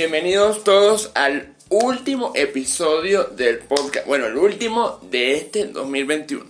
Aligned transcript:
Bienvenidos 0.00 0.64
todos 0.64 1.10
al 1.12 1.52
último 1.68 2.32
episodio 2.34 3.24
del 3.24 3.58
podcast. 3.58 4.06
Bueno, 4.06 4.28
el 4.28 4.38
último 4.38 4.98
de 5.10 5.36
este 5.36 5.66
2021. 5.66 6.42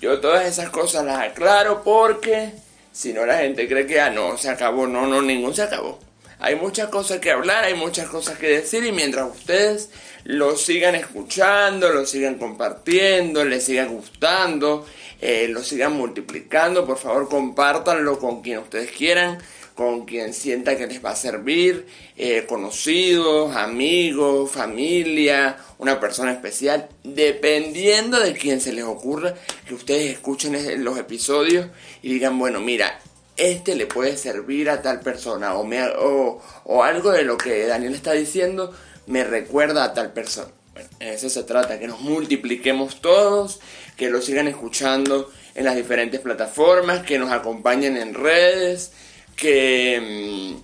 Yo 0.00 0.18
todas 0.18 0.46
esas 0.46 0.70
cosas 0.70 1.04
las 1.04 1.18
aclaro 1.18 1.82
porque 1.84 2.52
si 2.90 3.12
no 3.12 3.26
la 3.26 3.36
gente 3.36 3.68
cree 3.68 3.86
que 3.86 4.00
ah, 4.00 4.08
no, 4.08 4.38
se 4.38 4.48
acabó. 4.48 4.86
No, 4.86 5.06
no, 5.06 5.20
ningún 5.20 5.54
se 5.54 5.60
acabó. 5.60 5.98
Hay 6.38 6.56
muchas 6.56 6.88
cosas 6.88 7.18
que 7.18 7.30
hablar, 7.30 7.64
hay 7.64 7.74
muchas 7.74 8.08
cosas 8.08 8.38
que 8.38 8.48
decir 8.48 8.82
y 8.82 8.92
mientras 8.92 9.30
ustedes 9.30 9.90
lo 10.24 10.56
sigan 10.56 10.94
escuchando, 10.94 11.90
lo 11.90 12.06
sigan 12.06 12.36
compartiendo, 12.38 13.44
les 13.44 13.62
sigan 13.62 13.88
gustando, 13.88 14.86
eh, 15.20 15.48
lo 15.48 15.62
sigan 15.62 15.92
multiplicando, 15.92 16.86
por 16.86 16.96
favor 16.96 17.28
compártanlo 17.28 18.18
con 18.18 18.40
quien 18.40 18.60
ustedes 18.60 18.90
quieran 18.90 19.36
con 19.80 20.04
quien 20.04 20.34
sienta 20.34 20.76
que 20.76 20.86
les 20.86 21.02
va 21.02 21.12
a 21.12 21.16
servir, 21.16 21.86
eh, 22.18 22.44
conocidos, 22.46 23.56
amigos, 23.56 24.50
familia, 24.50 25.56
una 25.78 25.98
persona 25.98 26.32
especial, 26.32 26.90
dependiendo 27.02 28.20
de 28.20 28.34
quien 28.34 28.60
se 28.60 28.74
les 28.74 28.84
ocurra 28.84 29.34
que 29.66 29.72
ustedes 29.72 30.12
escuchen 30.12 30.84
los 30.84 30.98
episodios 30.98 31.68
y 32.02 32.12
digan, 32.12 32.38
bueno, 32.38 32.60
mira, 32.60 33.00
este 33.38 33.74
le 33.74 33.86
puede 33.86 34.18
servir 34.18 34.68
a 34.68 34.82
tal 34.82 35.00
persona 35.00 35.54
o, 35.54 35.64
me, 35.64 35.82
o, 35.82 36.42
o 36.64 36.82
algo 36.82 37.10
de 37.10 37.22
lo 37.22 37.38
que 37.38 37.66
Daniel 37.66 37.94
está 37.94 38.12
diciendo 38.12 38.74
me 39.06 39.24
recuerda 39.24 39.82
a 39.82 39.94
tal 39.94 40.12
persona. 40.12 40.50
Bueno, 40.74 40.90
en 41.00 41.08
eso 41.08 41.30
se 41.30 41.42
trata, 41.44 41.78
que 41.78 41.88
nos 41.88 42.02
multipliquemos 42.02 43.00
todos, 43.00 43.60
que 43.96 44.10
lo 44.10 44.20
sigan 44.20 44.46
escuchando 44.46 45.30
en 45.54 45.64
las 45.64 45.74
diferentes 45.74 46.20
plataformas, 46.20 47.02
que 47.02 47.18
nos 47.18 47.32
acompañen 47.32 47.96
en 47.96 48.12
redes, 48.12 48.92
que 49.40 50.52
mm, 50.54 50.62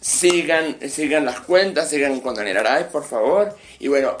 sigan, 0.00 0.76
sigan 0.88 1.24
las 1.24 1.40
cuentas, 1.40 1.90
sigan 1.90 2.20
con 2.20 2.34
Daniel 2.34 2.58
Aray, 2.58 2.86
por 2.90 3.04
favor. 3.04 3.54
Y 3.78 3.88
bueno, 3.88 4.16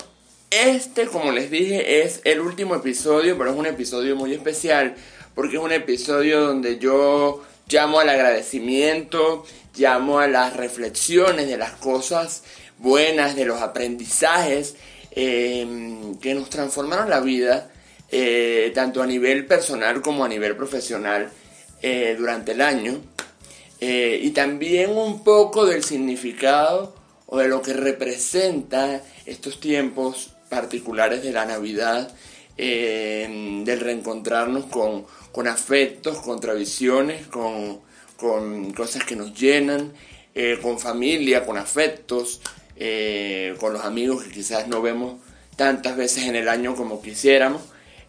este, 0.50 1.06
como 1.06 1.32
les 1.32 1.50
dije, 1.50 2.02
es 2.02 2.20
el 2.24 2.40
último 2.40 2.74
episodio, 2.74 3.38
pero 3.38 3.52
es 3.52 3.56
un 3.56 3.66
episodio 3.66 4.16
muy 4.16 4.34
especial, 4.34 4.94
porque 5.34 5.56
es 5.56 5.62
un 5.62 5.72
episodio 5.72 6.40
donde 6.40 6.78
yo 6.78 7.42
llamo 7.68 8.00
al 8.00 8.10
agradecimiento, 8.10 9.46
llamo 9.76 10.18
a 10.18 10.26
las 10.26 10.56
reflexiones 10.56 11.46
de 11.46 11.56
las 11.56 11.72
cosas 11.72 12.42
buenas, 12.78 13.36
de 13.36 13.44
los 13.44 13.62
aprendizajes 13.62 14.74
em, 15.12 16.16
que 16.18 16.34
nos 16.34 16.50
transformaron 16.50 17.08
la 17.08 17.20
vida, 17.20 17.70
eh, 18.10 18.72
tanto 18.74 19.02
a 19.02 19.06
nivel 19.06 19.46
personal 19.46 20.02
como 20.02 20.24
a 20.24 20.28
nivel 20.28 20.56
profesional 20.56 21.30
eh, 21.80 22.14
durante 22.18 22.52
el 22.52 22.60
año. 22.60 23.00
Eh, 23.84 24.20
y 24.22 24.30
también 24.30 24.96
un 24.96 25.24
poco 25.24 25.66
del 25.66 25.82
significado 25.82 26.94
o 27.26 27.38
de 27.38 27.48
lo 27.48 27.62
que 27.62 27.72
representa 27.72 29.02
estos 29.26 29.58
tiempos 29.58 30.34
particulares 30.48 31.24
de 31.24 31.32
la 31.32 31.46
Navidad, 31.46 32.14
eh, 32.56 33.60
del 33.64 33.80
reencontrarnos 33.80 34.66
con, 34.66 35.04
con, 35.32 35.48
afectos, 35.48 36.18
con 36.18 36.38
tradiciones, 36.38 37.26
con, 37.26 37.80
con, 38.14 38.72
cosas 38.72 39.02
que 39.02 39.16
nos 39.16 39.34
llenan, 39.34 39.92
eh, 40.36 40.60
con 40.62 40.78
familia, 40.78 41.44
con 41.44 41.58
afectos, 41.58 42.40
con 43.58 43.72
los 43.72 43.84
amigos 43.84 44.22
que 44.22 44.30
quizás 44.30 44.68
no 44.68 44.80
vemos 44.80 45.20
tantas 45.56 45.96
veces 45.96 46.26
en 46.26 46.36
el 46.36 46.48
año 46.48 46.76
como 46.76 47.02
quisiéramos. 47.02 47.62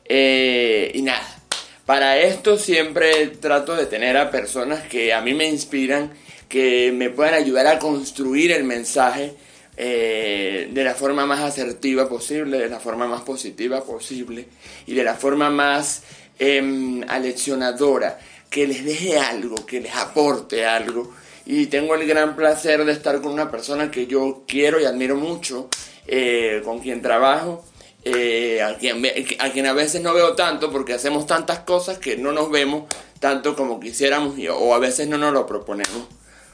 y 0.08 1.02
nada, 1.02 1.43
para 1.86 2.18
esto 2.18 2.58
siempre 2.58 3.28
trato 3.28 3.76
de 3.76 3.86
tener 3.86 4.18
a 4.18 4.32
personas 4.32 4.84
que 4.84 5.14
a 5.14 5.22
mí 5.22 5.34
me 5.34 5.48
inspiran, 5.48 6.14
que 6.48 6.94
me 6.94 7.10
puedan 7.10 7.34
ayudar 7.34 7.68
a 7.68 7.80
construir 7.80 8.52
el 8.52 8.64
mensaje 8.64 9.34
eh, 9.76 10.70
de 10.72 10.84
la 10.84 10.96
forma 10.96 11.26
más 11.26 11.42
asertiva 11.42 12.08
posible, 12.08 12.58
de 12.58 12.70
la 12.70 12.80
forma 12.80 13.08
más 13.08 13.22
positiva 13.24 13.84
posible 13.84 14.48
y 14.86 14.94
de 14.94 15.04
la 15.04 15.16
forma 15.16 15.50
más 15.50 16.04
eh, 16.40 17.02
aleccionadora, 17.08 18.18
que 18.50 18.68
les 18.68 18.86
deje 18.86 19.18
algo, 19.18 19.66
que 19.66 19.82
les 19.82 19.96
aporte 19.96 20.66
algo. 20.66 21.14
Y 21.46 21.66
tengo 21.66 21.96
el 21.96 22.08
gran 22.08 22.38
placer 22.38 22.86
de 22.86 22.94
estar 22.94 23.20
con 23.20 23.34
una 23.34 23.52
persona 23.52 23.92
que 23.92 24.08
yo 24.08 24.44
quiero 24.48 24.80
y 24.80 24.86
admiro 24.86 25.18
mucho, 25.18 25.68
eh, 26.08 26.62
con 26.64 26.80
quien 26.80 27.02
trabajo 27.02 27.66
eh, 28.06 28.62
a, 28.62 28.78
quien, 28.78 29.02
a 29.40 29.50
quien 29.52 29.66
a 29.66 29.74
veces 29.74 30.02
no 30.02 30.14
veo 30.14 30.36
tanto 30.36 30.72
porque 30.72 30.94
hacemos 30.94 31.26
tantas 31.26 31.60
cosas 31.60 32.00
que 32.00 32.18
no 32.18 32.32
nos 32.32 32.52
vemos 32.52 32.86
tanto 33.20 33.56
como 33.56 33.80
quisiéramos 33.80 34.36
o 34.52 34.76
a 34.76 34.80
veces 34.80 35.08
no 35.08 35.18
nos 35.18 35.34
lo 35.34 35.46
proponemos 35.46 36.08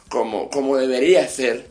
como, 0.10 0.50
como 0.50 0.78
debería 0.78 1.28
ser. 1.28 1.68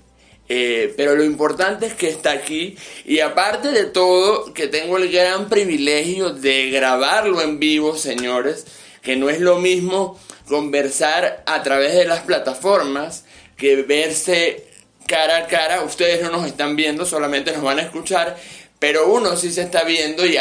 Eh, 0.48 0.94
pero 0.96 1.14
lo 1.14 1.24
importante 1.24 1.86
es 1.86 1.92
que 1.92 2.08
está 2.08 2.32
aquí 2.32 2.76
y 3.04 3.20
aparte 3.20 3.68
de 3.68 3.84
todo 3.84 4.54
que 4.54 4.66
tengo 4.66 4.96
el 4.96 5.12
gran 5.12 5.48
privilegio 5.48 6.30
de 6.30 6.70
grabarlo 6.70 7.42
en 7.42 7.60
vivo, 7.60 7.96
señores, 7.96 8.66
que 9.02 9.14
no 9.14 9.28
es 9.28 9.40
lo 9.40 9.58
mismo 9.58 10.18
conversar 10.46 11.44
a 11.46 11.62
través 11.62 11.94
de 11.94 12.06
las 12.06 12.20
plataformas 12.20 13.24
que 13.56 13.82
verse 13.82 14.64
cara 15.06 15.38
a 15.38 15.46
cara. 15.46 15.82
Ustedes 15.82 16.22
no 16.22 16.30
nos 16.30 16.46
están 16.46 16.76
viendo, 16.76 17.04
solamente 17.04 17.52
nos 17.52 17.62
van 17.62 17.78
a 17.78 17.82
escuchar 17.82 18.36
pero 18.78 19.12
uno 19.12 19.36
sí 19.36 19.50
se 19.50 19.62
está 19.62 19.84
viendo 19.84 20.24
y 20.24 20.36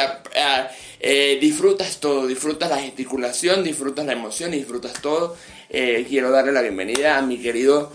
eh, 1.00 1.38
disfrutas 1.42 2.00
todo, 2.00 2.28
disfrutas 2.28 2.70
la 2.70 2.80
gesticulación, 2.80 3.64
disfrutas 3.64 4.06
la 4.06 4.14
emoción 4.14 4.52
disfrutas 4.52 5.02
todo. 5.02 5.36
Eh, 5.70 6.06
quiero 6.08 6.32
darle 6.32 6.52
la 6.52 6.62
bienvenida 6.62 7.18
a 7.18 7.22
mi 7.22 7.42
querido 7.42 7.92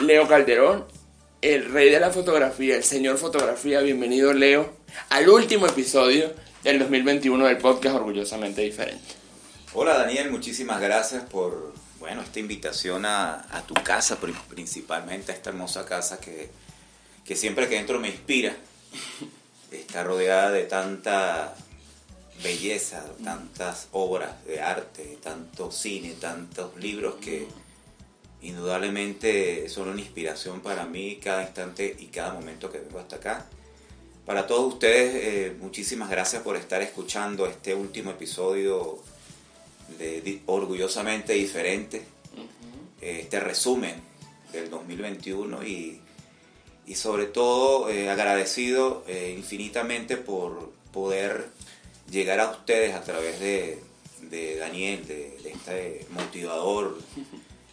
Leo 0.00 0.28
Calderón, 0.28 0.86
el 1.40 1.72
rey 1.72 1.90
de 1.90 2.00
la 2.00 2.10
fotografía, 2.10 2.76
el 2.76 2.84
señor 2.84 3.18
fotografía. 3.18 3.80
Bienvenido 3.80 4.32
Leo 4.32 4.76
al 5.10 5.28
último 5.28 5.66
episodio 5.66 6.32
del 6.62 6.78
2021 6.78 7.44
del 7.46 7.58
podcast 7.58 7.96
Orgullosamente 7.96 8.62
Diferente. 8.62 9.02
Hola 9.74 9.98
Daniel, 9.98 10.30
muchísimas 10.30 10.80
gracias 10.80 11.24
por 11.24 11.72
bueno, 11.98 12.22
esta 12.22 12.40
invitación 12.40 13.06
a, 13.06 13.64
tu 13.66 13.74
casa, 13.74 14.18
principalmente 14.48 15.32
a 15.32 15.34
esta 15.34 15.50
hermosa 15.50 15.84
casa 15.84 16.20
que, 16.20 16.50
que 17.24 17.36
siempre 17.36 17.68
que 17.68 17.78
entro 17.78 17.98
me 17.98 18.08
inspira 18.08 18.54
está 19.92 20.04
rodeada 20.04 20.50
de 20.52 20.64
tanta 20.64 21.54
belleza, 22.42 23.04
tantas 23.22 23.88
obras 23.92 24.42
de 24.46 24.58
arte, 24.58 25.18
tanto 25.22 25.70
cine, 25.70 26.14
tantos 26.18 26.74
libros 26.76 27.16
que 27.16 27.46
indudablemente 28.40 29.68
son 29.68 29.90
una 29.90 30.00
inspiración 30.00 30.62
para 30.62 30.86
mí 30.86 31.20
cada 31.22 31.42
instante 31.42 31.94
y 31.98 32.06
cada 32.06 32.32
momento 32.32 32.72
que 32.72 32.78
vengo 32.78 33.00
hasta 33.00 33.16
acá. 33.16 33.44
Para 34.24 34.46
todos 34.46 34.72
ustedes, 34.72 35.14
eh, 35.14 35.56
muchísimas 35.60 36.08
gracias 36.08 36.40
por 36.40 36.56
estar 36.56 36.80
escuchando 36.80 37.44
este 37.44 37.74
último 37.74 38.12
episodio 38.12 38.98
de 39.98 40.40
Orgullosamente 40.46 41.34
Diferente, 41.34 42.02
este 42.98 43.40
resumen 43.40 44.00
del 44.54 44.70
2021 44.70 45.62
y 45.64 46.01
y 46.86 46.94
sobre 46.94 47.26
todo 47.26 47.88
eh, 47.88 48.10
agradecido 48.10 49.04
eh, 49.06 49.34
infinitamente 49.36 50.16
por 50.16 50.72
poder 50.92 51.48
llegar 52.10 52.40
a 52.40 52.50
ustedes 52.50 52.94
a 52.94 53.02
través 53.02 53.40
de, 53.40 53.78
Daniel, 54.58 55.06
de, 55.06 55.36
este 55.44 56.06
motivador, 56.10 56.98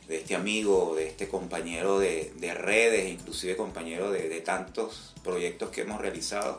de 0.07 0.17
este 0.17 0.35
amigo, 0.35 0.95
de 0.95 1.07
este 1.07 1.27
compañero 1.27 1.99
de, 1.99 2.53
redes, 2.55 3.09
inclusive 3.09 3.55
compañero 3.55 4.11
de, 4.11 4.41
tantos 4.41 5.13
proyectos 5.23 5.69
que 5.69 5.81
hemos 5.81 6.01
realizado. 6.01 6.57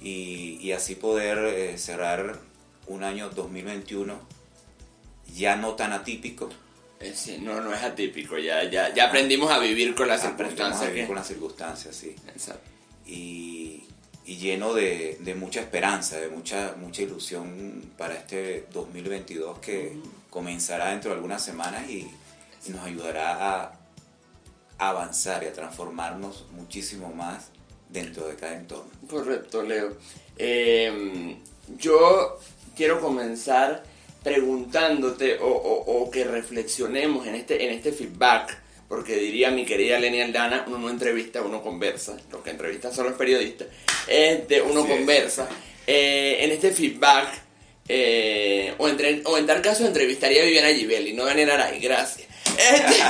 Y, 0.00 0.72
así 0.72 0.94
poder 0.96 1.38
eh, 1.38 1.78
cerrar 1.78 2.40
un 2.86 3.04
año 3.04 3.30
2021 3.30 4.18
ya 5.34 5.56
no 5.56 5.74
tan 5.74 5.92
atípico, 5.92 6.50
eh, 7.04 7.38
no, 7.40 7.60
no 7.60 7.72
es 7.74 7.82
atípico, 7.82 8.38
ya, 8.38 8.64
ya, 8.64 8.92
ya 8.94 9.06
aprendimos 9.06 9.50
a 9.50 9.58
vivir 9.58 9.94
con 9.94 10.08
las 10.08 10.22
circunstancias. 10.22 11.06
con 11.06 11.16
las 11.16 11.26
circunstancias, 11.26 11.94
sí. 11.94 12.14
Y, 13.06 13.84
lleno 14.26 14.72
de, 14.72 15.34
mucha 15.38 15.60
esperanza, 15.60 16.18
de 16.18 16.28
mucha, 16.28 16.74
mucha 16.78 17.02
ilusión 17.02 17.92
para 17.96 18.14
este 18.14 18.66
2022 18.72 19.58
que 19.58 19.98
comenzará 20.30 20.90
dentro 20.90 21.10
de 21.10 21.16
algunas 21.16 21.42
semanas 21.42 21.88
y, 21.88 22.10
nos 22.68 22.80
ayudará 22.80 23.78
avanzar 24.78 25.42
y 25.42 25.46
a 25.46 25.52
transformarnos 25.52 26.46
muchísimo 26.52 27.12
más 27.12 27.50
dentro 27.90 28.26
de 28.26 28.36
cada 28.36 28.56
entorno. 28.56 28.90
Correcto, 29.06 29.62
Leo. 29.62 29.98
Em, 30.38 31.36
yo 31.78 32.38
quiero 32.74 33.00
comenzar 33.00 33.84
preguntándote 34.24 35.36
o, 35.40 36.10
que 36.10 36.24
reflexionemos 36.24 37.26
en 37.26 37.34
este, 37.34 37.62
en 37.62 37.74
este 37.74 37.92
feedback, 37.92 38.58
porque 38.88 39.16
diría 39.16 39.50
mi 39.50 39.66
querida 39.66 39.98
Leni 39.98 40.22
Aldana, 40.22 40.64
uno 40.66 40.78
no 40.78 40.90
entrevista, 40.90 41.42
uno 41.42 41.62
conversa, 41.62 42.16
los 42.32 42.42
que 42.42 42.50
entrevistan 42.50 42.94
son 42.94 43.06
los 43.06 43.14
periodistas, 43.14 43.68
este, 44.08 44.62
uno 44.62 44.86
conversa. 44.86 45.48
Eh, 45.86 46.38
en 46.40 46.50
este 46.50 46.70
feedback, 46.70 47.28
eh, 47.86 48.74
o, 48.78 48.88
entre, 48.88 49.20
o 49.26 49.36
en 49.36 49.46
tal 49.46 49.60
caso 49.60 49.86
entrevistaría 49.86 50.42
a 50.42 50.46
Viviana 50.46 50.68
Givelli, 50.68 51.12
no 51.12 51.26
Daniel 51.26 51.50
Aray, 51.50 51.78
gracias. 51.78 52.26
Este, 52.56 53.02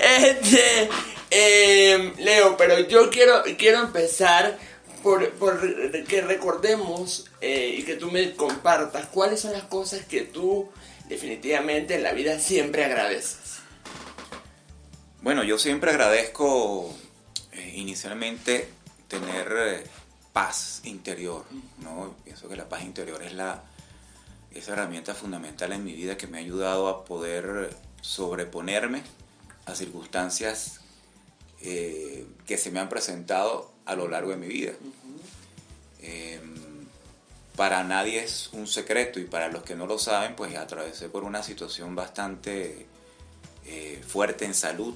este 0.30 0.88
em, 1.30 2.12
Leo, 2.18 2.56
pero 2.56 2.80
yo 2.88 3.08
quiero, 3.10 3.44
quiero 3.56 3.82
empezar 3.82 4.58
por, 5.02 5.30
por 5.32 5.60
que 6.06 6.20
recordemos 6.20 7.30
eh, 7.40 7.76
y 7.78 7.84
que 7.84 7.96
tú 7.96 8.10
me 8.10 8.34
compartas 8.34 9.06
cuáles 9.06 9.40
son 9.40 9.52
las 9.52 9.64
cosas 9.64 10.04
que 10.04 10.22
tú 10.22 10.68
definitivamente 11.08 11.94
en 11.94 12.02
la 12.02 12.12
vida 12.12 12.38
siempre 12.38 12.84
agradeces. 12.84 13.60
Bueno, 15.22 15.42
yo 15.44 15.58
siempre 15.58 15.90
agradezco 15.90 16.94
eh, 17.52 17.72
inicialmente 17.76 18.68
tener 19.08 19.52
eh, 19.56 19.84
paz 20.32 20.80
interior, 20.84 21.44
¿no? 21.78 22.14
Pienso 22.24 22.48
que 22.48 22.56
la 22.56 22.68
paz 22.68 22.82
interior 22.82 23.22
es 23.22 23.32
la 23.32 23.64
esa 24.52 24.72
herramienta 24.72 25.14
fundamental 25.14 25.72
en 25.72 25.84
mi 25.84 25.92
vida 25.92 26.16
que 26.16 26.26
me 26.26 26.38
ha 26.38 26.40
ayudado 26.40 26.88
a 26.88 27.04
poder 27.04 27.76
sobreponerme 28.00 29.02
a 29.66 29.74
circunstancias 29.74 30.80
que 31.60 32.58
se 32.58 32.70
me 32.70 32.80
han 32.80 32.88
presentado 32.88 33.72
a 33.86 33.94
lo 33.96 34.08
largo 34.08 34.30
de 34.30 34.36
mi 34.36 34.46
vida. 34.46 34.72
Em, 36.00 36.54
para 37.56 37.82
nadie 37.84 38.22
es 38.22 38.50
un 38.52 38.66
secreto 38.66 39.18
y 39.18 39.24
para 39.24 39.48
los 39.48 39.62
que 39.62 39.74
no 39.74 39.86
lo 39.86 39.98
saben, 39.98 40.36
pues 40.36 40.54
atravesé 40.56 41.08
por 41.08 41.24
una 41.24 41.42
situación 41.42 41.94
bastante 41.94 42.86
eh, 43.64 44.00
fuerte 44.06 44.44
en 44.44 44.54
salud, 44.54 44.94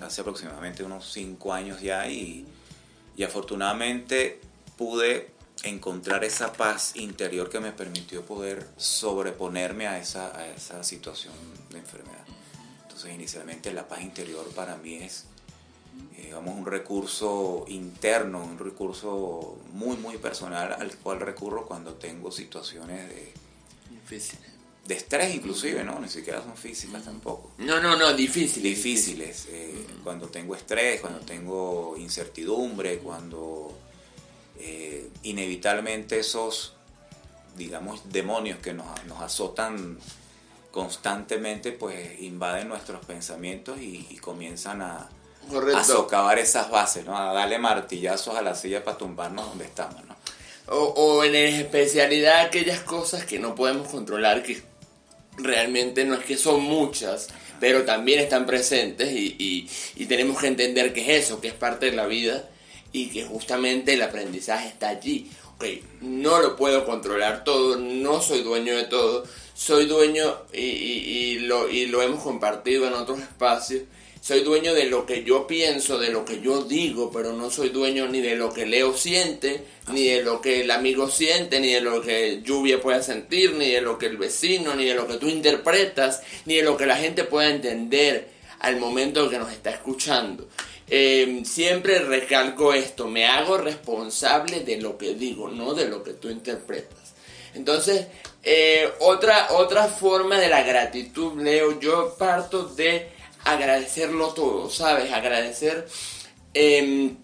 hace 0.00 0.22
aproximadamente 0.22 0.84
unos 0.84 1.12
cinco 1.12 1.52
años 1.52 1.82
ya 1.82 2.08
y, 2.08 2.46
afortunadamente 3.22 4.40
pude 4.78 5.28
encontrar 5.62 6.24
esa 6.24 6.54
paz 6.54 6.96
interior 6.96 7.50
que 7.50 7.60
me 7.60 7.70
permitió 7.70 8.24
poder 8.24 8.66
sobreponerme 8.78 9.86
a 9.86 9.98
esa, 9.98 10.34
a 10.34 10.46
esa 10.46 10.82
situación 10.82 11.34
de 11.68 11.80
enfermedad. 11.80 12.24
Entonces 12.84 13.12
inicialmente 13.14 13.74
la 13.74 13.86
paz 13.86 14.00
interior 14.00 14.48
para 14.54 14.78
mí 14.78 14.94
es 14.94 15.26
digamos, 16.30 16.56
un 16.56 16.64
recurso 16.64 17.64
interno, 17.68 18.44
un 18.44 18.58
recurso 18.58 19.58
muy, 19.72 19.96
muy 19.96 20.16
personal 20.18 20.74
al 20.74 20.96
cual 20.98 21.20
recurro 21.20 21.66
cuando 21.66 21.94
tengo 21.94 22.30
situaciones 22.30 23.08
de, 23.08 23.32
de 24.86 24.94
estrés 24.94 25.34
inclusive, 25.34 25.82
¿no? 25.82 25.98
Ni 25.98 26.08
siquiera 26.08 26.40
son 26.42 26.56
físicas 26.56 27.04
tampoco. 27.04 27.50
No, 27.58 27.80
no, 27.80 27.96
no, 27.96 28.12
difíciles. 28.12 28.62
Difíciles. 28.76 29.48
Eh, 29.50 29.86
cuando 30.04 30.28
tengo 30.28 30.54
estrés, 30.54 31.00
cuando 31.00 31.20
tengo 31.20 31.96
incertidumbre, 31.98 32.98
cuando 32.98 33.76
eh, 34.58 35.10
inevitablemente 35.24 36.18
esos, 36.20 36.74
digamos, 37.56 38.12
demonios 38.12 38.60
que 38.60 38.72
nos, 38.72 39.04
nos, 39.06 39.20
azotan 39.20 39.98
constantemente, 40.70 41.72
pues 41.72 42.20
invaden 42.20 42.68
nuestros 42.68 43.04
pensamientos 43.04 43.80
y 43.80 44.16
comienzan 44.18 44.82
a 44.82 45.08
a 45.76 45.84
socavar 45.84 46.38
esas 46.38 46.70
bases, 46.70 47.04
¿no? 47.04 47.16
A 47.16 47.32
darle 47.32 47.58
martillazos 47.58 48.36
a 48.36 48.42
la 48.42 48.54
silla 48.54 48.84
para 48.84 48.98
tumbarnos 48.98 49.46
donde 49.46 49.64
estamos, 49.64 50.04
¿no? 50.04 50.16
O, 50.72 51.24
en 51.24 51.34
especialidad 51.34 52.42
aquellas 52.42 52.80
cosas 52.80 53.24
que 53.24 53.40
no 53.40 53.56
podemos 53.56 53.88
controlar, 53.88 54.42
que 54.44 54.62
realmente 55.36 56.04
no 56.04 56.14
es 56.14 56.24
que 56.24 56.36
son 56.36 56.62
muchas, 56.62 57.28
pero 57.58 57.84
también 57.84 58.20
están 58.20 58.46
presentes 58.46 59.10
y, 59.12 59.68
tenemos 60.08 60.38
que 60.38 60.46
entender 60.46 60.92
que 60.92 61.02
es 61.02 61.24
eso, 61.24 61.40
que 61.40 61.48
es 61.48 61.54
parte 61.54 61.86
de 61.86 61.96
la 61.96 62.06
vida 62.06 62.48
y 62.92 63.08
que 63.08 63.24
justamente 63.24 63.94
el 63.94 64.02
aprendizaje 64.02 64.68
está 64.68 64.88
allí. 64.88 65.30
Okay, 65.56 65.84
no 66.00 66.40
lo 66.40 66.56
puedo 66.56 66.86
controlar 66.86 67.44
todo, 67.44 67.76
no 67.76 68.22
soy 68.22 68.42
dueño 68.42 68.74
de 68.76 68.84
todo, 68.84 69.24
soy 69.52 69.84
dueño 69.84 70.38
y, 70.54 71.40
lo, 71.40 71.68
y 71.68 71.86
lo 71.86 72.00
hemos 72.00 72.22
compartido 72.22 72.86
en 72.86 72.94
otros 72.94 73.18
espacios 73.18 73.82
soy 74.20 74.40
dueño 74.40 74.74
de 74.74 74.84
lo 74.84 75.06
que 75.06 75.24
yo 75.24 75.46
pienso, 75.46 75.98
de 75.98 76.10
lo 76.10 76.24
que 76.24 76.40
yo 76.40 76.62
digo, 76.64 77.10
pero 77.10 77.32
no 77.32 77.50
soy 77.50 77.70
dueño 77.70 78.06
ni 78.06 78.20
de 78.20 78.36
lo 78.36 78.52
que 78.52 78.66
Leo 78.66 78.92
siente, 78.92 79.64
ni 79.92 80.08
de 80.08 80.22
lo 80.22 80.40
que 80.42 80.60
el 80.60 80.70
amigo 80.70 81.08
siente, 81.08 81.58
ni 81.58 81.72
de 81.72 81.80
lo 81.80 82.02
que 82.02 82.42
Lluvia 82.42 82.80
pueda 82.80 83.02
sentir, 83.02 83.54
ni 83.54 83.70
de 83.70 83.80
lo 83.80 83.98
que 83.98 84.06
el 84.06 84.18
vecino, 84.18 84.74
ni 84.74 84.84
de 84.84 84.94
lo 84.94 85.06
que 85.06 85.16
tú 85.16 85.28
interpretas, 85.28 86.22
ni 86.44 86.56
de 86.56 86.62
lo 86.62 86.76
que 86.76 86.86
la 86.86 86.96
gente 86.96 87.24
pueda 87.24 87.48
entender 87.48 88.28
al 88.60 88.78
momento 88.78 89.30
que 89.30 89.38
nos 89.38 89.50
está 89.50 89.70
escuchando. 89.70 90.48
Em, 90.86 91.44
siempre 91.44 92.00
recalco 92.00 92.74
esto, 92.74 93.08
me 93.08 93.26
hago 93.26 93.56
responsable 93.56 94.60
de 94.60 94.76
lo 94.76 94.98
que 94.98 95.14
digo, 95.14 95.48
no 95.48 95.72
de 95.72 95.88
lo 95.88 96.02
que 96.02 96.12
tú 96.14 96.28
interpretas. 96.28 97.14
Entonces, 97.54 98.06
eh, 98.42 98.90
otra, 99.00 99.48
otra 99.52 99.86
forma 99.86 100.38
de 100.38 100.48
la 100.48 100.62
gratitud, 100.62 101.40
Leo, 101.40 101.80
yo 101.80 102.16
parto 102.18 102.64
de 102.64 103.19
agradecerlo 103.52 104.28
todo, 104.28 104.70
¿sabes? 104.70 105.12
Agradecer 105.12 105.86
em, 106.54 107.16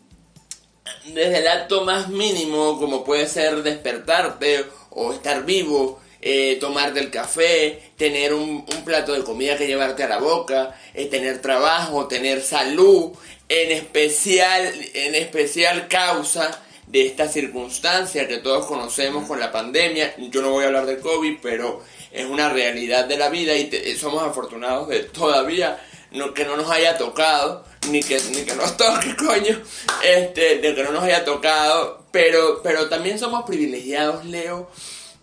desde 1.06 1.38
el 1.38 1.48
acto 1.48 1.84
más 1.84 2.08
mínimo, 2.08 2.78
como 2.78 3.04
puede 3.04 3.26
ser 3.26 3.62
despertarte 3.62 4.64
o 4.90 5.12
estar 5.12 5.44
vivo, 5.44 6.00
eh, 6.20 6.56
tomarte 6.60 7.00
el 7.00 7.10
café, 7.10 7.92
tener 7.96 8.34
un, 8.34 8.64
plato 8.84 9.12
de 9.12 9.22
comida 9.22 9.56
que 9.56 9.66
llevarte 9.66 10.04
a 10.04 10.08
la 10.08 10.18
boca, 10.18 10.78
eh, 10.94 11.06
tener 11.06 11.42
trabajo, 11.42 12.06
tener 12.06 12.42
salud, 12.42 13.12
en 13.48 13.70
especial, 13.72 14.72
en 14.94 15.14
especial 15.14 15.88
causa 15.88 16.62
de 16.86 17.06
esta 17.06 17.28
circunstancia 17.28 18.26
que 18.28 18.38
todos 18.38 18.66
conocemos 18.66 19.26
con 19.26 19.40
la 19.40 19.52
pandemia. 19.52 20.14
Yo 20.18 20.40
no 20.42 20.50
voy 20.50 20.64
a 20.64 20.68
hablar 20.68 20.86
de 20.86 20.98
COVID, 20.98 21.38
pero 21.42 21.82
es 22.12 22.24
una 22.26 22.48
realidad 22.48 23.04
de 23.04 23.16
la 23.16 23.28
vida 23.28 23.54
y 23.54 23.96
somos 23.96 24.22
afortunados 24.22 24.88
de 24.88 25.00
todavía 25.00 25.78
no, 26.12 26.34
que 26.34 26.44
no 26.44 26.56
nos 26.56 26.70
haya 26.70 26.96
tocado, 26.96 27.64
ni 27.90 28.02
que, 28.02 28.20
ni 28.30 28.42
que 28.42 28.54
nos 28.54 28.76
toque, 28.78 29.16
coño, 29.16 29.60
este, 30.04 30.58
de 30.58 30.74
que 30.74 30.82
no 30.82 30.92
nos 30.92 31.02
haya 31.02 31.24
tocado, 31.24 32.04
pero, 32.10 32.60
pero 32.62 32.88
también 32.88 33.18
somos 33.18 33.44
privilegiados, 33.44 34.24
Leo, 34.24 34.70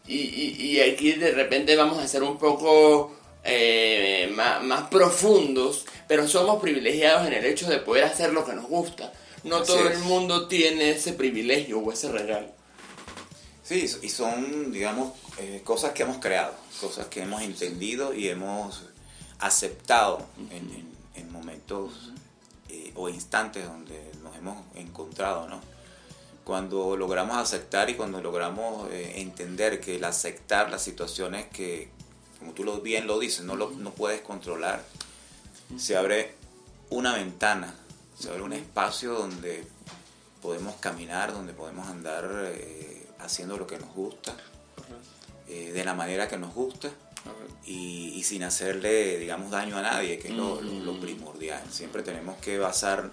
y, 0.06 0.18
y, 0.18 0.82
aquí 0.82 1.14
de 1.14 1.32
repente 1.32 1.78
vamos 1.78 1.98
a 1.98 2.08
ser 2.08 2.24
un 2.24 2.38
poco 2.38 3.16
eh, 3.44 4.30
más, 4.36 4.90
profundos, 4.90 5.86
pero 6.08 6.28
somos 6.28 6.62
privilegiados 6.62 7.28
en 7.28 7.34
el 7.34 7.46
hecho 7.46 7.70
de 7.70 7.78
poder 7.78 8.04
hacer 8.04 8.34
lo 8.34 8.46
que 8.46 8.54
nos 8.54 8.68
gusta. 8.68 9.14
No 9.44 9.64
todo 9.64 9.88
el 9.88 10.00
mundo 10.00 10.48
tiene 10.48 10.92
ese 10.92 11.14
privilegio 11.14 11.80
o 11.80 11.92
ese 11.92 12.12
regalo. 12.12 12.48
Sí, 13.64 13.90
y 14.02 14.10
son, 14.10 14.74
digamos, 14.74 15.14
eh, 15.38 15.62
cosas 15.64 15.94
que 15.94 16.04
hemos 16.04 16.18
creado, 16.18 16.54
cosas 16.82 17.08
que 17.08 17.22
hemos 17.22 17.42
entendido 17.42 18.14
y 18.14 18.28
hemos 18.28 18.84
aceptado 19.40 20.26
en, 20.50 20.92
momentos 21.32 22.12
eh, 22.70 22.92
o 22.96 23.10
instantes 23.10 23.66
donde 23.66 24.12
nos 24.22 24.36
hemos 24.36 24.58
encontrado, 24.76 25.48
¿no? 25.48 25.60
Cuando 26.44 26.96
logramos 26.96 27.38
aceptar 27.38 27.90
y 27.90 27.96
cuando 27.96 28.22
logramos 28.22 28.90
eh, 28.92 29.22
entender 29.22 29.82
que 29.82 29.96
el 29.96 30.04
aceptar 30.04 30.70
las 30.70 30.84
situaciones 30.84 31.48
que, 31.48 31.90
como 32.40 32.52
tú 32.54 32.64
lo, 32.64 32.82
bien 32.82 33.08
lo 33.08 33.18
dices, 33.18 33.44
no, 33.46 33.56
lo, 33.56 33.72
no 33.72 33.92
puedes 33.92 34.22
controlar, 34.22 34.84
se 35.78 35.98
abre 35.98 36.36
una 36.92 37.16
ventana, 37.16 37.74
se 38.20 38.30
abre 38.30 38.44
un 38.44 38.54
espacio 38.54 39.14
donde 39.14 39.66
podemos 40.42 40.76
caminar, 40.76 41.34
donde 41.34 41.54
podemos 41.54 41.88
andar 41.88 42.30
eh, 42.54 43.08
haciendo 43.20 43.58
lo 43.58 43.66
que 43.66 43.80
nos 43.80 43.92
gusta, 43.94 44.36
de 45.48 45.86
la 45.86 45.94
manera 45.94 46.28
que 46.28 46.38
nos 46.38 46.54
gusta 46.54 46.90
y, 47.66 48.22
sin 48.24 48.44
hacerle, 48.44 49.20
digamos, 49.20 49.52
daño 49.52 49.78
a 49.78 49.82
nadie, 49.82 50.20
que 50.20 50.30
es 50.30 50.34
lo, 50.34 50.60
primordial. 51.00 51.62
Siempre 51.72 52.04
tenemos 52.04 52.38
que 52.38 52.58
basar, 52.58 53.12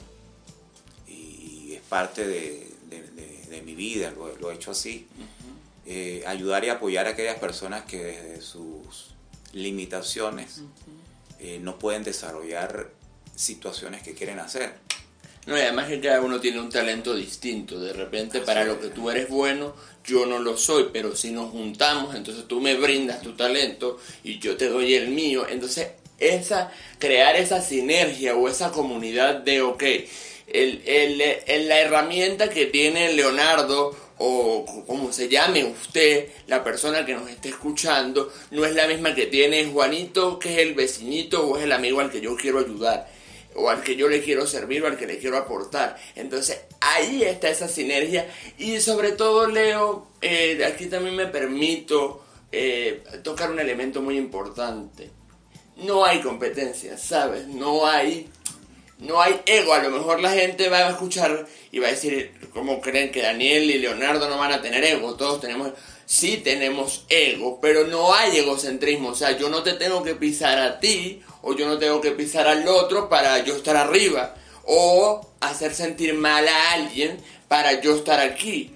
y, 1.07 1.73
es 1.75 1.83
parte 1.83 2.26
de, 2.26 2.71
mi 3.64 3.75
vida, 3.75 4.12
lo, 4.12 4.50
he 4.50 4.55
hecho 4.55 4.71
así, 4.71 5.07
eh, 5.87 6.25
ayudar 6.26 6.64
y 6.64 6.71
apoyar 6.71 7.07
a 7.07 7.11
aquellas 7.11 7.38
personas 7.38 7.85
que 7.85 7.99
desde 7.99 8.40
sus 8.40 9.14
limitaciones 9.52 10.62
eh, 11.38 11.59
no 11.61 11.79
pueden 11.79 12.02
desarrollar 12.05 12.90
situaciones 13.35 14.02
que 14.02 14.14
quieren 14.14 14.38
hacer. 14.38 14.79
No, 15.47 15.56
y 15.56 15.61
además 15.61 15.88
que 15.88 16.00
cada 16.00 16.20
uno 16.20 16.38
tiene 16.40 16.61
un 16.61 16.70
talento 16.70 17.14
distinto. 17.14 17.80
De 17.80 17.92
repente, 17.92 18.40
para 18.40 18.64
lo 18.64 18.78
que 18.78 18.88
tú 18.88 19.11
eres 19.11 19.28
bueno, 19.28 19.75
yo 20.04 20.26
no 20.26 20.38
lo 20.38 20.56
soy, 20.56 20.88
pero 20.92 21.16
si 21.16 21.30
nos 21.30 21.50
juntamos, 21.50 22.14
entonces 22.14 22.47
tú 22.47 22.61
me 22.61 22.75
brindas 22.75 23.23
tu 23.23 23.32
talento 23.32 23.99
y 24.23 24.38
yo 24.38 24.56
te 24.56 24.68
doy 24.68 24.94
el 24.94 25.09
mío. 25.09 25.47
Entonces, 25.49 25.88
esa, 26.18 26.70
crear 26.99 27.37
esa 27.37 27.62
sinergia 27.62 28.37
o 28.37 28.49
esa 28.49 28.70
comunidad 28.70 29.37
de, 29.37 29.62
ok, 29.62 29.82
el, 30.47 30.82
el, 30.87 31.68
la 31.68 31.80
herramienta 31.80 32.50
que 32.50 32.66
tiene 32.66 33.12
Leonardo 33.12 33.97
o 34.18 34.66
como 34.87 35.12
se 35.12 35.28
llame 35.28 35.64
usted, 35.64 36.28
la 36.47 36.62
persona 36.62 37.06
que 37.06 37.14
nos 37.14 37.30
esté 37.30 37.49
escuchando, 37.49 38.30
no 38.50 38.66
es 38.66 38.75
la 38.75 38.87
misma 38.87 39.14
que 39.14 39.26
tiene 39.26 39.64
Juanito, 39.64 40.38
que 40.38 40.52
es 40.52 40.59
el 40.59 40.75
vecinito 40.75 41.47
o 41.47 41.56
es 41.56 41.64
el 41.64 41.73
amigo 41.73 42.00
al 42.00 42.11
que 42.11 42.20
yo 42.20 42.37
quiero 42.37 42.59
ayudar, 42.59 43.11
o 43.61 43.71
al 43.71 43.83
que 43.83 43.97
yo 43.97 44.09
le 44.09 44.23
quiero 44.23 44.47
servir 44.47 44.83
o 44.83 44.87
al 44.87 44.97
que 44.97 45.07
le 45.07 45.19
quiero 45.19 45.37
aportar. 45.37 45.97
Entonces 46.17 46.61
ahí 46.81 47.23
está 47.23 47.49
esa 47.49 47.69
sinergia 47.69 48.29
y 48.59 48.81
sobre 48.81 49.12
todo 49.12 49.47
Leo, 49.47 50.09
eh, 50.21 50.64
aquí 50.67 50.87
también 50.87 51.17
me 51.17 51.26
permito 51.26 52.25
eh, 52.52 53.02
tocar 53.23 53.50
un 53.50 53.61
elemento 53.61 54.02
muy 54.02 54.17
importante. 54.17 55.11
No 55.76 56.05
hay 56.05 56.21
competencia, 56.21 56.99
¿sabes? 56.99 57.47
No 57.47 57.87
hay 57.87 58.29
no 59.00 59.21
hay 59.21 59.40
ego. 59.47 59.73
A 59.73 59.83
lo 59.83 59.90
mejor 59.90 60.21
la 60.21 60.31
gente 60.31 60.69
va 60.69 60.79
a 60.79 60.90
escuchar 60.90 61.47
y 61.73 61.79
va 61.79 61.88
a 61.88 61.93
decir, 61.93 62.33
¿cómo 62.52 62.81
creen 62.81 63.11
que 63.11 63.23
Daniel 63.23 63.71
y 63.71 63.79
Leonardo 63.79 64.29
no 64.29 64.38
van 64.38 64.52
a 64.52 64.62
tener 64.62 64.85
ego? 64.85 65.14
Todos 65.14 65.40
tenemos, 65.40 65.73
sí 66.05 66.38
tenemos 66.38 67.07
ego, 67.09 67.59
pero 67.61 67.87
no 67.87 68.14
hay 68.14 68.37
egocentrismo. 68.37 69.11
O 69.11 69.14
sea, 69.14 69.37
yo 69.37 69.49
no 69.49 69.62
te 69.62 69.73
tengo 69.73 70.02
que 70.02 70.14
pisar 70.14 70.59
a 70.59 70.79
ti 70.81 71.23
o 71.42 71.54
yo 71.54 71.66
no 71.66 71.78
tengo 71.78 72.00
que 72.00 72.12
pisar 72.12 72.47
al 72.47 72.66
otro 72.68 73.09
para 73.09 73.38
yo 73.44 73.56
estar 73.56 73.76
arriba 73.76 74.35
o 74.64 75.26
hacer 75.40 75.75
sentir 75.75 76.14
mal 76.14 76.47
a 76.47 76.73
alguien 76.73 77.18
para 77.49 77.80
yo 77.80 77.97
estar 77.97 78.20
aquí. 78.20 78.73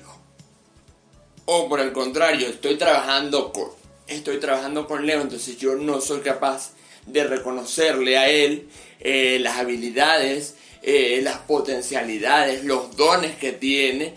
O 1.45 1.69
por 1.69 1.81
el 1.81 1.93
contrario, 1.93 2.49
estoy 2.49 2.77
trabajando 2.77 3.53
con, 3.53 3.69
estoy 4.07 4.41
trabajando 4.41 4.87
con 4.87 5.07
Leo, 5.07 5.21
entonces 5.21 5.59
yo 5.59 5.75
no 5.77 6.01
soy 6.01 6.21
capaz 6.21 6.73
de 7.07 7.25
reconocerle 7.25 8.17
a 8.17 8.29
él 8.29 8.69
eh, 9.01 9.39
las 9.41 9.59
habilidades, 9.59 10.55
eh, 10.83 11.21
las 11.23 11.39
potencialidades, 11.39 12.65
los 12.65 12.97
dones 12.97 13.37
que 13.37 13.53
tiene, 13.53 14.15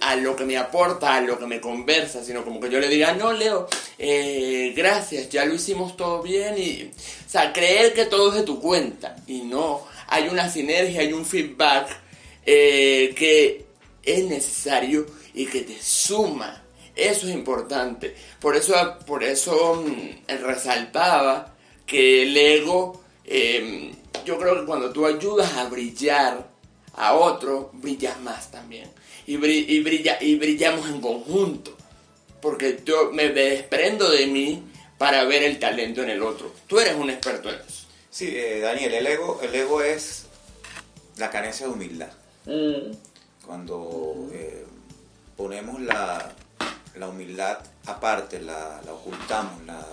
a 0.00 0.16
lo 0.16 0.36
que 0.36 0.44
me 0.44 0.58
aporta, 0.58 1.14
a 1.14 1.20
lo 1.20 1.38
que 1.38 1.46
me 1.46 1.60
conversa, 1.60 2.22
sino 2.22 2.44
como 2.44 2.60
que 2.60 2.70
yo 2.70 2.78
le 2.78 2.88
diga, 2.88 3.14
no, 3.14 3.32
Leo, 3.32 3.68
eh, 3.98 4.74
gracias, 4.76 5.30
ya 5.30 5.46
lo 5.46 5.54
hicimos 5.54 5.96
todo 5.96 6.22
bien 6.22 6.58
y, 6.58 6.90
o 6.92 7.30
sea, 7.30 7.52
creer 7.52 7.94
que 7.94 8.04
todo 8.04 8.30
es 8.30 8.34
de 8.34 8.42
tu 8.42 8.60
cuenta 8.60 9.16
y 9.26 9.40
no, 9.42 9.82
hay 10.08 10.28
una 10.28 10.50
sinergia, 10.50 11.00
hay 11.00 11.12
un 11.12 11.24
feedback 11.24 11.88
que 12.44 13.64
es 14.02 14.24
necesario 14.24 15.06
y 15.34 15.46
que 15.46 15.62
te 15.62 15.80
suma. 15.80 16.62
Eso 16.94 17.26
es 17.26 17.34
importante. 17.34 18.14
Por 18.40 18.56
eso, 18.56 18.74
por 19.06 19.24
eso 19.24 19.82
mm, 19.82 20.28
resaltaba 20.42 21.54
que 21.86 22.24
el 22.24 22.36
ego 22.36 23.02
em, 23.24 23.92
yo 24.24 24.38
creo 24.38 24.60
que 24.60 24.66
cuando 24.66 24.92
tú 24.92 25.06
ayudas 25.06 25.52
a 25.54 25.64
brillar 25.64 26.50
a 26.94 27.14
otro, 27.14 27.70
brillas 27.72 28.20
más 28.20 28.50
también. 28.50 28.90
Y, 29.32 29.80
brilla, 29.80 30.18
y 30.20 30.36
brillamos 30.36 30.88
en 30.88 31.00
conjunto. 31.00 31.76
Porque 32.40 32.80
yo 32.84 33.12
me 33.12 33.28
desprendo 33.28 34.10
de 34.10 34.26
mí 34.26 34.62
para 34.98 35.24
ver 35.24 35.42
el 35.42 35.58
talento 35.58 36.02
en 36.02 36.10
el 36.10 36.22
otro. 36.22 36.52
Tú 36.66 36.78
eres 36.78 36.94
un 36.94 37.10
experto 37.10 37.48
en 37.48 37.56
eso. 37.56 37.86
Sí, 38.10 38.36
eh, 38.36 38.60
Daniel, 38.60 38.92
el 38.94 39.06
ego, 39.06 39.40
el 39.42 39.54
ego 39.54 39.82
es 39.82 40.26
la 41.16 41.30
carencia 41.30 41.66
de 41.66 41.72
humildad. 41.72 42.10
Mm. 42.44 42.92
Cuando 43.46 44.28
eh, 44.32 44.64
ponemos 45.36 45.80
la, 45.80 46.34
humildad 47.08 47.58
aparte, 47.86 48.40
la, 48.40 48.82
la 48.84 48.92
ocultamos, 48.92 49.64
la 49.64 49.86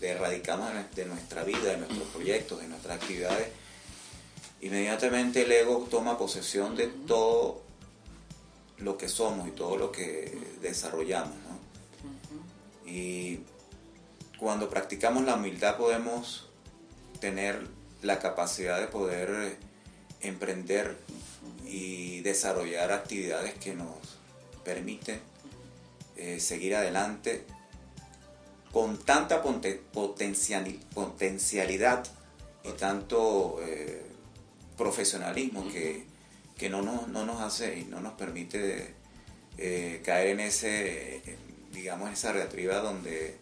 erradicamos 0.00 0.70
de 0.94 1.04
nuestra 1.04 1.44
vida, 1.44 1.70
de 1.70 1.78
nuestros 1.78 2.08
proyectos, 2.08 2.60
de 2.60 2.68
nuestras 2.68 2.96
actividades, 2.96 3.48
inmediatamente 4.60 5.42
el 5.42 5.52
ego 5.52 5.86
toma 5.90 6.18
posesión 6.18 6.76
de 6.76 6.86
todo 6.86 7.65
lo 8.78 8.98
que 8.98 9.08
somos 9.08 9.48
y 9.48 9.52
todo 9.52 9.76
lo 9.76 9.92
que 9.92 10.36
desarrollamos. 10.60 11.34
Y 12.84 13.40
cuando 14.38 14.68
practicamos 14.68 15.24
la 15.24 15.34
humildad 15.34 15.76
podemos 15.76 16.48
tener 17.20 17.66
la 18.02 18.18
capacidad 18.18 18.80
de 18.80 18.86
poder 18.86 19.58
emprender 20.20 20.96
y 21.64 22.20
desarrollar 22.20 22.92
actividades 22.92 23.54
que 23.54 23.74
nos 23.74 23.96
permiten 24.64 25.20
eh, 26.16 26.40
seguir 26.40 26.76
adelante 26.76 27.44
con 28.72 28.98
tanta 28.98 29.42
potencialidad 29.42 32.06
y 32.64 32.72
tanto 32.72 33.58
eh, 33.62 34.02
profesionalismo 34.76 35.66
que, 35.68 36.04
no, 36.70 36.82
nos, 36.82 37.08
no 37.08 37.24
nos 37.24 37.40
hace 37.40 37.78
y 37.78 37.84
no 37.84 38.00
nos 38.00 38.14
permite 38.14 38.94
eh, 39.58 40.02
caer 40.04 40.28
en 40.28 40.40
ese, 40.40 41.22
digamos, 41.72 42.08
en 42.08 42.14
esa 42.14 42.32
reatriba 42.32 42.78
donde 42.78 43.36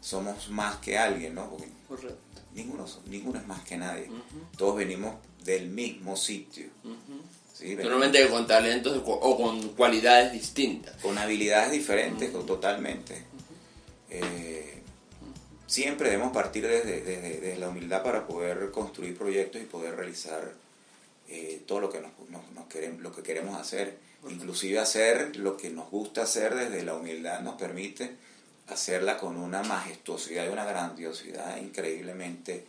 somos 0.00 0.50
más 0.50 0.76
que 0.76 0.98
alguien, 0.98 1.34
¿no? 1.34 1.50
Correcto. 1.88 2.18
Ninguno, 2.54 2.86
ninguno 3.06 3.38
es 3.38 3.46
más 3.46 3.62
que 3.64 3.76
nadie. 3.76 4.10
Todos 4.56 4.76
venimos 4.76 5.14
del 5.44 5.68
mismo 5.68 6.16
sitio. 6.16 6.66
Solamente 7.54 8.28
con 8.28 8.46
talentos 8.46 9.02
o 9.04 9.36
con 9.36 9.68
cualidades 9.70 10.32
distintas. 10.32 10.96
Con 11.02 11.18
habilidades 11.18 11.72
diferentes, 11.72 12.32
totalmente. 12.32 13.24
Eh, 14.10 14.82
siempre 15.66 16.10
debemos 16.10 16.32
partir 16.32 16.66
desde, 16.66 17.56
la 17.58 17.68
humildad 17.68 18.02
para 18.02 18.26
poder 18.26 18.70
construir 18.70 19.16
proyectos 19.16 19.60
y 19.60 19.64
poder 19.64 19.96
realizar 19.96 20.52
eh, 21.28 21.62
todo 21.66 21.80
lo 21.80 21.90
que, 21.90 22.00
nos, 22.00 22.12
queremos, 22.68 23.02
lo 23.02 23.14
que 23.14 23.22
queremos 23.22 23.60
hacer. 23.60 23.98
Inclusive 24.28 24.78
hacer 24.80 25.36
lo 25.36 25.56
que 25.56 25.70
nos 25.70 25.90
gusta 25.90 26.22
hacer 26.22 26.54
desde 26.54 26.82
la 26.82 26.94
humildad 26.94 27.40
nos 27.40 27.54
permite 27.54 28.16
hacerla 28.66 29.16
con 29.16 29.36
una 29.36 29.62
majestuosidad 29.62 30.46
y 30.46 30.48
una 30.48 30.64
grandiosidad 30.64 31.56
increíblemente 31.58 32.66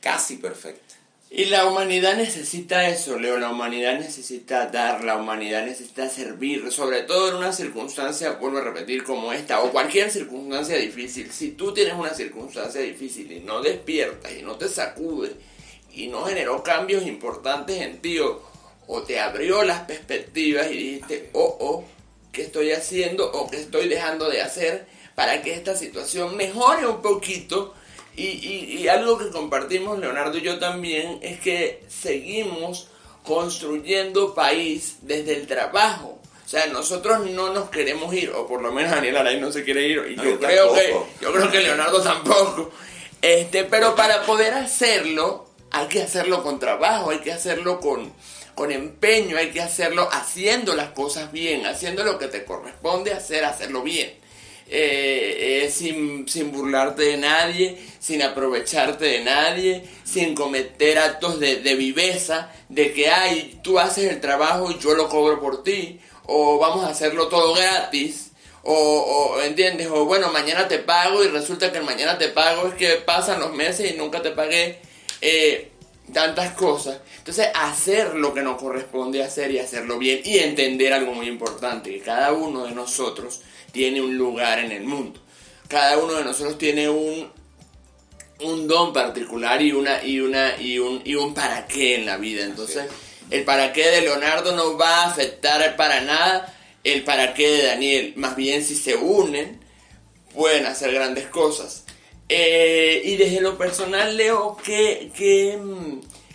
casi 0.00 0.36
perfecta. 0.36 0.94
Y 1.30 1.46
la 1.46 1.66
humanidad 1.66 2.16
necesita 2.16 2.88
eso, 2.88 3.18
Leo, 3.18 3.38
la 3.38 3.50
humanidad 3.50 3.98
necesita 3.98 4.66
dar, 4.66 5.02
la 5.02 5.16
humanidad 5.16 5.64
necesita 5.64 6.08
servir, 6.08 6.70
sobre 6.70 7.02
todo 7.02 7.30
en 7.30 7.36
una 7.36 7.52
circunstancia, 7.52 8.32
vuelvo 8.32 8.58
a 8.58 8.60
repetir, 8.60 9.02
como 9.02 9.32
esta, 9.32 9.60
o 9.62 9.72
cualquier 9.72 10.12
circunstancia 10.12 10.76
difícil. 10.76 11.32
Si 11.32 11.52
tú 11.52 11.74
tienes 11.74 11.94
una 11.94 12.14
circunstancia 12.14 12.82
difícil 12.82 13.32
y 13.32 13.40
no 13.40 13.62
despiertas 13.62 14.32
y 14.32 14.42
no 14.42 14.54
te 14.56 14.68
sacude 14.68 15.32
y 15.94 16.08
no 16.08 16.24
generó 16.24 16.62
cambios 16.62 17.06
importantes 17.06 17.80
en 17.80 18.00
ti, 18.00 18.18
o, 18.18 18.42
o 18.86 19.02
te 19.02 19.20
abrió 19.20 19.62
las 19.62 19.80
perspectivas 19.80 20.70
y 20.70 20.76
dijiste, 20.76 21.30
oh, 21.32 21.56
oh, 21.60 21.84
¿qué 22.32 22.42
estoy 22.42 22.72
haciendo 22.72 23.30
o 23.30 23.48
qué 23.50 23.58
estoy 23.58 23.88
dejando 23.88 24.28
de 24.28 24.42
hacer 24.42 24.86
para 25.14 25.42
que 25.42 25.54
esta 25.54 25.76
situación 25.76 26.36
mejore 26.36 26.86
un 26.86 27.00
poquito? 27.00 27.74
Y, 28.16 28.26
y, 28.26 28.86
algo 28.86 29.18
que 29.18 29.30
compartimos 29.30 29.98
Leonardo 29.98 30.38
y 30.38 30.42
yo 30.42 30.60
también 30.60 31.18
es 31.20 31.40
que 31.40 31.82
seguimos 31.88 32.88
construyendo 33.24 34.34
país 34.34 34.98
desde 35.02 35.34
el 35.34 35.48
trabajo. 35.48 36.20
O 36.44 36.48
sea, 36.48 36.66
nosotros 36.68 37.28
no 37.30 37.52
nos 37.52 37.70
queremos 37.70 38.14
ir, 38.14 38.30
o 38.30 38.46
por 38.46 38.62
lo 38.62 38.70
menos 38.70 38.92
Daniel 38.92 39.16
Aray 39.16 39.40
no 39.40 39.50
se 39.50 39.64
quiere 39.64 39.88
ir, 39.88 40.00
y 40.10 40.16
yo, 40.16 40.38
creo 40.38 40.74
que, 40.74 40.94
yo 41.20 41.32
creo 41.32 41.50
que 41.50 41.60
Leonardo 41.60 42.00
tampoco. 42.02 42.70
Este, 43.20 43.64
pero 43.64 43.96
para 43.96 44.22
poder 44.22 44.52
hacerlo, 44.54 45.48
hay 45.74 45.88
que 45.88 46.02
hacerlo 46.02 46.42
con 46.44 46.60
trabajo, 46.60 47.10
hay 47.10 47.18
que 47.18 47.32
hacerlo 47.32 47.80
con, 47.80 48.12
con 48.54 48.70
empeño, 48.70 49.36
hay 49.36 49.50
que 49.50 49.60
hacerlo 49.60 50.08
haciendo 50.12 50.76
las 50.76 50.90
cosas 50.90 51.32
bien, 51.32 51.66
haciendo 51.66 52.04
lo 52.04 52.16
que 52.16 52.28
te 52.28 52.44
corresponde 52.44 53.12
hacer, 53.12 53.44
hacerlo 53.44 53.82
bien. 53.82 54.14
Eh, 54.66 55.64
eh, 55.64 55.70
sin, 55.70 56.28
sin, 56.28 56.52
burlarte 56.52 57.02
de 57.02 57.16
nadie, 57.16 57.76
sin 57.98 58.22
aprovecharte 58.22 59.04
de 59.04 59.24
nadie, 59.24 59.84
sin 60.04 60.34
cometer 60.34 60.98
actos 60.98 61.38
de, 61.40 61.56
viveza, 61.74 62.50
de 62.68 62.92
que, 62.92 63.10
ay, 63.10 63.58
tú 63.62 63.78
haces 63.78 64.10
el 64.10 64.20
trabajo 64.20 64.70
y 64.70 64.78
yo 64.78 64.94
lo 64.94 65.08
cobro 65.08 65.40
por 65.40 65.64
ti, 65.64 66.00
o 66.26 66.58
vamos 66.58 66.84
a 66.84 66.90
hacerlo 66.90 67.28
todo 67.28 67.52
gratis, 67.52 68.30
o, 68.62 68.72
o, 68.72 69.40
¿entiendes? 69.42 69.88
O 69.88 70.06
bueno, 70.06 70.32
mañana 70.32 70.66
te 70.68 70.78
pago 70.78 71.22
y 71.24 71.28
resulta 71.28 71.70
que 71.70 71.78
el 71.78 71.84
mañana 71.84 72.16
te 72.16 72.28
pago 72.28 72.68
es 72.68 72.74
que 72.74 72.94
pasan 72.96 73.40
los 73.40 73.52
meses 73.52 73.92
y 73.92 73.98
nunca 73.98 74.22
te 74.22 74.30
pagué 74.30 74.80
eh, 75.24 75.70
tantas 76.12 76.52
cosas. 76.52 77.00
Entonces, 77.18 77.48
hacer 77.54 78.14
lo 78.14 78.34
que 78.34 78.42
nos 78.42 78.60
corresponde 78.60 79.22
hacer 79.22 79.50
y 79.50 79.58
hacerlo 79.58 79.98
bien 79.98 80.20
y 80.22 80.38
entender 80.38 80.92
algo 80.92 81.14
muy 81.14 81.28
importante, 81.28 81.90
que 81.90 82.00
cada 82.00 82.32
uno 82.32 82.64
de 82.66 82.72
nosotros 82.72 83.40
tiene 83.72 84.02
un 84.02 84.18
lugar 84.18 84.58
en 84.58 84.70
el 84.70 84.84
mundo. 84.84 85.20
Cada 85.66 85.96
uno 85.96 86.12
de 86.12 86.24
nosotros 86.24 86.58
tiene 86.58 86.90
un, 86.90 87.30
un 88.40 88.68
don 88.68 88.92
particular 88.92 89.62
y 89.62 89.72
una 89.72 90.04
y 90.04 90.20
una 90.20 90.60
y 90.60 90.78
un 90.78 91.00
y 91.04 91.14
un 91.14 91.32
para 91.32 91.66
qué 91.66 91.94
en 91.96 92.04
la 92.04 92.18
vida. 92.18 92.44
Entonces, 92.44 92.84
el 93.30 93.44
para 93.44 93.72
qué 93.72 93.88
de 93.88 94.02
Leonardo 94.02 94.54
no 94.54 94.76
va 94.76 95.04
a 95.04 95.06
afectar 95.06 95.74
para 95.76 96.02
nada 96.02 96.54
el 96.84 97.02
para 97.02 97.32
qué 97.32 97.48
de 97.48 97.62
Daniel. 97.64 98.12
Más 98.16 98.36
bien 98.36 98.62
si 98.62 98.74
se 98.74 98.94
unen 98.94 99.58
pueden 100.34 100.66
hacer 100.66 100.92
grandes 100.92 101.26
cosas. 101.28 101.83
Eh, 102.28 103.02
y 103.04 103.16
desde 103.16 103.40
lo 103.40 103.58
personal, 103.58 104.16
Leo, 104.16 104.56
¿qué, 104.64 105.10
qué, 105.14 105.58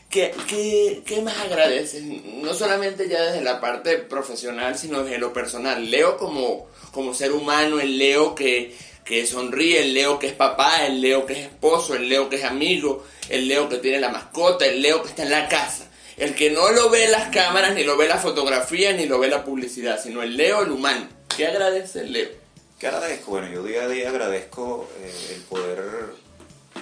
qué, 0.09 1.01
qué, 1.05 1.21
más 1.21 1.37
agradeces? 1.39 2.03
No 2.03 2.53
solamente 2.53 3.09
ya 3.09 3.21
desde 3.23 3.41
la 3.41 3.59
parte 3.59 3.97
profesional, 3.97 4.77
sino 4.77 5.03
desde 5.03 5.17
lo 5.17 5.33
personal. 5.33 5.89
Leo 5.89 6.17
como, 6.17 6.67
como 6.91 7.13
ser 7.13 7.31
humano, 7.31 7.79
el 7.79 7.97
Leo 7.97 8.35
que, 8.35 8.75
que 9.03 9.25
sonríe, 9.25 9.81
el 9.81 9.93
Leo 9.95 10.19
que 10.19 10.27
es 10.27 10.33
papá, 10.33 10.85
el 10.85 11.01
Leo 11.01 11.25
que 11.25 11.33
es 11.33 11.39
esposo, 11.39 11.95
el 11.95 12.07
Leo 12.07 12.29
que 12.29 12.35
es 12.35 12.43
amigo, 12.43 13.03
el 13.27 13.47
Leo 13.47 13.67
que 13.67 13.77
tiene 13.77 13.99
la 13.99 14.09
mascota, 14.09 14.65
el 14.65 14.81
Leo 14.81 15.01
que 15.01 15.09
está 15.09 15.23
en 15.23 15.31
la 15.31 15.47
casa. 15.47 15.85
El 16.17 16.35
que 16.35 16.51
no 16.51 16.69
lo 16.71 16.89
ve 16.89 17.07
las 17.07 17.29
cámaras, 17.29 17.73
ni 17.73 17.83
lo 17.83 17.95
ve 17.95 18.07
la 18.07 18.17
fotografía, 18.17 18.91
ni 18.93 19.05
lo 19.05 19.19
ve 19.19 19.29
la 19.29 19.43
publicidad, 19.43 19.99
sino 20.01 20.21
el 20.21 20.35
Leo, 20.35 20.61
el 20.63 20.71
humano. 20.71 21.07
¿Qué 21.35 21.47
agradece 21.47 22.01
el 22.01 22.11
Leo? 22.11 22.38
¿Qué 22.79 22.87
agradezco? 22.87 23.31
Bueno, 23.31 23.49
yo 23.49 23.61
día 23.61 23.83
a 23.83 23.87
día 23.89 24.07
agradezco 24.07 24.89
eh, 25.01 25.35
el 25.35 25.41
poder 25.41 26.13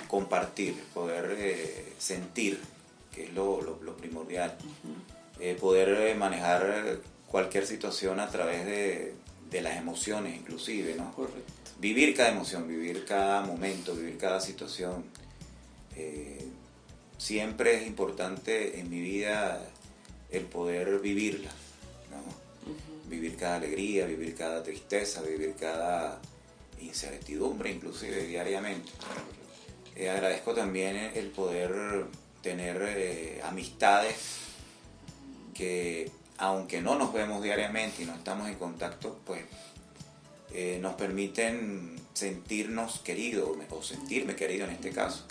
compartir, 0.07 0.75
el 0.77 0.85
poder 0.93 1.35
eh, 1.39 1.93
sentir, 1.97 2.61
que 3.11 3.23
es 3.23 3.33
lo, 3.33 3.79
primordial, 3.97 4.55
eh, 5.39 5.57
poder 5.59 6.15
manejar 6.15 6.99
cualquier 7.25 7.65
situación 7.65 8.19
a 8.19 8.29
través 8.29 8.63
de, 8.67 9.15
las 9.59 9.77
emociones 9.77 10.37
inclusive, 10.37 10.93
¿no? 10.93 11.11
Correcto. 11.15 11.51
Vivir 11.79 12.15
cada 12.15 12.29
emoción, 12.29 12.67
vivir 12.67 13.03
cada 13.03 13.41
momento, 13.41 13.95
vivir 13.95 14.19
cada 14.19 14.39
situación. 14.39 15.03
siempre 17.17 17.77
es 17.77 17.87
importante 17.87 18.79
en 18.79 18.91
mi 18.91 19.01
vida 19.01 19.67
el 20.29 20.43
poder 20.43 20.99
vivirla. 20.99 21.49
Vivir 23.07 23.35
cada 23.37 23.55
alegría, 23.55 24.05
vivir 24.05 24.35
cada 24.35 24.63
tristeza, 24.63 25.21
vivir 25.21 25.55
cada 25.59 26.19
incertidumbre, 26.81 27.71
inclusive 27.71 28.25
diariamente. 28.27 28.91
Eh, 29.95 30.09
agradezco 30.09 30.53
también 30.53 30.95
el 31.15 31.27
poder 31.29 32.05
tener 32.41 32.81
eh, 32.87 33.41
amistades 33.43 34.15
que 35.53 36.11
aunque 36.37 36.81
no 36.81 36.95
nos 36.95 37.13
vemos 37.13 37.41
diariamente 37.41 38.03
y 38.03 38.05
no 38.05 38.13
estamos 38.13 38.47
en 38.47 38.55
contacto, 38.55 39.19
pues 39.25 39.41
eh, 40.53 40.77
nos 40.81 40.93
permiten 40.93 41.99
sentirnos 42.13 42.99
queridos 42.99 43.57
o 43.69 43.83
sentirme 43.83 44.35
querido 44.35 44.65
en 44.65 44.71
este 44.71 44.91
caso 44.91 45.25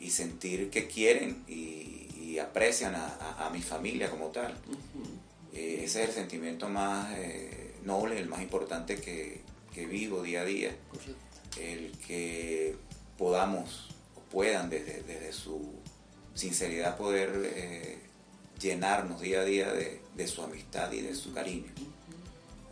y 0.00 0.10
sentir 0.10 0.70
que 0.70 0.86
quieren 0.86 1.44
y, 1.48 1.96
aprecian 2.38 2.94
a, 2.94 3.50
mi 3.52 3.60
familia 3.60 4.08
como 4.08 4.28
tal. 4.28 4.54
Eh, 5.52 5.82
ese 5.84 6.02
es 6.02 6.08
el 6.08 6.14
sentimiento 6.14 6.68
más 6.68 7.12
eh, 7.16 7.74
noble, 7.84 8.18
el 8.18 8.28
más 8.28 8.42
importante 8.42 8.96
que, 9.00 9.46
vivo 9.86 10.22
día 10.22 10.40
a 10.40 10.44
día. 10.44 10.76
El 11.56 11.92
que 11.98 12.74
podamos 13.16 13.90
o 14.16 14.20
puedan 14.22 14.68
desde, 14.68 15.32
su 15.32 15.72
sinceridad 16.34 16.96
poder 16.96 17.30
eh, 17.54 17.98
llenarnos 18.60 19.20
día 19.20 19.42
a 19.42 19.44
día 19.44 19.72
de, 19.72 20.26
su 20.26 20.42
amistad 20.42 20.90
y 20.90 21.00
de 21.00 21.14
su 21.14 21.32
cariño. 21.32 21.72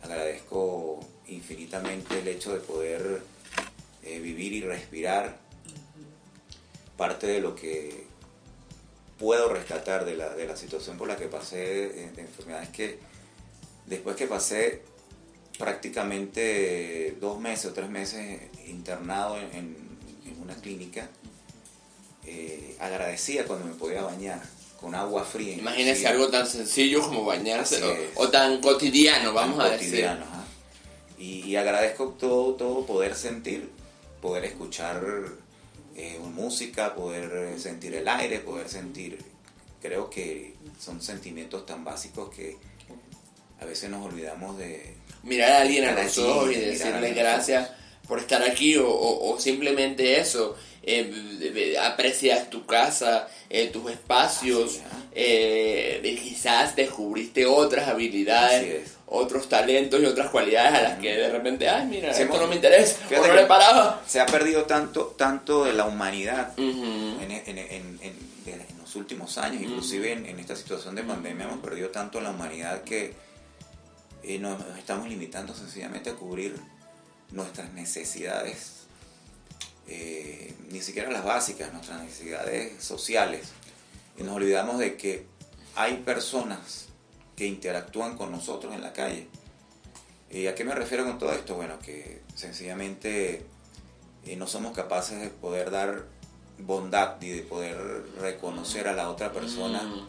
Agradezco 0.03 0.99
infinitamente 1.27 2.19
el 2.19 2.27
hecho 2.27 2.53
de 2.53 2.59
poder 2.59 3.21
vivir 4.03 4.51
y 4.53 4.61
respirar 4.61 5.39
parte 6.97 7.27
de 7.27 7.39
lo 7.39 7.55
que 7.55 8.06
puedo 9.17 9.49
rescatar 9.49 10.05
de 10.05 10.15
la, 10.15 10.29
de 10.35 10.45
la 10.45 10.55
situación 10.55 10.97
por 10.97 11.07
la 11.07 11.17
que 11.17 11.27
pasé 11.27 11.55
de 11.55 12.21
enfermedades 12.21 12.69
que 12.69 12.99
después 13.87 14.15
que 14.15 14.27
pasé 14.27 14.81
prácticamente 15.57 17.17
dos 17.19 17.39
meses 17.39 17.65
o 17.71 17.73
tres 17.73 17.89
meses 17.89 18.41
internado 18.67 19.37
en, 19.37 19.87
una 20.41 20.55
clínica, 20.55 21.09
eh, 22.25 22.77
agradecía 22.79 23.45
cuando 23.45 23.65
me 23.65 23.73
podía 23.73 24.01
bañar 24.01 24.41
con 24.79 24.93
agua 24.95 25.25
fría. 25.25 25.55
Imagínese 25.55 26.07
algo 26.07 26.29
tan 26.29 26.47
sencillo 26.47 27.01
como 27.01 27.25
bañarse 27.25 27.81
o, 28.15 28.29
tan 28.29 28.61
cotidiano, 28.61 29.33
vamos 29.33 29.59
a 29.59 29.69
decir. 29.69 30.07
Y, 31.17 31.41
y, 31.45 31.55
agradezco 31.55 32.15
todo, 32.19 32.53
todo 32.53 32.85
poder 32.85 33.15
sentir, 33.15 33.69
poder 34.21 34.45
escuchar 34.45 35.03
eh, 35.97 36.19
música, 36.19 36.95
poder 36.95 37.31
eh, 37.55 37.59
sentir 37.59 37.95
el 37.95 38.07
aire, 38.07 38.39
poder 38.39 38.69
sentir, 38.69 39.17
creo 39.81 40.09
que 40.09 40.53
son 40.79 41.01
sentimientos 41.01 41.65
tan 41.65 41.83
básicos 41.83 42.29
que 42.33 42.55
a 43.59 43.65
veces 43.65 43.89
nos 43.89 44.05
olvidamos 44.05 44.57
de... 44.57 44.95
Mirar 45.23 45.51
a 45.51 45.61
alguien 45.61 45.85
a 45.85 45.91
los 45.91 46.17
ojos 46.19 46.51
y 46.51 46.55
decirle 46.55 47.13
gracias 47.13 47.71
por 48.07 48.19
estar 48.19 48.41
aquí 48.43 48.75
o, 48.79 49.35
simplemente 49.39 50.19
eso, 50.19 50.55
eh, 50.83 51.75
aprecias 51.81 52.49
tu 52.49 52.65
casa, 52.65 53.27
eh, 53.49 53.67
tus 53.67 53.91
espacios, 53.91 54.79
eh, 55.13 56.19
quizás 56.23 56.75
descubriste 56.75 57.45
otras 57.45 57.87
habilidades, 57.87 58.96
otros 59.09 59.47
talentos 59.47 60.01
y 60.01 60.05
otras 60.05 60.29
cualidades 60.29 60.73
a 60.73 60.81
las 60.81 60.99
que 60.99 61.15
de 61.15 61.29
repente, 61.29 61.69
ay, 61.69 61.85
mira, 61.87 62.11
esto 62.11 62.37
no 62.37 62.47
me 62.47 62.55
interesa, 62.55 62.99
no 63.09 63.33
le 63.33 63.45
paraba. 63.45 64.01
Se 64.05 64.19
ha 64.19 64.25
perdido 64.25 64.65
tanto, 64.65 65.15
tanto 65.17 65.63
de 65.63 65.73
la 65.73 65.85
humanidad 65.85 66.53
en, 66.57 68.27
los 68.79 68.95
últimos 68.95 69.37
años, 69.37 69.61
inclusive 69.61 70.11
en, 70.13 70.39
esta 70.39 70.55
situación 70.55 70.95
de 70.95 71.03
pandemia 71.03 71.45
hemos 71.45 71.59
perdido 71.59 71.89
tanto 71.89 72.21
la 72.21 72.31
humanidad 72.31 72.83
que 72.83 73.13
nos 74.39 74.61
estamos 74.77 75.07
limitando 75.07 75.53
sencillamente 75.55 76.09
a 76.09 76.15
cubrir 76.15 76.57
nuestras 77.31 77.71
necesidades, 77.73 78.87
eh, 79.87 80.53
ni 80.69 80.81
siquiera 80.81 81.09
las 81.11 81.23
básicas, 81.23 81.71
nuestras 81.71 82.01
necesidades 82.01 82.83
sociales. 82.83 83.49
Y 84.17 84.23
nos 84.23 84.35
olvidamos 84.35 84.79
de 84.79 84.97
que 84.97 85.25
hay 85.75 85.97
personas 85.97 86.86
que 87.37 87.45
interactúan 87.45 88.17
con 88.17 88.31
nosotros 88.31 88.73
en 88.73 88.81
la 88.81 88.91
calle. 88.91 89.27
¿Y 90.29 90.47
a 90.47 90.55
qué 90.55 90.65
me 90.65 90.75
refiero 90.75 91.05
con 91.05 91.19
todo 91.19 91.31
esto? 91.31 91.55
Bueno, 91.55 91.79
que 91.79 92.23
sencillamente 92.35 93.45
eh, 94.25 94.35
no 94.35 94.47
somos 94.47 94.75
capaces 94.75 95.21
de 95.21 95.29
poder 95.29 95.71
dar 95.71 96.05
bondad 96.57 97.21
y 97.21 97.29
de 97.29 97.41
poder 97.43 97.77
reconocer 98.19 98.87
a 98.87 98.93
la 98.93 99.09
otra 99.09 99.31
persona 99.31 99.83
mm. 99.83 100.07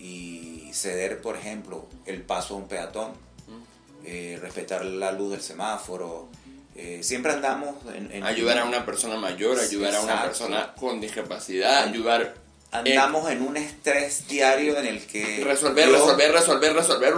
y 0.00 0.70
ceder, 0.74 1.22
por 1.22 1.36
ejemplo, 1.36 1.86
el 2.04 2.22
paso 2.22 2.54
a 2.54 2.56
un 2.58 2.66
peatón, 2.66 3.12
mm. 3.12 4.04
eh, 4.04 4.38
respetar 4.42 4.84
la 4.84 5.12
luz 5.12 5.30
del 5.30 5.40
semáforo, 5.40 6.28
eh, 6.74 6.98
siempre 7.02 7.32
andamos 7.32 7.76
en, 7.94 8.24
Ayudar 8.24 8.58
a 8.58 8.64
una 8.64 8.84
persona 8.84 9.16
mayor, 9.16 9.58
ayudar 9.58 9.94
a 9.94 10.00
una 10.00 10.22
persona 10.22 10.74
con 10.74 11.00
discapacidad, 11.00 11.84
ayudar... 11.84 12.45
Andamos 12.78 13.30
en, 13.30 13.42
un 13.42 13.56
estrés 13.56 14.26
diario 14.28 14.78
en 14.78 14.86
el 14.86 15.06
que... 15.06 15.42
Resolver, 15.44 15.88
resolver, 15.88 16.32
resolver, 16.32 16.74
resolver, 16.74 17.14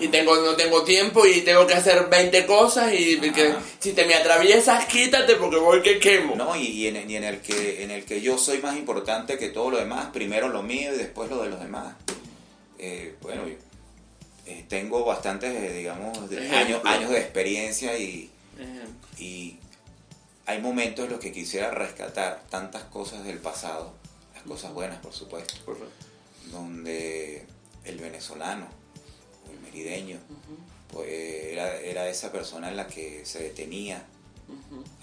y 0.00 0.08
tengo, 0.08 0.36
no 0.36 0.54
tengo 0.54 0.82
tiempo 0.84 1.26
y 1.26 1.42
tengo 1.42 1.66
que 1.66 1.74
hacer 1.74 2.08
20 2.08 2.46
cosas 2.46 2.92
y 2.92 3.18
que, 3.18 3.54
si 3.78 3.92
te 3.92 4.04
me 4.04 4.14
atraviesas, 4.14 4.86
quítate 4.86 5.36
porque 5.36 5.56
voy 5.56 5.82
que 5.82 5.98
quemo. 5.98 6.36
No, 6.36 6.56
y, 6.56 6.86
en, 6.86 6.96
el 6.96 7.40
que, 7.40 7.82
en 7.82 7.90
el 7.90 8.04
que 8.04 8.20
yo 8.20 8.38
soy 8.38 8.58
más 8.58 8.76
importante 8.76 9.38
que 9.38 9.48
todo 9.48 9.70
lo 9.70 9.78
demás, 9.78 10.06
primero 10.12 10.48
lo 10.48 10.62
mío 10.62 10.94
y 10.94 10.98
después 10.98 11.30
lo 11.30 11.42
de 11.42 11.50
los 11.50 11.60
demás. 11.60 11.94
Eh, 12.78 13.16
bueno, 13.20 13.42
eh, 14.46 14.64
tengo 14.68 15.04
bastantes, 15.04 15.74
digamos, 15.74 16.16
años, 16.52 16.80
años 16.84 17.10
de 17.10 17.18
experiencia 17.18 17.98
y 17.98 18.30
y 19.18 19.58
hay 20.46 20.60
momentos 20.60 21.04
en 21.04 21.12
los 21.12 21.20
que 21.20 21.32
quisiera 21.32 21.70
rescatar 21.70 22.42
tantas 22.48 22.84
cosas 22.84 23.24
del 23.24 23.38
pasado, 23.38 23.92
cosas 24.48 24.72
buenas 24.72 24.98
por 24.98 25.12
supuesto, 25.12 25.54
donde 26.50 27.46
el 27.84 27.98
venezolano 27.98 28.66
o 29.46 29.52
el 29.52 29.60
merideño 29.60 30.18
pues 30.90 31.08
era, 31.08 32.08
esa 32.08 32.32
persona 32.32 32.70
en 32.70 32.76
la 32.76 32.86
que 32.86 33.24
se 33.24 33.42
detenía 33.42 34.02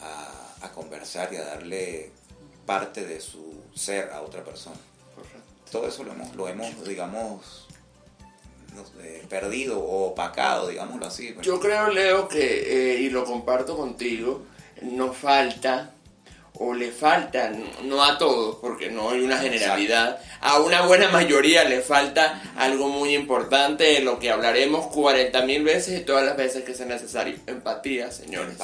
a, 0.01 0.71
conversar 0.73 1.31
y 1.31 1.38
a 1.38 1.45
darle 1.45 2.12
parte 2.65 3.05
de 3.05 3.21
su 3.21 3.62
ser 3.75 4.10
a 4.12 4.21
otra 4.21 4.43
persona. 4.43 4.75
Todo 5.71 5.88
eso 5.88 6.03
lo 6.03 6.12
hemos, 6.12 6.36
lo 6.36 6.47
hemos 6.47 6.86
digamos, 6.86 7.67
perdido 9.29 9.79
o 9.79 10.08
opacado, 10.12 10.67
digámoslo 10.67 11.05
así. 11.05 11.31
Pues. 11.31 11.45
Yo 11.45 11.60
creo, 11.60 11.89
Leo, 11.89 12.27
que, 12.27 12.95
eh, 12.95 13.01
y 13.01 13.10
lo 13.10 13.25
comparto 13.25 13.77
contigo, 13.77 14.43
nos 14.81 15.15
falta, 15.15 15.94
o 16.58 16.74
le 16.74 16.91
falta, 16.91 17.52
no 17.84 18.04
a 18.04 18.18
todos, 18.18 18.58
porque 18.62 18.89
no 18.89 19.10
hay 19.10 19.22
una 19.22 19.38
generalidad, 19.38 20.20
a 20.41 20.60
una 20.60 20.86
buena 20.86 21.10
mayoría 21.10 21.63
le 21.63 21.82
falta 21.82 22.54
algo 22.56 22.88
muy 22.88 23.13
importante, 23.13 23.84
de 23.84 24.00
lo 24.00 24.20
que 24.20 24.30
hablaremos 24.30 24.88
40 24.88 25.41
mil 25.44 25.63
veces 25.63 26.00
y 26.00 26.04
todas 26.04 26.26
las 26.26 26.38
veces 26.38 26.63
que 26.63 26.74
sea 26.74 26.86
necesario. 26.86 27.36
Empatía, 27.48 28.12
señores. 28.12 28.56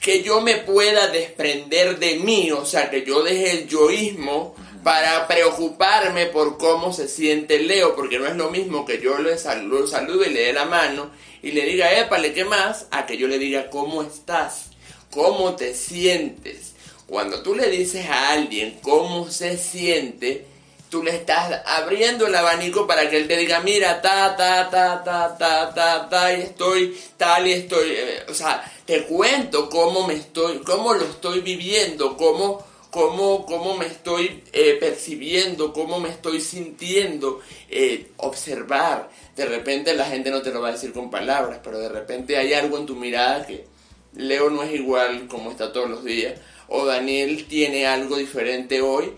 Que 0.00 0.22
yo 0.22 0.40
me 0.40 0.56
pueda 0.56 1.08
desprender 1.08 1.98
de 1.98 2.16
mí, 2.16 2.50
o 2.52 2.64
sea, 2.64 2.90
que 2.90 3.04
yo 3.04 3.22
deje 3.22 3.50
el 3.50 3.68
yoísmo 3.68 4.54
para 4.82 5.26
preocuparme 5.26 6.26
por 6.26 6.58
cómo 6.58 6.92
se 6.92 7.08
siente 7.08 7.58
Leo, 7.58 7.96
porque 7.96 8.20
no 8.20 8.26
es 8.26 8.36
lo 8.36 8.50
mismo 8.50 8.84
que 8.84 9.00
yo 9.00 9.18
le 9.18 9.36
saludo, 9.36 9.86
saludo 9.88 10.24
y 10.24 10.30
le 10.30 10.42
dé 10.42 10.52
la 10.52 10.64
mano 10.64 11.10
y 11.42 11.50
le 11.50 11.64
diga, 11.64 11.98
épale, 11.98 12.32
¿qué 12.32 12.44
más? 12.44 12.86
A 12.92 13.04
que 13.04 13.16
yo 13.16 13.26
le 13.26 13.38
diga, 13.38 13.68
¿cómo 13.68 14.02
estás? 14.02 14.70
¿Cómo 15.10 15.56
te 15.56 15.74
sientes? 15.74 16.75
Cuando 17.06 17.42
tú 17.42 17.54
le 17.54 17.70
dices 17.70 18.06
a 18.06 18.32
alguien 18.32 18.78
cómo 18.82 19.30
se 19.30 19.56
siente, 19.58 20.46
tú 20.88 21.02
le 21.02 21.12
estás 21.12 21.62
abriendo 21.66 22.26
el 22.26 22.34
abanico 22.34 22.86
para 22.86 23.08
que 23.08 23.16
él 23.16 23.28
te 23.28 23.36
diga, 23.36 23.60
mira, 23.60 24.00
ta, 24.00 24.36
ta, 24.36 24.68
ta, 24.70 25.02
ta, 25.04 25.36
ta, 25.36 25.74
ta, 25.74 26.08
ta, 26.08 26.32
y 26.32 26.42
estoy 26.42 26.98
tal 27.16 27.46
y 27.46 27.52
estoy, 27.52 27.90
eh, 27.90 28.26
o 28.28 28.34
sea, 28.34 28.64
te 28.84 29.04
cuento 29.04 29.68
cómo 29.68 30.06
me 30.06 30.14
estoy, 30.14 30.58
cómo 30.58 30.94
lo 30.94 31.04
estoy 31.04 31.40
viviendo, 31.40 32.16
cómo, 32.16 32.64
cómo, 32.90 33.46
cómo 33.46 33.76
me 33.76 33.86
estoy 33.86 34.42
eh, 34.52 34.76
percibiendo, 34.80 35.72
cómo 35.72 36.00
me 36.00 36.08
estoy 36.08 36.40
sintiendo, 36.40 37.40
eh, 37.68 38.08
observar. 38.18 39.10
De 39.34 39.44
repente 39.44 39.94
la 39.94 40.06
gente 40.06 40.30
no 40.30 40.42
te 40.42 40.50
lo 40.50 40.60
va 40.60 40.68
a 40.68 40.72
decir 40.72 40.92
con 40.92 41.10
palabras, 41.10 41.60
pero 41.62 41.78
de 41.78 41.88
repente 41.88 42.36
hay 42.36 42.54
algo 42.54 42.78
en 42.78 42.86
tu 42.86 42.96
mirada 42.96 43.46
que 43.46 43.66
Leo 44.14 44.48
no 44.48 44.62
es 44.62 44.72
igual 44.72 45.28
como 45.28 45.50
está 45.50 45.72
todos 45.72 45.90
los 45.90 46.04
días, 46.04 46.40
o 46.68 46.84
Daniel 46.84 47.46
tiene 47.46 47.86
algo 47.86 48.16
diferente 48.16 48.80
hoy, 48.80 49.12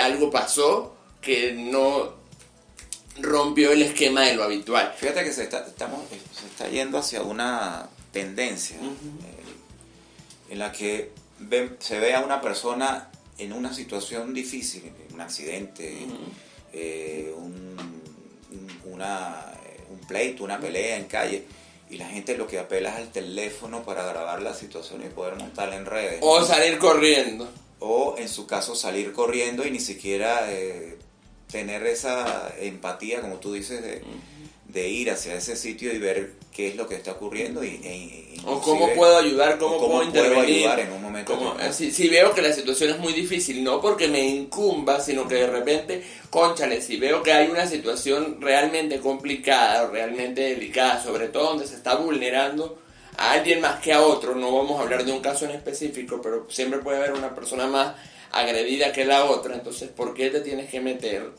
algo 0.00 0.30
pasó 0.30 0.96
que 1.20 1.52
no 1.52 2.22
rompió 3.20 3.72
el 3.72 3.82
esquema 3.82 4.22
de 4.22 4.34
lo 4.34 4.44
habitual. 4.44 4.94
Fíjate 4.96 5.24
que 5.24 5.32
se 5.32 5.44
está, 5.44 5.66
estamos, 5.66 6.00
se 6.08 6.46
está 6.46 6.68
yendo 6.68 6.98
hacia 6.98 7.22
una 7.22 7.88
tendencia 8.12 8.76
eh, 8.76 10.50
en 10.50 10.58
la 10.58 10.72
que 10.72 11.10
se 11.78 11.98
ve 11.98 12.14
a 12.14 12.20
una 12.20 12.40
persona 12.40 13.10
en 13.38 13.52
una 13.52 13.72
situación 13.72 14.32
difícil, 14.32 14.92
un 15.12 15.20
accidente, 15.20 16.06
eh, 16.72 17.32
un, 17.36 17.76
una, 18.84 19.52
un 19.90 19.98
pleito, 20.06 20.44
una 20.44 20.60
pelea 20.60 20.96
en 20.96 21.04
calle, 21.04 21.44
y 21.92 21.98
la 21.98 22.08
gente 22.08 22.38
lo 22.38 22.46
que 22.46 22.58
apela 22.58 22.88
es 22.88 22.96
al 22.96 23.12
teléfono 23.12 23.84
para 23.84 24.02
grabar 24.06 24.40
la 24.40 24.54
situación 24.54 25.04
y 25.04 25.10
poder 25.10 25.36
montarla 25.36 25.76
en 25.76 25.84
redes. 25.84 26.20
O 26.22 26.42
salir 26.42 26.78
corriendo. 26.78 27.46
O 27.80 28.16
en 28.16 28.30
su 28.30 28.46
caso 28.46 28.74
salir 28.74 29.12
corriendo 29.12 29.66
y 29.66 29.70
ni 29.70 29.78
siquiera 29.78 30.50
eh, 30.50 30.96
tener 31.50 31.86
esa 31.86 32.50
empatía, 32.58 33.20
como 33.20 33.36
tú 33.36 33.52
dices, 33.52 33.82
de, 33.82 34.02
de, 34.68 34.88
ir 34.88 35.10
hacia 35.10 35.34
ese 35.34 35.54
sitio 35.54 35.92
y 35.92 35.98
ver 35.98 36.32
qué 36.52 36.68
es 36.68 36.76
lo 36.76 36.86
que 36.86 36.96
está 36.96 37.12
ocurriendo 37.12 37.64
y, 37.64 37.80
e, 37.82 38.40
o 38.44 38.60
cómo 38.60 38.92
puedo 38.94 39.16
ayudar, 39.16 39.58
cómo, 39.58 39.78
puedo 39.78 40.02
intervenir. 40.02 40.68
ayudar 40.68 40.80
en 40.80 40.92
un 40.92 41.02
momento. 41.02 41.56
si, 41.72 41.90
si, 41.90 42.08
veo 42.08 42.34
que 42.34 42.42
la 42.42 42.52
situación 42.52 42.90
es 42.90 42.98
muy 42.98 43.12
difícil, 43.12 43.64
no 43.64 43.80
porque 43.80 44.08
me 44.08 44.20
incumba, 44.20 45.00
sino 45.00 45.26
que 45.26 45.36
de 45.36 45.46
repente, 45.46 46.02
conchale, 46.28 46.80
si 46.82 46.96
veo 46.96 47.22
que 47.22 47.32
hay 47.32 47.48
una 47.50 47.66
situación 47.66 48.38
realmente 48.40 49.00
complicada 49.00 49.84
o 49.84 49.90
realmente 49.90 50.42
delicada, 50.42 51.02
sobre 51.02 51.28
todo 51.28 51.50
donde 51.50 51.66
se 51.66 51.76
está 51.76 51.94
vulnerando 51.94 52.78
a 53.16 53.32
alguien 53.32 53.60
más 53.60 53.80
que 53.80 53.92
a 53.92 54.02
otro, 54.02 54.34
no 54.34 54.54
vamos 54.56 54.78
a 54.78 54.82
hablar 54.82 55.04
de 55.04 55.12
un 55.12 55.20
caso 55.20 55.44
en 55.44 55.52
específico, 55.52 56.20
pero 56.22 56.46
siempre 56.50 56.80
puede 56.80 56.98
haber 56.98 57.12
una 57.12 57.34
persona 57.34 57.66
más 57.66 57.94
agredida 58.32 58.92
que 58.92 59.04
la 59.04 59.24
otra, 59.24 59.54
entonces 59.54 59.90
¿por 59.90 60.14
qué 60.14 60.30
te 60.30 60.40
tienes 60.40 60.70
que 60.70 60.80
meter 60.80 61.30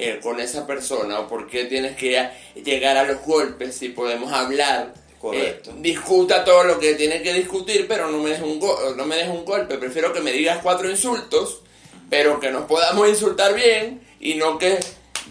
eh, 0.00 0.20
con 0.22 0.38
esa 0.38 0.64
persona 0.64 1.18
o 1.18 1.26
por 1.26 1.48
qué 1.48 1.64
tienes 1.64 1.96
que 1.96 2.30
llegar 2.64 2.96
a 2.96 3.02
los 3.02 3.20
golpes 3.22 3.74
si 3.74 3.88
podemos 3.88 4.32
hablar? 4.32 4.94
Correcto. 5.20 5.70
Eh, 5.70 5.74
discuta 5.78 6.44
todo 6.44 6.62
lo 6.62 6.78
que 6.78 6.94
tiene 6.94 7.20
que 7.20 7.34
discutir, 7.34 7.88
pero 7.88 8.08
no 8.08 8.18
me 8.18 8.30
des 8.30 8.40
un, 8.40 8.60
no 8.96 9.06
me 9.06 9.16
des 9.16 9.28
un 9.28 9.44
golpe, 9.44 9.76
prefiero 9.76 10.12
que 10.12 10.20
me 10.20 10.30
digas 10.30 10.60
cuatro 10.62 10.88
insultos, 10.88 11.62
pero 12.08 12.38
que 12.38 12.52
nos 12.52 12.66
podamos 12.66 13.08
insultar 13.08 13.56
bien 13.56 14.00
y 14.20 14.34
no 14.34 14.56
que 14.56 14.78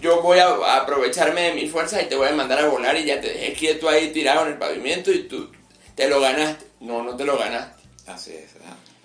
yo 0.01 0.21
voy 0.21 0.39
a 0.39 0.75
aprovecharme 0.75 1.43
de 1.43 1.53
mi 1.53 1.69
fuerza 1.69 2.01
y 2.01 2.07
te 2.07 2.17
voy 2.17 2.27
a 2.27 2.33
mandar 2.33 2.59
a 2.59 2.67
volar 2.67 2.97
y 2.97 3.05
ya 3.05 3.21
te 3.21 3.29
dejé 3.29 3.53
quieto 3.53 3.87
ahí 3.87 4.09
tirado 4.11 4.41
en 4.45 4.51
el 4.51 4.57
pavimento 4.57 5.13
y 5.13 5.29
tú 5.29 5.49
te 5.95 6.09
lo 6.09 6.19
ganaste. 6.19 6.65
No, 6.81 7.03
no 7.03 7.15
te 7.15 7.23
lo 7.23 7.37
ganaste. 7.37 7.83
Así 8.05 8.33
es. 8.33 8.51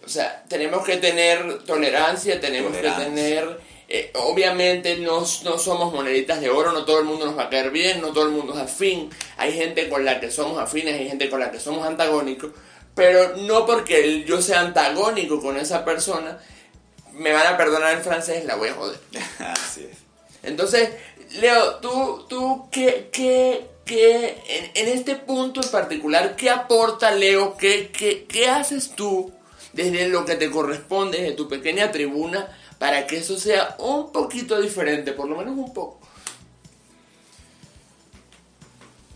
O 0.04 0.08
sea, 0.08 0.42
tenemos 0.48 0.84
que 0.84 0.96
tener 0.96 1.62
tolerancia, 1.62 2.40
tenemos 2.40 2.76
que 2.76 2.90
tener... 2.90 3.70
Eh, 3.94 4.10
obviamente 4.14 4.96
no, 4.96 5.22
no, 5.44 5.58
somos 5.58 5.92
moneditas 5.92 6.40
de 6.40 6.48
oro, 6.48 6.72
no 6.72 6.86
todo 6.86 7.00
el 7.00 7.04
mundo 7.04 7.26
nos 7.26 7.36
va 7.36 7.42
a 7.42 7.50
caer 7.50 7.70
bien, 7.70 8.00
no 8.00 8.14
todo 8.14 8.24
el 8.24 8.30
mundo 8.30 8.54
es 8.54 8.58
afín. 8.58 9.10
Hay 9.36 9.52
gente 9.52 9.90
con 9.90 10.02
la 10.02 10.18
que 10.18 10.30
somos 10.30 10.58
afines, 10.58 10.98
hay 10.98 11.10
gente 11.10 11.28
con 11.28 11.40
la 11.40 11.50
que 11.50 11.60
somos 11.60 11.86
antagónicos, 11.86 12.52
pero 12.94 13.36
no 13.36 13.66
porque 13.66 14.24
yo 14.24 14.40
sea 14.40 14.60
antagónico 14.60 15.42
con 15.42 15.58
esa 15.58 15.84
persona, 15.84 16.38
me 17.12 17.34
van 17.34 17.46
a 17.46 17.58
perdonar 17.58 17.92
en 17.92 18.02
francés, 18.02 18.46
la 18.46 18.54
voy 18.54 18.70
a 18.70 18.74
joder. 18.76 18.98
Así 19.40 19.82
es. 19.84 19.98
Entonces, 20.42 20.88
Leo, 21.32 21.74
tú, 21.74 22.24
tú 22.30 22.68
¿qué, 22.72 23.10
qué, 23.12 23.66
qué 23.84 24.38
en, 24.48 24.70
en, 24.74 24.88
este 24.96 25.16
punto 25.16 25.60
en 25.62 25.68
particular, 25.68 26.34
qué 26.34 26.48
aporta 26.48 27.10
Leo? 27.10 27.58
¿Qué, 27.58 27.90
qué, 27.92 28.24
qué 28.24 28.48
haces 28.48 28.92
tú? 28.96 29.30
desde 29.72 30.08
lo 30.08 30.24
que 30.24 30.36
te 30.36 30.50
corresponde, 30.50 31.18
desde 31.18 31.34
tu 31.34 31.48
pequeña 31.48 31.90
tribuna, 31.90 32.48
para 32.82 33.06
que 33.06 33.18
eso 33.18 33.38
sea 33.38 33.76
un 33.78 34.10
poquito 34.10 34.60
diferente, 34.60 35.12
por 35.12 35.28
lo 35.28 35.36
menos 35.36 35.56
un 35.56 35.72
poco. 35.72 36.00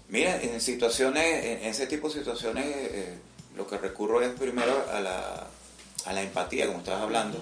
Mira, 0.08 0.40
en 0.40 0.60
situaciones, 0.60 1.44
en 1.44 1.64
ese 1.64 1.88
tipo 1.88 2.06
de 2.06 2.14
situaciones, 2.14 2.64
eh, 2.64 3.18
lo 3.56 3.66
que 3.66 3.76
recurro 3.76 4.22
es 4.22 4.30
primero 4.38 4.86
a 4.92 5.00
la, 5.00 5.48
a 6.04 6.12
la 6.12 6.22
empatía, 6.22 6.68
como 6.68 6.78
estabas 6.78 7.02
hablando, 7.02 7.40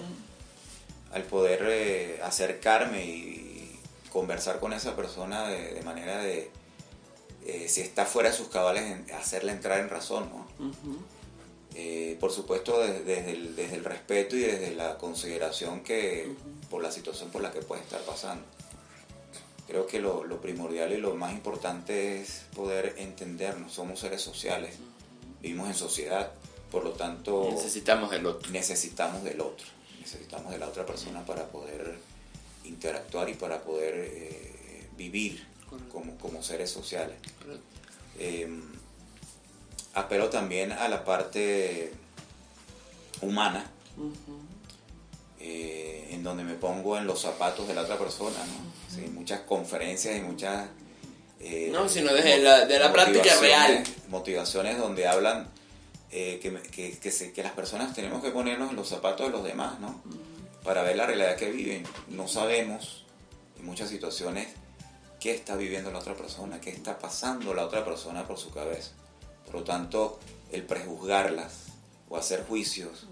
al 1.11 1.21
poder 1.25 1.63
eh, 1.67 2.19
acercarme 2.23 3.05
y 3.05 3.79
conversar 4.11 4.59
con 4.59 4.73
esa 4.73 4.95
persona 4.95 5.47
de, 5.47 5.79
manera 5.83 6.17
de, 6.17 6.49
eh, 7.45 7.67
si 7.69 7.81
está 7.81 8.03
fuera 8.07 8.31
de 8.31 8.35
sus 8.35 8.47
cabales, 8.47 8.99
hacerle 9.13 9.51
entrar 9.51 9.79
en 9.79 9.89
razón, 9.89 10.27
¿no? 10.31 10.47
Eh, 11.77 12.15
por 12.21 12.31
supuesto 12.31 12.79
desde, 12.79 13.31
el, 13.31 13.53
desde, 13.53 13.75
el, 13.75 13.83
respeto 13.83 14.37
y 14.37 14.39
desde 14.39 14.73
la 14.75 14.97
consideración 14.97 15.81
que 15.81 16.31
por 16.69 16.81
la 16.81 16.89
situación 16.89 17.29
por 17.31 17.41
la 17.41 17.51
que 17.51 17.59
puede 17.59 17.81
estar 17.81 17.99
pasando. 18.01 18.45
Creo 19.67 19.85
que 19.85 19.99
lo, 19.99 20.23
primordial 20.41 20.93
y 20.93 20.97
lo 20.97 21.15
más 21.15 21.33
importante 21.33 22.21
es 22.21 22.45
poder 22.55 22.95
entendernos, 22.97 23.73
somos 23.73 23.99
seres 23.99 24.21
sociales, 24.21 24.75
vivimos 25.41 25.67
en 25.67 25.73
sociedad, 25.73 26.31
por 26.71 26.85
lo 26.85 26.91
tanto 26.91 27.49
necesitamos 27.51 28.09
del 28.09 28.25
otro. 28.25 28.49
Necesitamos 28.51 29.23
del 29.23 29.41
otro, 29.41 29.65
necesitamos 29.99 30.53
de 30.53 30.59
la 30.59 30.69
otra 30.69 30.85
persona 30.85 31.25
para 31.25 31.47
poder 31.47 31.97
interactuar 32.63 33.27
y 33.27 33.33
para 33.33 33.63
poder 33.63 33.95
eh, 33.97 34.87
vivir 34.95 35.45
como, 35.91 36.17
como, 36.19 36.41
seres 36.41 36.69
sociales 36.69 37.17
apelo 39.95 40.29
también 40.29 40.71
a 40.71 40.87
la 40.87 41.03
parte 41.03 41.91
humana, 43.21 43.65
eh, 45.39 46.09
en 46.11 46.23
donde 46.23 46.43
me 46.43 46.55
pongo 46.55 46.97
en 46.97 47.07
los 47.07 47.21
zapatos 47.21 47.67
de 47.67 47.73
la 47.73 47.81
otra 47.81 47.97
persona, 47.97 48.37
¿no? 48.45 49.11
muchas 49.11 49.41
conferencias 49.41 50.17
y 50.17 50.21
muchas... 50.21 50.67
Eh, 51.39 51.69
no, 51.71 51.89
sino 51.89 52.13
desde 52.13 52.39
la, 52.39 52.65
de 52.65 52.79
la 52.79 52.91
práctica 52.91 53.39
real. 53.39 53.83
Motivaciones 54.07 54.77
donde 54.77 55.07
hablan 55.07 55.49
eh, 56.11 56.39
que, 56.41 56.97
que, 56.97 57.43
las 57.43 57.51
personas 57.51 57.93
tenemos 57.93 58.23
que 58.23 58.31
ponernos 58.31 58.69
en 58.69 58.77
los 58.77 58.87
zapatos 58.87 59.27
de 59.27 59.31
los 59.33 59.43
demás, 59.43 59.79
¿no? 59.79 60.01
Para 60.63 60.81
ver 60.81 60.95
la 60.95 61.05
realidad 61.05 61.35
que 61.35 61.51
viven. 61.51 61.83
No 62.07 62.27
sabemos 62.27 63.05
en 63.59 63.65
muchas 63.65 63.89
situaciones 63.89 64.47
qué 65.19 65.31
está 65.31 65.55
viviendo 65.55 65.91
la 65.91 65.99
otra 65.99 66.15
persona, 66.15 66.61
qué 66.61 66.69
está 66.69 66.97
pasando 66.97 67.53
la 67.53 67.65
otra 67.65 67.83
persona 67.83 68.25
por 68.25 68.37
su 68.37 68.51
cabeza. 68.51 68.91
Por 69.45 69.55
lo 69.55 69.63
tanto, 69.63 70.19
el 70.51 70.63
prejuzgarlas 70.63 71.65
o 72.09 72.17
hacer 72.17 72.43
juicios 72.45 73.07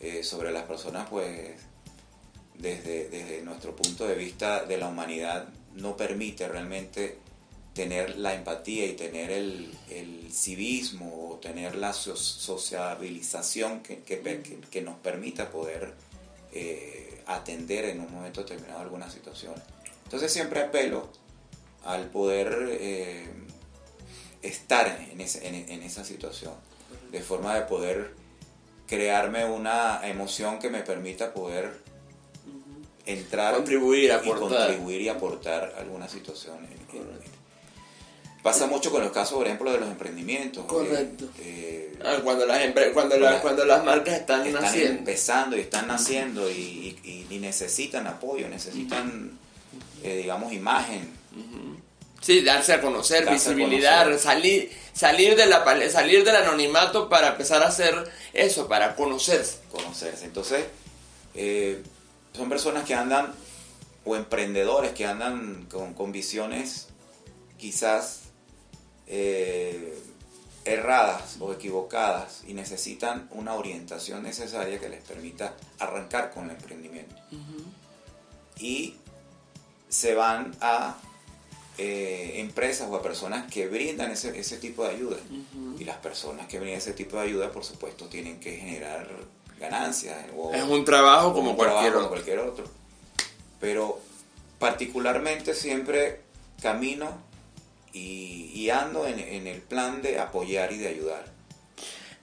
eh, 0.00 0.22
sobre 0.22 0.52
las 0.52 0.64
personas, 0.64 1.08
pues 1.08 1.56
desde, 2.54 3.08
desde 3.08 3.42
nuestro 3.42 3.74
punto 3.74 4.06
de 4.06 4.14
vista 4.14 4.64
de 4.64 4.78
la 4.78 4.88
humanidad, 4.88 5.48
no 5.74 5.96
permite 5.96 6.48
realmente 6.48 7.18
tener 7.74 8.18
la 8.18 8.34
empatía 8.34 8.86
y 8.86 8.92
tener 8.94 9.30
el, 9.30 9.70
civismo 10.30 11.30
o 11.30 11.36
tener 11.38 11.74
la 11.74 11.92
sociabilización 11.92 13.80
que, 13.80 14.00
que, 14.02 14.80
nos 14.80 14.96
permita 14.98 15.50
poder 15.50 15.92
eh, 16.52 17.20
atender 17.26 17.86
en 17.86 18.00
un 18.00 18.12
momento 18.12 18.42
determinado 18.42 18.80
alguna 18.80 19.10
situación. 19.10 19.54
Entonces 20.04 20.32
siempre 20.32 20.60
apelo 20.60 21.08
al 21.84 22.06
poder 22.10 22.78
eh, 22.80 23.28
estar 24.42 24.86
en, 25.12 25.20
en, 25.20 25.82
esa 25.82 26.04
situación, 26.04 26.54
de 27.10 27.20
forma 27.20 27.54
de 27.54 27.62
poder 27.62 28.14
crearme 28.86 29.44
una 29.44 30.00
emoción 30.04 30.58
que 30.58 30.70
me 30.70 30.80
permita 30.80 31.32
poder 31.32 31.72
entrar 33.06 33.54
contribuir, 33.54 34.12
y 34.24 34.28
contribuir 34.28 35.00
y 35.02 35.08
aportar 35.08 35.74
alguna 35.78 36.08
situación. 36.08 36.58
Pasa 38.42 38.66
mucho 38.66 38.90
con 38.90 39.02
los 39.02 39.12
casos, 39.12 39.36
por 39.36 39.46
ejemplo, 39.46 39.70
de 39.70 39.78
los 39.78 39.88
emprendimientos. 39.90 40.64
Correcto. 40.64 41.28
Eh, 41.40 41.98
ah, 42.02 42.16
cuando, 42.24 42.46
las 42.46 42.58
cuando, 42.94 43.16
cuando 43.42 43.64
las 43.66 43.84
marcas 43.84 44.20
están, 44.20 44.46
están 44.46 44.74
empezando 44.74 45.58
y 45.58 45.60
están 45.60 45.86
naciendo 45.86 46.50
y, 46.50 46.96
necesitan 47.40 48.06
apoyo, 48.06 48.48
necesitan, 48.48 49.38
eh, 50.02 50.16
digamos, 50.18 50.52
imagen 50.52 51.10
Sí, 52.20 52.42
darse 52.42 52.74
a 52.74 52.80
conocer, 52.80 53.24
Darse 53.24 53.50
a 53.50 53.52
visibilidad, 53.54 54.04
conocer. 54.04 54.20
salir 54.20 54.72
salir 54.92 55.36
de 55.36 55.46
la 55.46 55.64
salir 55.90 56.24
del 56.24 56.36
anonimato 56.36 57.08
para 57.08 57.28
empezar 57.28 57.62
a 57.62 57.68
hacer 57.68 58.10
eso, 58.32 58.68
para 58.68 58.94
conocerse. 58.94 59.58
conocerse. 59.70 60.26
Entonces, 60.26 60.64
eh, 61.34 61.82
son 62.34 62.48
personas 62.48 62.84
que 62.84 62.94
andan, 62.94 63.32
o 64.04 64.16
emprendedores 64.16 64.92
que 64.92 65.06
andan 65.06 65.66
con, 65.70 65.94
con 65.94 66.12
visiones 66.12 66.88
quizás 67.58 68.20
eh, 69.06 69.98
erradas 70.64 71.36
o 71.40 71.52
equivocadas 71.52 72.42
y 72.46 72.54
necesitan 72.54 73.28
una 73.32 73.54
orientación 73.54 74.22
necesaria 74.22 74.78
que 74.78 74.88
les 74.88 75.02
permita 75.02 75.54
arrancar 75.78 76.30
con 76.30 76.44
el 76.44 76.50
emprendimiento. 76.56 77.14
Y 78.58 78.96
se 79.88 80.14
van 80.14 80.54
a 80.60 80.96
eh, 81.82 82.40
empresas 82.40 82.88
o 82.90 82.96
a 82.96 83.00
personas 83.02 83.50
que 83.50 83.66
brindan 83.66 84.10
ese, 84.10 84.38
ese 84.38 84.58
tipo 84.58 84.84
de 84.84 84.90
ayuda. 84.90 85.16
Y 85.78 85.84
las 85.84 85.96
personas 85.96 86.46
que 86.46 86.58
brindan 86.58 86.76
ese 86.78 86.92
tipo 86.92 87.16
de 87.16 87.22
ayuda, 87.22 87.50
por 87.50 87.64
supuesto, 87.64 88.04
tienen 88.06 88.38
que 88.38 88.56
generar 88.56 89.08
ganancias. 89.58 90.16
o- 90.36 90.52
Es 90.52 90.62
un 90.62 90.84
trabajo 90.84 91.32
como 91.32 91.50
un 91.52 91.56
cualquier 91.56 91.80
trabajo 91.80 91.88
otro. 91.88 91.98
como 92.00 92.08
cualquier 92.10 92.38
otro. 92.40 92.64
Pero 93.60 93.98
particularmente 94.58 95.54
siempre 95.54 96.20
camino 96.60 97.08
y, 97.92 98.50
y 98.54 98.68
ando 98.70 99.06
en, 99.06 99.18
en 99.18 99.46
el 99.46 99.60
plan 99.62 100.02
de 100.02 100.18
apoyar 100.18 100.72
y 100.72 100.78
de 100.78 100.88
ayudar. 100.88 101.24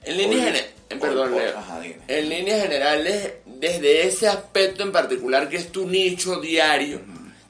En 0.04 0.16
líneas, 0.16 0.64
perdón, 1.00 1.34
hoy- 1.34 1.42
ajá, 1.56 1.80
en 2.06 2.28
líneas 2.28 2.62
generales, 2.62 3.32
desde 3.44 4.06
ese 4.06 4.28
aspecto 4.28 4.84
en 4.84 4.92
particular 4.92 5.48
que 5.48 5.56
es 5.56 5.72
tu 5.72 5.86
nicho 5.88 6.40
diario, 6.40 7.00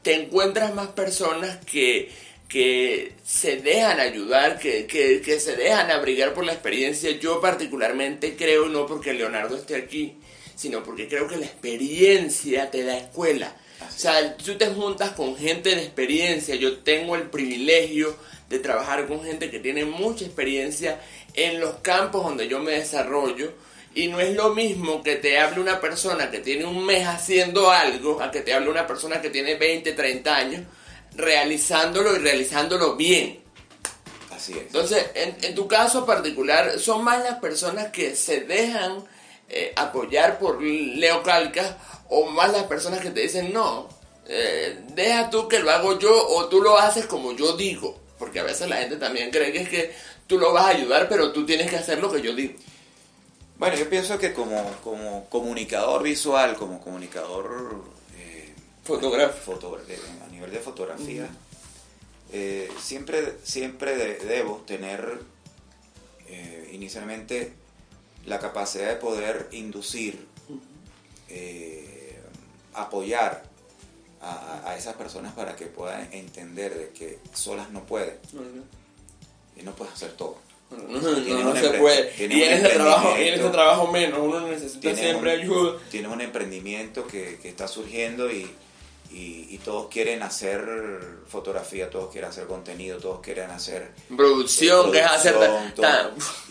te 0.08 0.14
encuentras 0.14 0.74
más 0.74 0.86
personas 0.86 1.58
que, 1.66 2.10
que 2.48 3.12
se 3.26 3.58
dejan 3.58 4.00
ayudar, 4.00 4.58
que, 4.58 4.86
que, 4.86 5.20
que 5.20 5.38
se 5.38 5.54
dejan 5.54 5.90
abrigar 5.90 6.32
por 6.32 6.46
la 6.46 6.54
experiencia. 6.54 7.10
Yo 7.18 7.42
particularmente 7.42 8.34
creo, 8.34 8.70
no 8.70 8.86
porque 8.86 9.12
Leonardo 9.12 9.54
esté 9.54 9.76
aquí, 9.76 10.16
sino 10.56 10.82
porque 10.82 11.08
creo 11.08 11.28
que 11.28 11.36
la 11.36 11.44
experiencia 11.44 12.70
te 12.70 12.84
da 12.84 12.96
escuela. 12.96 13.54
Así 13.80 13.96
O 13.96 14.00
sea, 14.00 14.36
tú 14.38 14.56
te 14.56 14.68
juntas 14.68 15.10
con 15.10 15.36
gente 15.36 15.74
de 15.74 15.82
experiencia. 15.82 16.54
Yo 16.54 16.78
tengo 16.78 17.14
el 17.14 17.24
privilegio 17.24 18.16
de 18.48 18.60
trabajar 18.60 19.06
con 19.08 19.22
gente 19.22 19.50
que 19.50 19.60
tiene 19.60 19.84
mucha 19.84 20.24
experiencia 20.24 21.02
en 21.34 21.60
los 21.60 21.80
campos 21.80 22.24
donde 22.24 22.48
yo 22.48 22.60
me 22.60 22.72
desarrollo. 22.72 23.52
Y 23.98 24.06
no 24.06 24.20
es 24.20 24.32
lo 24.36 24.54
mismo 24.54 25.02
que 25.02 25.16
te 25.16 25.40
hable 25.40 25.60
una 25.60 25.80
persona 25.80 26.30
que 26.30 26.38
tiene 26.38 26.64
un 26.64 26.86
mes 26.86 27.04
haciendo 27.04 27.68
algo 27.68 28.22
a 28.22 28.30
que 28.30 28.42
te 28.42 28.54
hable 28.54 28.70
una 28.70 28.86
persona 28.86 29.20
que 29.20 29.28
tiene 29.28 29.56
20, 29.56 29.90
30 29.90 30.36
años 30.36 30.62
realizándolo 31.16 32.14
y 32.14 32.20
realizándolo 32.20 32.94
bien. 32.94 33.40
Así 34.30 34.52
es. 34.52 34.58
Entonces, 34.60 35.04
en, 35.16 35.36
en 35.42 35.52
tu 35.56 35.66
caso 35.66 36.06
particular, 36.06 36.78
son 36.78 37.02
más 37.02 37.24
las 37.24 37.40
personas 37.40 37.88
que 37.88 38.14
se 38.14 38.42
dejan 38.42 39.04
eh, 39.48 39.72
apoyar 39.74 40.38
por 40.38 40.62
Leo 40.62 41.24
Calcas 41.24 41.74
o 42.08 42.26
más 42.26 42.52
las 42.52 42.64
personas 42.64 43.00
que 43.00 43.10
te 43.10 43.22
dicen, 43.22 43.52
no, 43.52 43.88
eh, 44.28 44.78
deja 44.94 45.28
tú 45.28 45.48
que 45.48 45.58
lo 45.58 45.72
hago 45.72 45.98
yo 45.98 46.28
o 46.28 46.46
tú 46.46 46.62
lo 46.62 46.78
haces 46.78 47.06
como 47.06 47.32
yo 47.32 47.56
digo. 47.56 47.98
Porque 48.16 48.38
a 48.38 48.44
veces 48.44 48.68
la 48.68 48.76
gente 48.76 48.94
también 48.94 49.32
cree 49.32 49.50
que 49.50 49.62
es 49.62 49.68
que 49.68 49.92
tú 50.28 50.38
lo 50.38 50.52
vas 50.52 50.66
a 50.66 50.68
ayudar, 50.68 51.08
pero 51.08 51.32
tú 51.32 51.44
tienes 51.44 51.68
que 51.68 51.78
hacer 51.78 51.98
lo 51.98 52.12
que 52.12 52.22
yo 52.22 52.32
digo. 52.32 52.54
Bueno, 53.58 53.76
yo 53.76 53.88
pienso 53.90 54.18
que 54.18 54.32
como, 54.32 54.62
como 54.84 55.28
comunicador 55.28 56.02
visual, 56.02 56.56
como 56.56 56.80
comunicador 56.80 57.82
eh, 58.16 58.54
Fotógrafo. 59.44 60.22
a 60.24 60.28
nivel 60.28 60.50
de 60.52 60.60
fotografía, 60.60 61.28
eh, 62.32 62.70
siempre, 62.80 63.36
siempre 63.42 63.96
de- 63.96 64.14
debo 64.26 64.58
tener 64.66 65.20
eh, 66.28 66.70
inicialmente 66.72 67.52
la 68.26 68.38
capacidad 68.38 68.88
de 68.88 68.96
poder 68.96 69.48
inducir, 69.52 70.26
eh, 71.28 72.20
apoyar 72.74 73.42
a, 74.20 74.30
a- 74.30 74.70
a 74.70 74.76
esas 74.76 74.94
personas 74.94 75.32
para 75.34 75.56
que 75.56 75.66
puedan 75.66 76.12
entender 76.12 76.76
de 76.76 76.90
que 76.90 77.18
solas 77.32 77.70
no 77.70 77.84
pueden 77.84 78.18
y 79.56 79.62
no 79.62 79.72
puedes 79.74 79.94
hacer 79.94 80.12
todo. 80.12 80.36
No, 80.70 81.00
no, 81.00 81.44
no 81.54 81.56
se 81.56 81.70
puede. 81.70 82.12
Y 82.18 82.42
en 82.42 82.52
este 82.52 82.68
trabajo, 82.70 83.14
y 83.18 83.22
en 83.28 83.34
este 83.34 83.48
trabajo 83.50 83.86
menos, 83.90 84.18
uno 84.22 84.40
necesita 84.48 84.94
siempre 84.94 85.34
un- 85.36 85.40
ayuda. 85.42 85.78
Tienes 85.90 86.10
un 86.12 86.20
emprendimiento 86.20 87.06
que, 87.06 87.38
que 87.40 87.48
está 87.48 87.66
surgiendo 87.66 88.30
y, 88.30 88.50
y- 89.10 89.46
y 89.50 89.58
todos 89.64 89.88
quieren 89.88 90.22
hacer 90.22 90.60
fotografía, 91.26 91.88
todos 91.88 92.12
quieren 92.12 92.28
hacer 92.30 92.46
contenido, 92.46 92.98
todos 92.98 93.20
quieren 93.20 93.50
hacer 93.50 93.92
Producción, 94.14 94.92
que 94.92 94.98
es 94.98 95.06
hacer... 95.06 95.34
todo. 95.34 95.86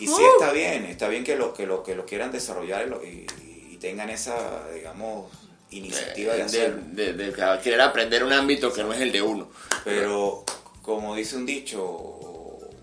Y 0.00 0.06
sí 0.06 0.22
está 0.34 0.52
bien, 0.52 0.84
está 0.86 1.06
bien 1.08 1.22
que 1.22 1.36
lo 1.36 1.54
que 1.54 1.66
lo, 1.66 1.84
que 1.84 1.94
lo 1.94 2.04
quieran 2.04 2.32
desarrollar 2.32 2.88
y, 3.04 3.26
y- 3.44 3.78
tengan 3.80 4.10
esa, 4.10 4.68
digamos, 4.74 5.30
iniciativa 5.70 6.32
de 6.32 6.38
de, 6.38 6.44
hacerlo. 6.44 6.82
de- 6.88 7.12
de 7.12 7.32
querer 7.62 7.80
aprender 7.82 8.24
un 8.24 8.32
ámbito 8.32 8.72
que 8.72 8.82
no 8.82 8.92
es 8.92 9.00
el 9.00 9.12
de 9.12 9.22
uno. 9.22 9.48
Pero 9.84 10.42
como 10.82 11.14
dice 11.14 11.36
un 11.36 11.46
dicho, 11.46 12.27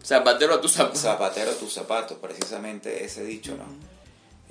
Zapatero 0.05 0.53
a 0.53 0.61
tu 0.61 0.67
zapato. 0.67 0.99
zapatero 0.99 1.51
a 1.51 1.55
tus 1.55 1.73
zapatos, 1.73 2.19
precisamente 2.19 3.03
ese 3.03 3.23
dicho, 3.23 3.57
¿no? 3.57 3.65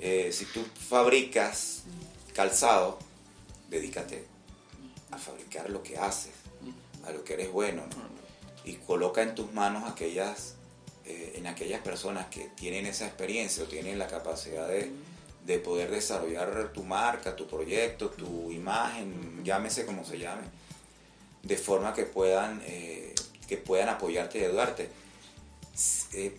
Eh, 0.01 0.31
si 0.33 0.43
tú 0.45 0.61
fabricas 0.89 1.83
calzado, 2.33 2.99
dedícate 3.69 4.25
a 5.11 5.17
fabricar 5.17 5.69
lo 5.69 5.81
que 5.81 5.97
haces, 5.97 6.33
a 7.05 7.11
lo 7.11 7.23
que 7.23 7.35
eres 7.35 7.51
bueno, 7.51 7.83
¿no? 7.83 8.69
y 8.69 8.75
coloca 8.75 9.21
en 9.21 9.33
tus 9.33 9.53
manos 9.53 9.89
aquellas, 9.89 10.55
eh, 11.05 11.35
en 11.37 11.47
aquellas 11.47 11.81
personas 11.81 12.25
que 12.27 12.49
tienen 12.55 12.85
esa 12.85 13.05
experiencia 13.05 13.63
o 13.63 13.67
tienen 13.67 13.97
la 13.97 14.07
capacidad 14.07 14.67
de, 14.67 14.91
de 15.45 15.59
poder 15.59 15.89
desarrollar 15.89 16.73
tu 16.73 16.83
marca, 16.83 17.35
tu 17.35 17.47
proyecto, 17.47 18.09
tu 18.09 18.51
imagen, 18.51 19.41
llámese 19.45 19.85
como 19.85 20.03
se 20.03 20.17
llame, 20.17 20.43
de 21.43 21.55
forma 21.55 21.93
que 21.93 22.03
puedan, 22.03 22.61
eh, 22.65 23.15
que 23.47 23.55
puedan 23.55 23.87
apoyarte 23.87 24.39
y 24.39 24.43
ayudarte. 24.43 25.04
Eh, 26.13 26.31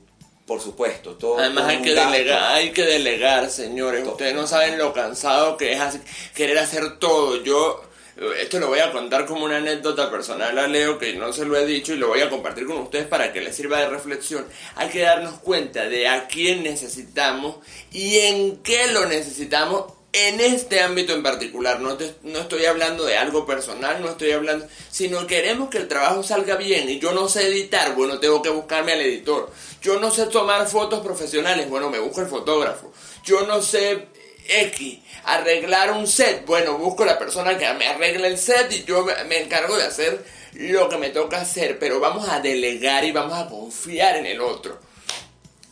por 0.46 0.61
supuesto, 0.61 1.14
todo. 1.16 1.38
Además 1.38 1.66
hay 1.66 1.83
que 1.83 1.92
delegar, 1.94 2.53
hay 2.53 2.70
que 2.70 2.83
delegar, 2.85 3.51
señores. 3.51 4.03
Todo. 4.05 4.12
Ustedes 4.12 4.35
no 4.35 4.46
saben 4.46 4.79
lo 4.79 4.92
cansado 4.92 5.57
que 5.57 5.72
es 5.72 5.81
hacer- 5.81 6.03
querer 6.35 6.59
hacer 6.59 6.99
todo. 6.99 7.42
Yo 7.42 7.83
eh, 8.16 8.31
esto 8.42 8.61
lo 8.61 8.68
voy 8.68 8.79
a 8.79 8.92
contar 8.92 9.27
como 9.27 9.44
una 9.44 9.57
anécdota 9.57 10.09
personal 10.11 10.57
a 10.57 10.66
Leo 10.68 10.99
que 10.99 11.14
no 11.14 11.33
se 11.33 11.44
lo 11.44 11.57
he 11.57 11.66
dicho 11.66 11.92
y 11.92 11.96
lo 11.99 12.09
voy 12.09 12.20
a 12.20 12.31
compartir 12.31 12.64
con 12.66 12.79
ustedes 12.79 13.07
para 13.07 13.33
que 13.33 13.40
les 13.40 13.57
sirva 13.57 13.81
de 13.81 13.88
reflexión. 13.88 14.46
Hay 14.77 14.88
que 14.88 15.01
darnos 15.01 15.35
cuenta 15.40 15.87
de 15.88 16.07
a 16.09 16.29
quién 16.29 16.62
necesitamos 16.62 17.57
y 17.90 18.18
en 18.20 18.59
qué 18.62 18.87
lo 18.92 19.05
necesitamos 19.07 19.92
en 20.16 20.40
este 20.40 20.81
ámbito 20.81 21.12
en 21.12 21.22
particular. 21.22 21.81
No, 21.81 21.96
te- 21.96 22.14
no 22.22 22.38
estoy 22.38 22.64
hablando 22.64 23.05
de 23.05 23.18
algo 23.18 23.44
personal, 23.44 24.00
no 24.00 24.11
estoy 24.11 24.31
hablando, 24.33 24.66
sino 24.90 25.26
queremos 25.26 25.68
que 25.68 25.79
el 25.79 25.88
trabajo 25.88 26.22
salga 26.22 26.57
bien 26.57 26.88
y 26.88 26.98
yo 26.98 27.12
no 27.12 27.29
sé 27.29 27.46
editar, 27.48 27.94
bueno, 27.94 28.18
tengo 28.18 28.40
que 28.40 28.48
buscarme 28.48 28.92
al 28.92 29.02
editor. 29.02 29.50
Yo 29.83 30.00
no 30.00 30.11
sé 30.11 30.26
tomar 30.26 30.66
fotos 30.68 31.00
profesionales, 31.00 31.68
bueno, 31.68 31.90
me 31.90 31.98
busco 31.98 32.22
el 32.22 32.29
fotógrafo. 32.29 32.92
Yo 33.24 33.46
no 33.46 33.61
sé 33.61 34.07
X, 34.48 34.98
arreglar 35.24 35.92
un 35.92 36.07
set, 36.07 36.46
bueno, 36.46 36.79
busco 36.79 37.05
la 37.05 37.18
persona 37.18 37.59
que 37.59 37.70
me 37.74 37.87
arregle 37.87 38.29
el 38.29 38.38
set 38.38 38.72
y 38.72 38.85
yo 38.85 39.05
me, 39.29 39.38
encargo 39.38 39.76
de 39.76 39.85
hacer 39.85 40.24
lo 40.55 40.88
que 40.88 40.96
me 40.96 41.11
toca 41.11 41.42
hacer, 41.42 41.79
pero 41.79 42.00
vamos 42.00 42.29
a 42.29 42.40
delegar 42.40 43.05
y 43.05 43.12
vamos 43.12 43.35
a 43.38 43.48
confiar 43.48 44.16
en 44.16 44.24
el 44.26 44.40
otro. 44.40 44.79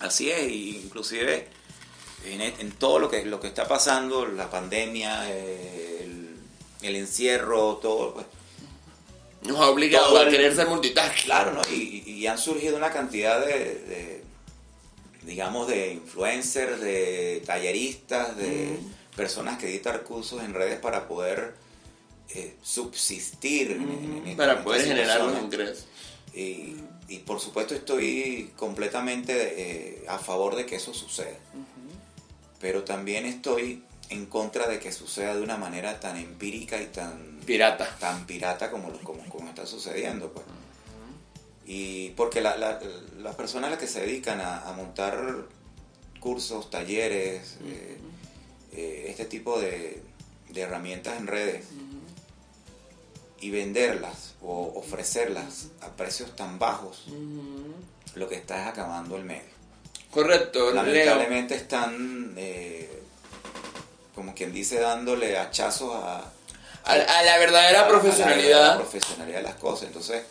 Así 0.01 0.31
es, 0.31 0.51
inclusive 0.51 1.49
en, 2.27 2.41
e- 2.41 2.55
en 2.59 2.73
todo 2.73 2.99
lo 2.99 3.11
que, 3.11 3.25
lo 3.25 3.41
que 3.41 3.49
está 3.49 3.67
pasando, 3.69 4.27
la 4.27 4.51
pandemia, 4.51 5.31
eh, 5.31 6.01
el, 6.05 6.37
el 6.83 6.97
encierro, 6.97 7.77
todo, 7.77 8.15
pues, 8.15 8.27
Nos 9.43 9.59
ha 9.61 9.69
obligado 9.69 10.09
Todo 10.09 10.19
a 10.21 10.23
el- 10.25 10.31
querer 10.31 10.55
ser 10.57 10.67
multitasking. 10.69 11.25
claro, 11.25 11.53
¿no? 11.53 11.61
Y, 11.73 12.03
y- 12.07 12.27
han 12.27 12.39
surgido 12.39 12.77
una 12.77 12.91
cantidad 12.91 13.45
de, 13.45 13.53
de, 13.53 14.23
digamos, 15.23 15.69
de 15.69 15.93
influencers, 15.93 16.81
de 16.81 17.43
talleristas, 17.47 18.37
de 18.37 18.79
personas 19.17 19.59
que 19.59 19.69
editan 19.69 19.99
cursos 19.99 20.43
en 20.43 20.55
redes 20.55 20.79
para 20.81 21.07
poder 21.07 21.55
eh, 22.31 22.57
subsistir 22.63 23.71
en- 23.73 23.83
en- 23.83 24.29
en- 24.29 24.37
para 24.37 24.55
en 24.55 24.65
poder 24.65 24.85
generar 24.87 25.21
los 25.21 25.39
ingresos. 25.43 25.87
Y, 26.35 26.77
y 27.07 27.19
por 27.19 27.39
supuesto 27.39 27.75
estoy 27.75 28.51
completamente 28.57 29.33
eh, 29.57 30.05
a 30.09 30.19
favor 30.19 30.57
de 30.57 30.65
que 30.67 30.77
eso 30.77 30.93
suceda. 30.95 31.37
Pero 32.65 32.83
también 32.83 33.27
estoy 33.27 33.85
en 34.09 34.25
contra 34.25 34.67
de 34.67 34.79
que 34.79 34.91
suceda 34.91 35.35
de 35.35 35.43
una 35.43 35.59
manera 35.59 36.01
tan 36.01 36.17
empírica 36.17 36.81
y 36.81 36.87
tan, 36.87 37.41
Pirata. 37.45 37.95
tan 38.01 38.25
pirata 38.27 38.71
como, 38.71 38.91
como, 39.03 39.23
como 39.29 39.51
está 39.51 39.67
sucediendo. 39.67 40.33
Pues. 40.33 40.47
Y 41.67 42.09
porque 42.17 42.41
la- 42.41 42.57
la- 42.57 42.81
las 43.19 43.35
personas 43.35 43.69
a 43.69 43.71
las 43.73 43.79
que 43.79 43.87
se 43.87 44.01
dedican 44.01 44.41
a, 44.41 44.67
a 44.67 44.73
montar 44.73 45.45
cursos, 46.21 46.71
talleres, 46.71 47.59
eh, 47.67 47.99
eh, 48.73 49.07
este 49.11 49.27
tipo 49.27 49.61
de, 49.61 50.03
de 50.49 50.61
herramientas 50.63 51.19
en 51.19 51.27
redes 51.27 51.67
y 53.43 53.51
venderlas 53.51 54.37
o 54.41 54.73
ofrecerlas 54.75 55.67
a 55.83 55.89
precios 55.89 56.35
tan 56.35 56.59
bajos, 56.59 57.05
lo 58.15 58.27
que 58.27 58.37
está 58.37 58.63
es 58.63 58.69
acabando 58.69 59.19
el 59.19 59.25
medio. 59.25 59.53
Correcto, 60.15 60.71
Leo. 60.71 60.75
Lamentablemente 60.75 61.55
están, 61.57 62.35
eh, 62.37 63.03
como 64.15 64.35
quien 64.35 64.53
dice, 64.53 64.79
dándole 64.81 65.37
hachazos 65.39 65.95
a, 65.95 66.19
A, 66.85 66.93
a 66.93 67.23
la 67.23 67.39
verdadera 67.39 67.81
a- 67.81 67.83
a 67.83 67.85
la 67.87 67.89
profesionalidad. 67.89 68.77
profesionalidad 68.77 69.39
de 69.39 69.43
las 69.43 69.55
cosas. 69.57 69.89
Entonces, 69.89 70.23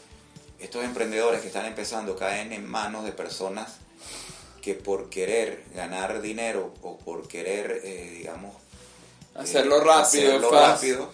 estos 0.60 0.84
emprendedores 0.86 1.42
que 1.42 1.48
están 1.48 1.66
empezando 1.66 2.16
caen 2.16 2.54
en 2.54 2.66
manos 2.66 3.04
de 3.04 3.12
personas 3.12 3.74
que 4.62 4.74
por 4.76 5.10
querer 5.10 5.64
ganar 5.76 6.22
dinero 6.22 6.74
o 6.82 6.98
por 6.98 7.28
querer, 7.28 7.82
eh, 7.84 8.16
digamos, 8.20 8.56
eh, 8.56 9.40
Hacerlo 9.40 9.80
rápido, 9.80 10.02
hacerlo 10.02 10.50
fast. 10.50 10.76
rápido, 10.84 11.10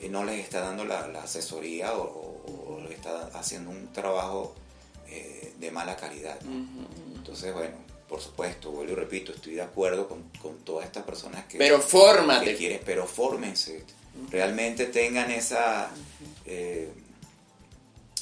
eh, 0.00 0.08
no 0.08 0.24
les 0.24 0.40
está 0.42 0.60
dando 0.62 0.84
la, 0.84 1.06
la 1.06 1.22
asesoría 1.22 1.92
o, 1.92 2.02
o- 2.02 2.74
o 2.76 2.80
le 2.80 2.94
está 2.94 3.30
haciendo 3.34 3.70
un 3.70 3.92
trabajo 3.92 4.54
eh, 5.10 5.52
de 5.58 5.70
mala 5.70 5.96
calidad. 5.96 6.40
¿no? 6.42 6.66
Entonces, 7.16 7.52
bueno, 7.54 7.76
por 8.08 8.20
supuesto, 8.20 8.70
vuelvo 8.70 8.92
y 8.92 8.96
repito, 8.96 9.32
estoy 9.32 9.54
de 9.54 9.62
acuerdo 9.62 10.08
con, 10.08 10.22
con 10.40 10.56
todas 10.58 10.86
estas 10.86 11.04
personas 11.04 11.44
que, 11.46 11.58
Pero 11.58 11.76
que 11.80 11.86
fórmate. 11.86 12.56
quieren, 12.56 12.80
pero 12.84 13.06
fórmense, 13.06 13.82
realmente 14.30 14.86
tengan 14.86 15.30
esa, 15.30 15.90
eh, 16.46 16.90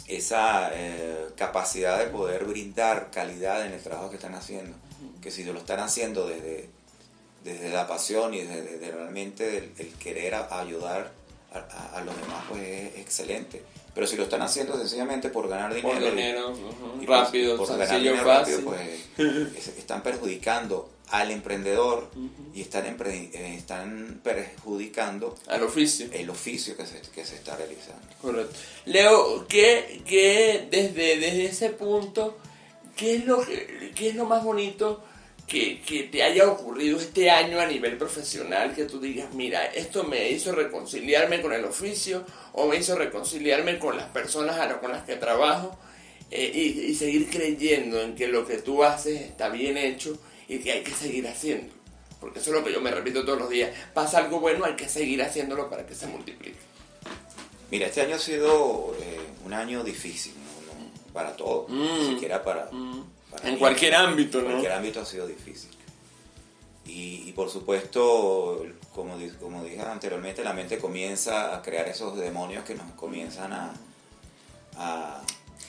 esa 0.09 0.71
eh, 0.75 1.29
capacidad 1.37 1.99
de 1.99 2.07
poder 2.07 2.45
brindar 2.45 3.11
calidad 3.11 3.67
en 3.67 3.73
el 3.73 3.81
trabajo 3.83 4.11
que 4.11 4.17
están 4.17 4.35
haciendo, 4.35 4.77
que 5.21 5.31
si 5.31 5.45
lo 5.45 5.59
están 5.59 5.81
haciendo 5.81 6.27
desde, 6.27 6.69
desde 7.45 7.71
la 7.71 7.87
pasión 7.89 8.35
y 8.35 8.43
desde, 8.43 8.63
desde 8.63 8.91
realmente 8.93 9.59
el, 9.59 9.73
el 9.79 9.93
querer 9.95 10.35
ayudar 10.35 11.13
a, 11.53 11.59
a- 11.59 11.99
a 11.99 12.01
los 12.05 12.15
demás, 12.21 12.45
pues 12.49 12.63
es 12.63 12.99
excelente. 12.99 13.63
Pero 13.97 14.07
si 14.07 14.15
lo 14.17 14.25
están 14.25 14.43
haciendo 14.43 14.77
sencillamente 14.79 15.31
por 15.31 15.49
ganar 15.49 15.75
dinero, 15.75 15.95
Por 15.99 16.03
y- 16.03 16.11
dinero, 16.11 16.53
y 17.01 17.07
rápido, 17.07 17.57
por 17.57 17.67
ganar 17.67 17.89
sencillo, 17.89 18.11
dinero 18.13 18.29
fácil. 18.29 18.55
rápido, 18.57 18.71
pues 19.17 19.57
es- 19.59 19.69
están 19.79 20.03
perjudicando 20.03 20.91
al 21.09 21.31
emprendedor 21.31 22.11
y 22.53 22.61
están, 22.61 22.85
empre- 22.85 23.31
eh, 23.33 23.55
están 23.57 24.21
perjudicando 24.23 25.35
Al 25.47 25.63
oficio. 25.63 26.09
el 26.13 26.29
oficio 26.29 26.77
que 26.77 26.85
se, 26.85 27.01
que 27.01 27.25
se 27.25 27.37
está 27.37 27.57
realizando. 27.57 28.07
Correcto. 28.21 28.55
Leo, 28.85 29.47
¿qué, 29.49 30.03
qué 30.05 30.69
desde, 30.71 31.19
desde 31.19 31.47
ese 31.47 31.71
punto, 31.71 32.37
qué 32.97 33.17
es 33.17 33.25
lo, 33.25 33.41
qué 33.95 34.09
es 34.11 34.15
lo 34.15 34.25
más 34.27 34.45
bonito 34.45 35.03
que, 35.47 35.81
que 35.83 36.05
te 36.05 36.23
haya 36.23 36.49
ocurrido 36.49 36.99
este 36.99 37.31
año 37.31 37.61
a 37.61 37.67
nivel 37.67 37.97
profesional? 37.97 38.75
Que 38.75 38.85
tú 38.85 39.01
digas, 39.01 39.33
mira, 39.35 39.65
esto 39.67 40.05
me 40.05 40.31
hizo 40.31 40.53
reconciliarme 40.53 41.41
con 41.41 41.53
el 41.53 41.65
oficio 41.65 42.25
o 42.53 42.67
me 42.67 42.77
hizo 42.77 42.97
reconciliarme 42.97 43.79
con 43.79 43.97
las 43.97 44.07
personas 44.09 44.57
con 44.79 44.93
las 44.93 45.05
que 45.05 45.17
trabajo 45.17 45.77
eh, 46.31 46.51
y, 46.55 46.91
y 46.91 46.95
seguir 46.95 47.31
creyendo 47.31 48.01
en 48.01 48.15
que 48.15 48.27
lo 48.29 48.47
que 48.47 48.59
tú 48.59 48.83
haces 48.83 49.21
está 49.21 49.49
bien 49.49 49.77
hecho 49.77 50.19
y 50.49 50.59
que 50.59 50.73
hay 50.73 50.83
que 50.83 50.93
seguir 50.93 51.27
haciendo. 51.29 51.73
Porque 52.21 52.39
eso 52.41 52.51
es 52.51 52.57
lo 52.57 52.65
que 52.65 52.73
yo 52.73 52.81
me 52.81 52.91
repito 52.91 53.25
todos 53.25 53.39
los 53.39 53.51
días. 53.51 53.71
Pasa 53.93 54.19
algo 54.19 54.41
bueno, 54.41 54.65
hay 54.65 54.75
que 54.75 54.89
seguir 54.89 55.23
haciéndolo 55.23 55.69
para 55.71 55.87
que 55.87 55.95
se 55.95 56.07
multiplique. 56.07 56.59
Mira, 57.71 57.87
este 57.87 58.01
año 58.01 58.15
ha 58.17 58.19
sido 58.19 58.97
eh, 59.01 59.19
un 59.45 59.53
año 59.53 59.83
difícil 59.85 60.33
¿no? 60.35 61.13
Para 61.13 61.37
todos, 61.37 61.69
Mm. 61.69 61.99
ni 61.99 62.07
siquiera 62.15 62.43
para, 62.43 62.71
para 63.37 63.49
En 63.49 63.55
mí. 63.55 63.61
cualquier 63.61 63.95
ámbito, 63.95 64.39
En 64.39 64.45
¿no? 64.45 64.51
cualquier 64.51 64.73
ámbito 64.73 65.01
ha 65.01 65.05
sido 65.07 65.27
difícil. 65.27 65.71
Y, 66.85 67.25
y 67.29 67.33
por 67.33 67.51
supuesto, 67.51 68.65
como, 68.95 69.17
como 69.41 69.65
dije 69.65 69.81
anteriormente, 69.83 70.45
la 70.45 70.53
mente 70.53 70.79
comienza 70.79 71.55
a 71.57 71.63
crear 71.63 71.89
esos 71.89 72.17
demonios 72.17 72.65
que 72.65 72.75
nos 72.75 72.91
comienzan 72.93 73.53
a, 73.53 73.73
a 74.77 75.23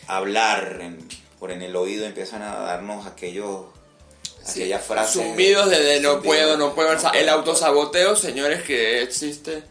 hablar 0.07 0.77
en- 0.81 1.07
por 1.39 1.51
en 1.51 1.61
el 1.61 1.75
oído, 1.75 2.05
empiezan 2.05 2.41
a 2.41 2.55
darnos 2.55 3.05
aquellos, 3.05 3.65
Sí, 4.43 4.61
aquellas 4.61 4.85
frases. 4.85 5.13
Zumbidos 5.21 5.69
de, 5.69 5.79
de 5.83 5.99
no 6.01 6.21
puedo, 6.21 6.55
no 6.57 6.73
puedo. 6.73 6.89
El, 7.13 7.29
autosaboteo, 7.29 8.15
señores, 8.15 8.63
que 8.63 9.01
existe. 9.03 9.63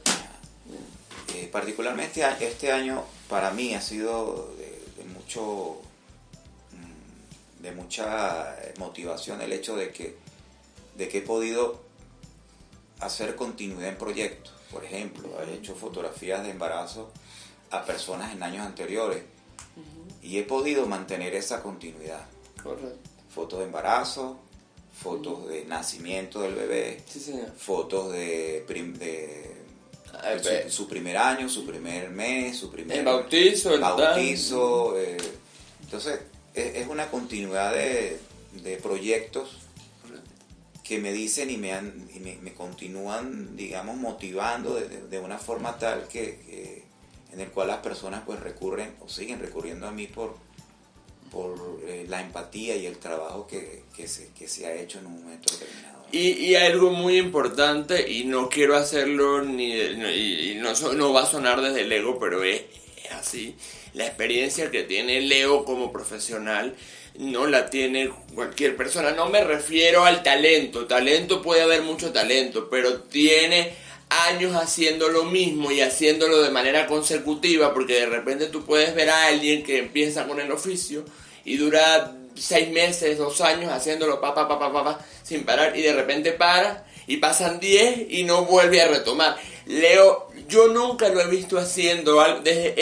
Eh, 1.35 1.49
particularmente 1.51 2.25
este 2.41 2.71
año 2.73 3.05
para 3.29 3.51
mí 3.53 3.75
ha 3.75 3.81
sido 3.81 4.53
de, 4.59 5.03
de 5.03 5.05
mucho 5.11 5.81
de 7.67 7.73
mucha 7.73 8.57
motivación 8.79 9.41
el 9.41 9.53
hecho 9.53 9.75
de 9.77 9.91
que 9.91 10.17
de 10.97 11.09
que 11.09 11.19
he 11.19 11.23
podido 11.23 11.81
hacer 13.01 13.35
continuidad 13.37 13.89
en 13.91 13.99
proyectos 13.99 14.53
por 14.71 14.85
ejemplo 14.85 15.29
he 15.43 15.55
hecho 15.55 15.75
fotografías 15.75 16.43
de 16.45 16.51
embarazo 16.51 17.11
a 17.71 17.85
personas 17.85 18.33
en 18.33 18.43
años 18.43 18.65
anteriores 18.67 19.23
y 20.23 20.39
he 20.39 20.43
podido 20.45 20.87
mantener 20.87 21.35
esa 21.35 21.63
continuidad 21.63 22.25
Correcto. 22.63 22.97
fotos 23.35 23.59
de 23.59 23.65
embarazo 23.67 24.39
fotos 25.03 25.49
de 25.49 25.65
nacimiento 25.67 26.41
del 26.43 26.55
bebé 26.55 27.03
Sí, 27.07 27.21
señor. 27.21 27.51
fotos 27.59 28.13
de, 28.13 28.65
prim- 28.67 28.95
de 28.95 29.55
su, 30.71 30.89
primer 30.89 31.17
año, 31.19 31.47
su 31.49 31.67
primer 31.67 32.09
mes, 32.09 32.57
su 32.57 32.71
primer 32.71 33.01
El 33.01 33.05
bautizo, 33.05 33.75
el 33.75 33.81
bautizo. 33.81 34.99
eh, 34.99 35.19
entonces, 35.83 36.21
es, 36.57 36.77
es 36.77 36.89
una 36.89 37.09
continuidad 37.11 37.73
de, 37.75 38.19
de 38.65 38.77
proyectos 38.79 39.59
que 40.83 40.99
me 40.99 41.13
dicen 41.13 41.51
y 41.51 41.57
me, 41.57 41.73
han, 41.73 42.09
y 42.15 42.21
me, 42.21 42.37
me 42.37 42.53
continúan, 42.55 43.57
digamos, 43.57 43.97
motivando 43.97 44.75
de, 44.77 44.89
de- 44.89 45.19
una 45.19 45.37
forma 45.39 45.79
tal 45.79 46.07
que, 46.09 46.39
que- 46.47 46.85
en 47.33 47.41
el 47.41 47.49
cual 47.49 47.69
las 47.69 47.79
personas 47.79 48.23
pues 48.25 48.39
recurren 48.41 48.95
o 49.01 49.09
siguen 49.09 49.41
recurriendo 49.41 49.87
a 49.89 49.91
mí 49.91 50.07
por, 50.07 50.37
por 51.31 51.81
eh, 51.87 52.07
la 52.09 52.21
empatía 52.23 52.77
y 52.77 52.87
el 52.87 52.99
trabajo 52.99 53.47
que, 53.49 53.83
que 53.97 54.07
se, 54.09 54.29
que 54.29 54.47
se 54.49 54.67
ha 54.67 54.75
hecho 54.75 55.01
en 55.01 55.07
un 55.07 55.23
momento 55.25 55.53
determinado. 55.53 55.97
Y, 56.13 56.29
y 56.31 56.55
algo 56.55 56.91
muy 56.93 57.19
importante, 57.19 58.09
y 58.11 58.25
no 58.25 58.49
quiero 58.49 58.77
hacerlo 58.77 59.43
ni, 59.43 59.73
y, 59.73 60.53
y 60.53 60.55
no, 60.55 60.73
no 60.93 61.13
va 61.13 61.25
a 61.25 61.27
sonar 61.27 61.61
desde 61.61 61.81
el 61.81 61.91
ego, 61.91 62.19
pero 62.21 62.45
es, 62.45 62.63
es 63.05 63.11
así. 63.13 63.57
La 63.97 64.05
experiencia 64.05 64.71
que 64.71 64.83
tiene 64.83 65.23
Leo 65.23 65.65
como 65.65 65.91
profesional 65.91 66.77
no 67.19 67.47
la 67.47 67.71
tiene 67.71 68.11
cualquier 68.35 68.77
persona. 68.77 69.13
No 69.13 69.31
me 69.31 69.43
refiero 69.43 70.05
al 70.05 70.23
talento. 70.23 70.87
Talento 70.87 71.41
puede 71.41 71.63
haber 71.63 71.81
mucho 71.81 72.13
talento, 72.13 72.69
pero 72.69 73.01
tiene 73.01 73.73
años 74.11 74.55
haciendo 74.55 75.09
lo 75.09 75.25
mismo 75.25 75.73
y 75.73 75.81
haciéndolo 75.81 76.43
de 76.43 76.51
manera 76.51 76.87
consecutiva, 76.87 77.73
porque 77.73 77.95
de 77.95 78.05
repente 78.05 78.49
tú 78.49 78.67
puedes 78.67 78.95
ver 78.95 79.09
a 79.09 79.29
alguien 79.29 79.65
que 79.65 79.79
empieza 79.79 80.27
con 80.29 80.41
el 80.41 80.53
oficio 80.53 81.03
y 81.47 81.57
dura 81.57 82.15
seis 82.35 82.69
meses, 82.69 83.17
dos 83.17 83.41
años 83.41 83.73
haciéndolo 83.73 84.21
pa, 84.21 84.35
pa, 84.35 84.47
pa, 84.47 84.59
pa, 84.59 84.71
pa, 84.75 84.85
pa, 84.85 85.07
sin 85.23 85.47
parar 85.47 85.75
y 85.75 85.81
de 85.81 85.95
repente 85.95 86.33
para 86.33 86.87
y 87.07 87.17
pasan 87.17 87.61
diez 87.61 88.11
y 88.11 88.25
no 88.25 88.45
vuelve 88.45 88.83
a 88.83 88.89
retomar. 88.89 89.39
Leo, 89.65 90.26
yo 90.49 90.69
nunca 90.69 91.09
lo 91.09 91.21
he 91.21 91.27
visto 91.27 91.59
haciendo 91.59 92.21
algo, 92.21 92.41
desde 92.41 92.75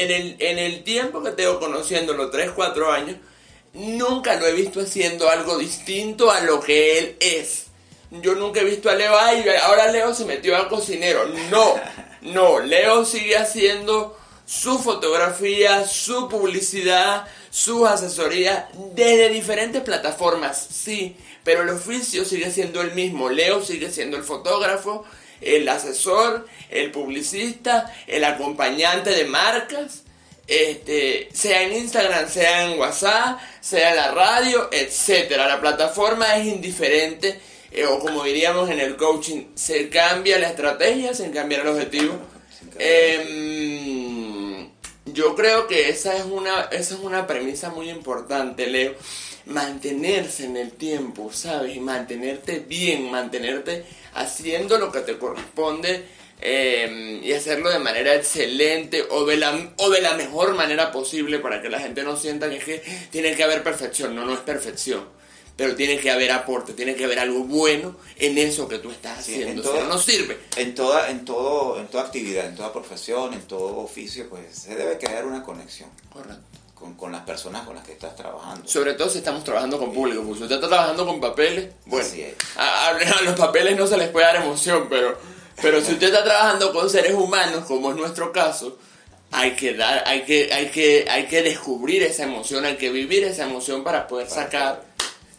en 0.51 0.59
el, 0.59 0.85
tiempo 0.85 1.23
que 1.23 1.31
tengo 1.31 1.59
conociéndolo, 1.59 2.31
tres, 2.31 2.51
cuatro 2.51 2.91
años, 2.91 3.17
nunca 3.73 4.37
lo 4.37 4.47
he 4.47 4.53
visto 4.53 4.81
haciendo 4.81 5.29
algo 5.29 5.59
distinto 5.59 6.31
a 6.31 6.41
lo 6.41 6.61
que 6.61 6.99
él 6.99 7.17
es. 7.21 7.67
Yo 8.11 8.35
nunca 8.35 8.61
he 8.61 8.65
visto 8.65 8.91
a 8.91 8.95
Leo, 8.95 9.19
ay, 9.19 9.45
ahora 9.63 9.91
Leo 9.91 10.15
se 10.15 10.25
metió 10.25 10.57
a 10.57 10.69
cocinero. 10.69 11.27
No, 11.51 11.75
no, 12.23 12.61
Leo 12.61 13.05
sigue 13.05 13.37
haciendo 13.37 14.17
su 14.47 14.79
fotografía, 14.79 15.87
su 15.87 16.29
publicidad, 16.29 17.27
sus 17.51 17.89
asesorías 17.89 18.67
desde 18.95 19.31
diferentes 19.31 19.83
plataformas, 19.83 20.59
sí, 20.71 21.17
pero 21.43 21.63
el 21.63 21.71
oficio 21.71 22.25
sigue 22.25 22.51
siendo 22.51 22.83
el 22.83 22.93
mismo. 22.93 23.29
Leo 23.29 23.65
sigue 23.65 23.91
siendo 23.91 24.17
el 24.17 24.23
fotógrafo, 24.23 25.05
el 25.45 25.69
asesor, 25.69 26.47
el 26.71 26.91
publicista, 26.91 27.93
el 28.07 28.25
acompañante 28.25 29.11
de 29.11 29.25
marcas, 29.25 30.05
este, 30.47 31.29
sea 31.33 31.63
en 31.63 31.73
Instagram, 31.73 32.29
sea 32.29 32.71
en 32.71 32.79
WhatsApp, 32.79 33.41
sea 33.61 33.91
en 33.91 33.97
la 33.97 34.13
radio, 34.13 34.69
etcétera. 34.73 35.47
La 35.47 35.61
plataforma 35.61 36.37
es 36.37 36.47
indiferente, 36.47 37.41
eh, 37.71 37.87
o 37.87 37.99
como 37.99 38.25
diríamos 38.25 38.69
en 38.71 38.81
el 38.81 38.97
coaching, 38.97 39.47
se 39.55 39.89
cambia 39.89 40.39
la 40.39 40.49
estrategia 40.49 41.15
sin 41.15 41.31
cambiar 41.33 41.63
el 41.63 41.69
objetivo. 41.69 42.15
Em, 42.79 44.69
yo 45.07 45.35
creo 45.35 45.67
que 45.67 45.89
esa 45.89 46.17
es 46.17 46.25
una, 46.25 46.63
esa 46.73 46.95
es 46.95 47.01
una 47.01 47.27
premisa 47.27 47.71
muy 47.71 47.91
importante, 47.91 48.67
Leo. 48.67 48.95
Mantenerse 49.47 50.45
en 50.47 50.57
el 50.57 50.73
tiempo, 50.73 51.31
¿sabes? 51.33 51.77
Y 51.77 51.81
mantenerte 51.81 52.61
bien, 52.61 53.11
mantenerte 53.11 53.85
haciendo 54.15 54.79
lo 54.79 54.91
que 54.91 55.01
te 55.01 55.19
corresponde 55.19 56.07
eh, 56.41 57.21
y 57.23 57.33
hacerlo 57.33 57.71
de 57.71 57.79
manera 57.79 58.15
excelente 58.15 59.05
o 59.11 59.25
de, 59.25 59.37
la, 59.37 59.73
o 59.79 59.91
de 59.91 60.01
la 60.01 60.15
mejor 60.15 60.55
manera 60.55 60.93
posible 60.93 61.39
para 61.39 61.63
que 61.63 61.69
la 61.69 61.81
gente 61.81 62.03
no 62.03 62.17
sienta 62.17 62.51
que, 62.51 62.57
es 62.57 62.65
que 62.65 62.83
tiene 63.11 63.35
que 63.35 63.45
haber 63.45 63.63
perfección. 63.63 64.15
No, 64.15 64.25
no 64.25 64.35
es 64.35 64.41
perfección. 64.41 65.05
pero 65.57 65.77
tiene 65.77 65.99
que 65.99 66.11
haber 66.11 66.33
aporte, 66.33 66.73
tiene 66.73 66.95
que 66.97 67.05
haber 67.05 67.19
algo 67.19 67.45
bueno 67.45 67.97
en 68.17 68.37
eso 68.39 68.69
que 68.69 68.79
tú 68.79 68.91
estás 68.91 69.21
haciendo. 69.21 69.63
todo, 69.63 69.85
no 69.85 69.99
sirve. 69.99 70.39
En 70.57 70.75
toda, 70.75 71.11
en 71.11 71.25
todo, 71.25 71.79
en 71.79 71.87
toda 71.87 72.05
actividad, 72.05 72.47
en 72.47 72.57
toda 72.57 72.73
profesión, 72.73 73.33
en 73.35 73.43
todo 73.43 73.79
oficio, 73.79 74.29
pues 74.29 74.55
se 74.55 74.75
debe 74.75 74.99
crear 74.99 75.25
una 75.25 75.43
conexión. 75.43 75.89
Correcto. 76.13 76.54
Con, 76.97 77.13
las 77.13 77.23
personas 77.23 77.63
con 77.63 77.75
las 77.75 77.85
que 77.85 77.93
estás 77.93 78.15
trabajando. 78.15 78.69
Sobre 78.69 78.93
todo 78.93 79.09
si 79.09 79.19
estamos 79.19 79.43
trabajando 79.43 79.79
con 79.79 79.93
público, 79.93 80.23
porque 80.23 80.39
si 80.39 80.43
usted 80.45 80.57
está 80.57 80.69
trabajando 80.69 81.07
con 81.07 81.21
papeles, 81.21 81.71
bueno, 81.87 82.09
a, 82.57 82.89
a, 82.89 83.23
los 83.23 83.39
papeles 83.39 83.77
no 83.77 83.87
se 83.87 83.97
les 83.97 84.09
puede 84.11 84.27
dar 84.27 84.37
emoción, 84.37 84.87
pero, 84.91 85.17
pero 85.63 85.81
si 85.81 85.93
usted 85.93 86.09
está 86.09 86.23
trabajando 86.23 86.73
con 86.73 86.91
seres 86.91 87.15
humanos, 87.15 87.65
como 87.65 87.91
es 87.91 87.97
nuestro 87.97 88.33
caso, 88.33 88.79
hay 89.35 89.57
que 89.57 89.75
dar, 89.75 90.05
hay 90.07 90.23
que, 90.23 90.53
hay 90.53 90.69
que, 90.69 91.07
hay 91.11 91.27
que 91.27 91.43
descubrir 91.43 92.03
esa 92.03 92.25
emoción, 92.25 92.65
hay 92.65 92.77
que 92.77 92.91
vivir 92.91 93.25
esa 93.25 93.45
emoción 93.45 93.83
para 93.83 94.07
poder 94.07 94.29
sacar 94.29 94.85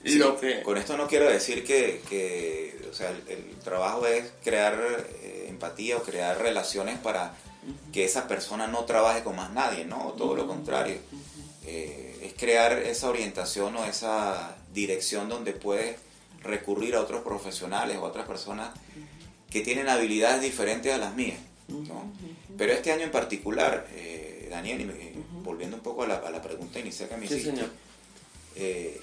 lo 0.03 0.39
que... 0.39 0.61
Con 0.61 0.77
esto 0.77 0.97
no 0.97 1.07
quiero 1.07 1.29
decir 1.29 1.63
que, 1.63 2.01
que 2.09 2.77
o 2.89 2.93
sea, 2.93 3.09
el, 3.09 3.55
trabajo 3.63 4.05
es 4.05 4.31
crear 4.43 4.77
eh, 5.21 5.47
empatía 5.49 5.97
o 5.97 6.03
crear 6.03 6.37
relaciones 6.39 6.99
para 6.99 7.33
que 7.91 8.05
esa 8.05 8.27
persona 8.27 8.67
no 8.67 8.85
trabaje 8.85 9.23
con 9.23 9.35
más 9.35 9.51
nadie, 9.51 9.85
¿no? 9.85 10.13
todo 10.17 10.35
lo 10.35 10.45
contrario. 10.45 10.97
Eh, 11.67 12.19
es 12.21 12.33
crear 12.33 12.73
esa 12.73 13.09
orientación 13.09 13.75
o 13.75 13.85
esa 13.85 14.55
dirección 14.73 15.29
donde 15.29 15.53
puedes 15.53 15.97
recurrir 16.43 16.95
a 16.95 17.01
otros 17.01 17.21
profesionales 17.21 17.97
o 17.97 18.05
a 18.05 18.09
otras 18.09 18.27
personas 18.27 18.69
que 19.49 19.61
tienen 19.61 19.89
habilidades 19.89 20.41
diferentes 20.41 20.93
a 20.93 20.97
las 20.97 21.15
mías. 21.15 21.39
¿no? 21.67 22.11
Pero 22.57 22.73
este 22.73 22.91
año 22.91 23.03
en 23.03 23.11
particular, 23.11 23.87
eh, 23.91 24.47
Daniel, 24.49 24.81
y 24.81 25.41
volviendo 25.41 25.77
un 25.77 25.83
poco 25.83 26.03
a 26.03 26.07
la, 26.07 26.15
a 26.15 26.29
la, 26.29 26.41
pregunta 26.41 26.79
inicial 26.79 27.09
que 27.09 27.17
me 27.17 27.25
hiciste, 27.25 27.53
eh, 28.55 29.01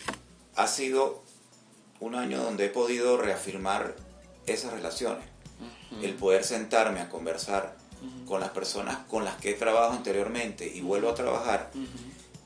ha 0.55 0.67
sido 0.67 1.23
un 2.01 2.15
año 2.15 2.43
donde 2.43 2.67
he 2.67 2.69
podido 2.69 3.17
reafirmar 3.17 3.97
esas 4.47 4.73
relaciones. 4.73 5.25
El 6.01 6.15
poder 6.15 6.43
sentarme 6.43 7.01
a 7.01 7.09
conversar 7.09 7.77
con 8.27 8.41
las 8.41 8.51
personas 8.51 8.99
con 9.09 9.25
las 9.25 9.37
que 9.37 9.51
he 9.51 9.55
trabajado 9.55 9.93
anteriormente 9.93 10.67
y 10.67 10.81
vuelvo 10.81 11.11
a 11.11 11.15
trabajar 11.15 11.71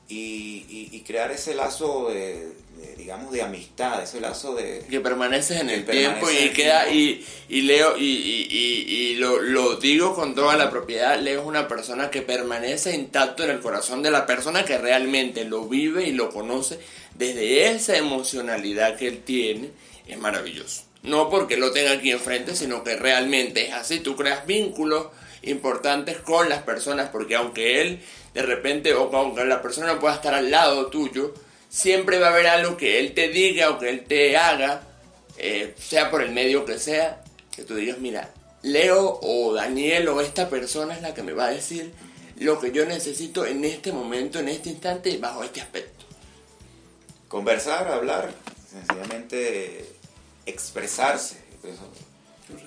y, 0.09 1.03
crear 1.05 1.31
ese 1.31 1.55
lazo 1.55 2.09
de, 2.09 2.51
digamos, 2.97 3.31
de 3.31 3.41
amistad, 3.41 4.03
ese 4.03 4.19
lazo 4.19 4.55
de... 4.55 4.83
Que 4.89 4.99
permaneces 4.99 5.61
en 5.61 5.69
el 5.69 5.85
tiempo 5.85 6.27
y 6.29 6.49
queda, 6.49 6.89
y, 6.89 7.25
y, 7.49 7.61
Leo, 7.61 7.97
y, 7.97 8.03
y 8.03 9.15
lo, 9.15 9.41
lo, 9.41 9.75
digo 9.77 10.15
con 10.15 10.35
toda 10.35 10.55
la 10.57 10.69
propiedad, 10.69 11.19
Leo 11.19 11.41
es 11.41 11.47
una 11.47 11.67
persona 11.67 12.09
que 12.09 12.21
permanece 12.21 12.95
intacto 12.95 13.43
en 13.43 13.51
el 13.51 13.59
corazón 13.59 14.03
de 14.03 14.11
la 14.11 14.25
persona 14.25 14.65
que 14.65 14.77
realmente 14.77 15.45
lo 15.45 15.67
vive 15.67 16.07
y 16.07 16.11
lo 16.11 16.29
conoce 16.29 16.79
desde 17.15 17.69
esa 17.69 17.97
emocionalidad 17.97 18.97
que 18.97 19.07
él 19.07 19.23
tiene, 19.23 19.71
es 20.07 20.17
maravilloso. 20.17 20.83
No 21.03 21.29
porque 21.29 21.57
lo 21.57 21.71
tenga 21.71 21.91
aquí 21.91 22.11
enfrente, 22.11 22.55
sino 22.55 22.83
que 22.83 22.95
realmente 22.95 23.67
es 23.67 23.73
así, 23.73 23.99
tú 23.99 24.15
creas 24.15 24.45
vínculos 24.45 25.07
importantes 25.41 26.17
con 26.17 26.49
las 26.49 26.63
personas, 26.63 27.09
porque 27.09 27.35
aunque 27.35 27.81
él 27.81 28.01
de 28.37 28.43
repente, 28.43 28.93
o 28.93 29.09
aunque 29.15 29.43
la 29.45 29.63
persona 29.63 29.87
no 29.87 29.99
pueda 29.99 30.13
estar 30.13 30.35
al 30.35 30.51
lado 30.51 30.91
tuyo, 30.91 31.33
siempre 31.69 32.19
va 32.19 32.27
a 32.27 32.29
haber 32.29 32.45
algo 32.45 32.77
que 32.77 32.99
él 32.99 33.15
te 33.15 33.29
diga 33.29 33.71
o 33.71 33.79
que 33.79 33.89
él 33.89 34.05
te 34.05 34.37
haga, 34.37 34.83
eh, 35.39 35.73
sea 35.79 36.11
por 36.11 36.21
el 36.21 36.33
medio 36.33 36.63
que 36.63 36.77
sea, 36.77 37.23
que 37.49 37.63
tú 37.63 37.73
digas, 37.73 37.97
mira, 37.97 38.31
Leo 38.61 39.19
o 39.23 39.55
Daniel 39.55 40.09
o 40.09 40.21
esta 40.21 40.51
persona 40.51 40.95
es 40.95 41.01
la 41.01 41.15
que 41.15 41.23
me 41.23 41.33
va 41.33 41.47
a 41.47 41.49
decir 41.49 41.91
lo 42.37 42.59
que 42.59 42.71
yo 42.71 42.85
necesito 42.85 43.43
en 43.43 43.65
este 43.65 43.91
momento, 43.91 44.37
en 44.37 44.49
este 44.49 44.69
instante, 44.69 45.17
bajo 45.17 45.43
este 45.43 45.61
aspecto. 45.61 46.05
Conversar, 47.27 47.87
hablar, 47.87 48.31
sencillamente 48.71 49.83
expresarse. 50.45 51.37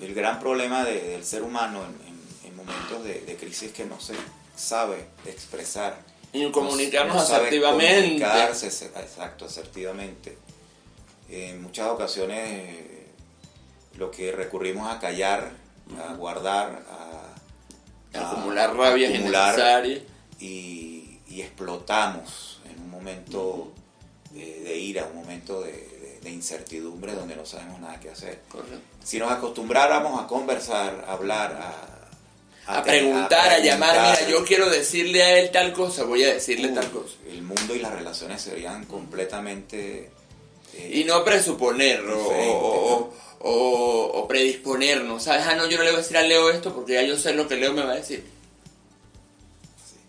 El 0.01 0.13
gran 0.13 0.37
problema 0.41 0.83
del 0.83 1.23
ser 1.23 1.43
humano 1.43 1.85
en, 2.43 2.55
momentos 2.57 3.05
de, 3.05 3.21
de 3.21 3.35
crisis 3.37 3.71
que 3.71 3.85
no 3.85 3.99
se 4.01 4.13
sabe 4.61 5.05
expresar. 5.25 5.97
Y 6.33 6.49
comunicarnos 6.51 7.17
asertivamente. 7.17 8.23
Comunicarse, 8.23 8.67
exacto, 8.67 9.45
asertivamente. 9.45 10.37
En 11.29 11.61
muchas 11.61 11.87
ocasiones 11.87 12.39
eh, 12.47 13.07
lo 13.97 14.11
que 14.11 14.31
recurrimos 14.31 14.89
a 14.89 14.99
callar, 14.99 15.51
a 16.07 16.13
guardar, 16.13 16.83
a, 18.13 18.19
acumular 18.19 18.75
rabia 18.75 19.09
innecesaria. 19.09 20.01
Y, 20.39 21.19
y, 21.27 21.41
explotamos 21.41 22.59
en 22.65 22.81
un 22.81 22.89
momento 22.89 23.71
de, 24.31 24.77
ira, 24.77 25.05
un 25.05 25.17
momento 25.17 25.61
de, 25.61 26.19
de, 26.21 26.31
incertidumbre 26.31 27.13
donde 27.13 27.35
no 27.35 27.45
sabemos 27.45 27.79
nada 27.79 27.99
que 27.99 28.09
hacer. 28.09 28.41
Si 29.03 29.19
nos 29.19 29.31
acostumbráramos 29.31 30.19
a 30.19 30.25
conversar, 30.25 31.05
a 31.07 31.13
hablar, 31.13 31.53
a 31.53 31.90
a, 32.67 32.83
preguntar, 32.83 33.49
a, 33.49 33.59
llamar, 33.59 33.93
mira, 33.93 34.27
yo 34.29 34.45
quiero 34.45 34.69
decirle 34.69 35.23
a 35.23 35.39
él 35.39 35.51
tal 35.51 35.73
cosa, 35.73 36.03
voy 36.03 36.23
a 36.23 36.33
decirle 36.33 36.69
tal 36.69 36.89
cosa. 36.91 37.15
El 37.29 37.41
mundo 37.41 37.75
y 37.75 37.79
las 37.79 37.93
relaciones 37.93 38.41
serían 38.41 38.85
completamente... 38.85 40.11
Eh, 40.73 40.91
y 40.93 41.03
no 41.03 41.23
presuponer 41.25 42.01
o, 42.07 43.13
o, 43.39 44.27
predisponernos, 44.27 45.23
¿sabes? 45.23 45.45
Ah, 45.47 45.55
no, 45.55 45.67
yo 45.67 45.77
no 45.77 45.83
le 45.83 45.89
voy 45.89 45.99
a 45.99 46.01
decir 46.01 46.17
a 46.17 46.21
Leo 46.21 46.49
esto 46.49 46.73
porque 46.73 46.93
ya 46.93 47.01
yo 47.01 47.17
sé 47.17 47.33
lo 47.33 47.47
que 47.47 47.57
Leo 47.57 47.73
me 47.73 47.83
va 47.83 47.91
a 47.91 47.95
decir. 47.95 48.23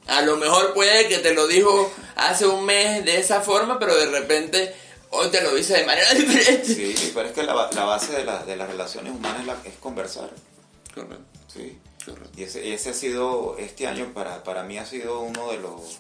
A 0.07 0.21
lo 0.23 0.37
mejor 0.37 0.75
puede 0.75 1.09
que 1.09 1.19
te 1.19 1.35
lo 1.35 1.47
dijo 1.47 1.91
hace 2.17 2.47
un 2.47 2.65
mes 2.65 3.05
de 3.05 3.19
esa 3.19 3.41
forma, 3.41 3.79
pero 3.79 3.97
de 3.97 4.07
repente 4.07 4.75
hoy 5.11 5.29
te 5.31 5.43
lo 5.43 5.55
dice 5.55 5.79
de 5.79 5.85
manera 5.85 6.13
diferente. 6.15 6.75
Sí, 6.75 7.13
pero 7.15 7.29
es 7.29 7.35
que 7.35 7.43
la, 7.43 7.55
base 7.55 8.13
de, 8.13 8.25
de, 8.47 8.57
las 8.57 8.69
relaciones 8.69 9.13
humanas 9.13 9.43
es, 9.65 9.73
es 9.73 9.79
conversar. 9.79 10.31
Correcto. 10.95 11.25
Sí. 11.53 11.79
Y 12.37 12.43
ese, 12.43 12.91
ha 12.91 12.95
sido, 12.95 13.57
este 13.59 13.87
año 13.87 14.13
para, 14.13 14.43
para 14.43 14.65
mí 14.65 14.79
ha 14.79 14.87
sido 14.87 15.21
uno 15.21 15.53
de 15.53 15.59
los, 15.59 15.99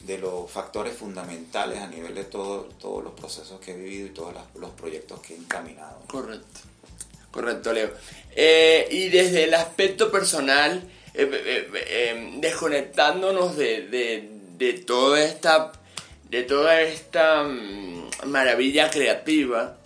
de 0.00 0.18
los 0.18 0.50
factores 0.50 0.96
fundamentales 0.96 1.78
a 1.80 1.88
nivel 1.88 2.14
de 2.14 2.24
todo, 2.24 2.68
todos 2.80 3.02
los 3.02 3.14
procesos 3.14 3.60
que 3.60 3.72
he 3.72 3.76
vivido 3.76 4.06
y 4.06 4.10
todos 4.10 4.34
los 4.54 4.70
proyectos 4.70 5.20
que 5.20 5.34
he 5.34 5.36
encaminado. 5.36 6.00
Correcto, 6.06 6.60
correcto, 7.30 7.72
Leo. 7.72 7.90
Eh, 8.34 8.88
y 8.90 9.08
desde 9.08 9.44
el 9.44 9.54
aspecto 9.54 10.10
personal, 10.10 10.82
eh, 11.14 11.28
eh, 11.32 12.10
em, 12.10 12.40
desconectándonos 12.40 13.56
de, 13.56 13.86
de, 13.88 14.28
de, 14.56 14.72
toda 14.74 15.22
esta, 15.24 15.72
de 16.30 16.42
toda 16.44 16.80
esta 16.82 17.42
mm, 17.44 18.10
maravilla 18.26 18.90
creativa, 18.90 19.78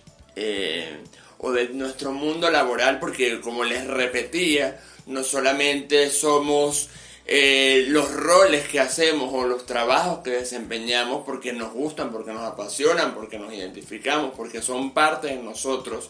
o 1.39 1.51
de 1.51 1.69
nuestro 1.69 2.11
mundo 2.11 2.51
laboral, 2.51 2.99
porque 2.99 3.41
como 3.41 3.63
les 3.63 3.87
repetía, 3.87 4.79
no 5.07 5.23
solamente 5.23 6.09
somos 6.09 6.89
eh, 7.29 7.83
los 7.89 8.09
roles 8.13 8.69
que 8.69 8.79
hacemos 8.79 9.33
o 9.33 9.45
los 9.45 9.65
trabajos 9.65 10.19
que 10.19 10.29
desempeñamos 10.29 11.23
porque 11.25 11.51
nos 11.51 11.73
gustan, 11.73 12.09
porque 12.09 12.31
nos 12.31 12.43
apasionan, 12.43 13.13
porque 13.13 13.37
nos 13.37 13.53
identificamos, 13.53 14.31
porque 14.35 14.61
son 14.61 14.93
parte 14.93 15.27
de 15.27 15.35
nosotros, 15.35 16.09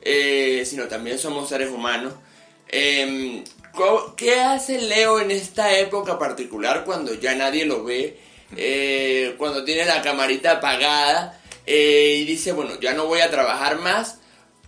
eh, 0.00 0.62
sino 0.64 0.86
también 0.86 1.18
somos 1.18 1.48
seres 1.48 1.70
humanos. 1.70 2.12
Em, 2.68 3.42
¿Qué 4.16 4.40
hace 4.40 4.80
Leo 4.80 5.18
en 5.18 5.32
esta 5.32 5.76
época 5.78 6.16
particular 6.16 6.84
cuando 6.84 7.12
ya 7.14 7.34
nadie 7.34 7.64
lo 7.64 7.82
ve? 7.82 8.18
Eh, 8.56 9.34
cuando 9.38 9.64
tiene 9.64 9.84
la 9.84 10.00
camarita 10.00 10.52
apagada 10.52 11.40
y 11.66 12.24
dice, 12.24 12.52
bueno, 12.52 12.78
ya 12.80 12.92
no 12.92 13.06
voy 13.06 13.20
a 13.20 13.30
trabajar 13.30 13.78
más, 13.80 14.18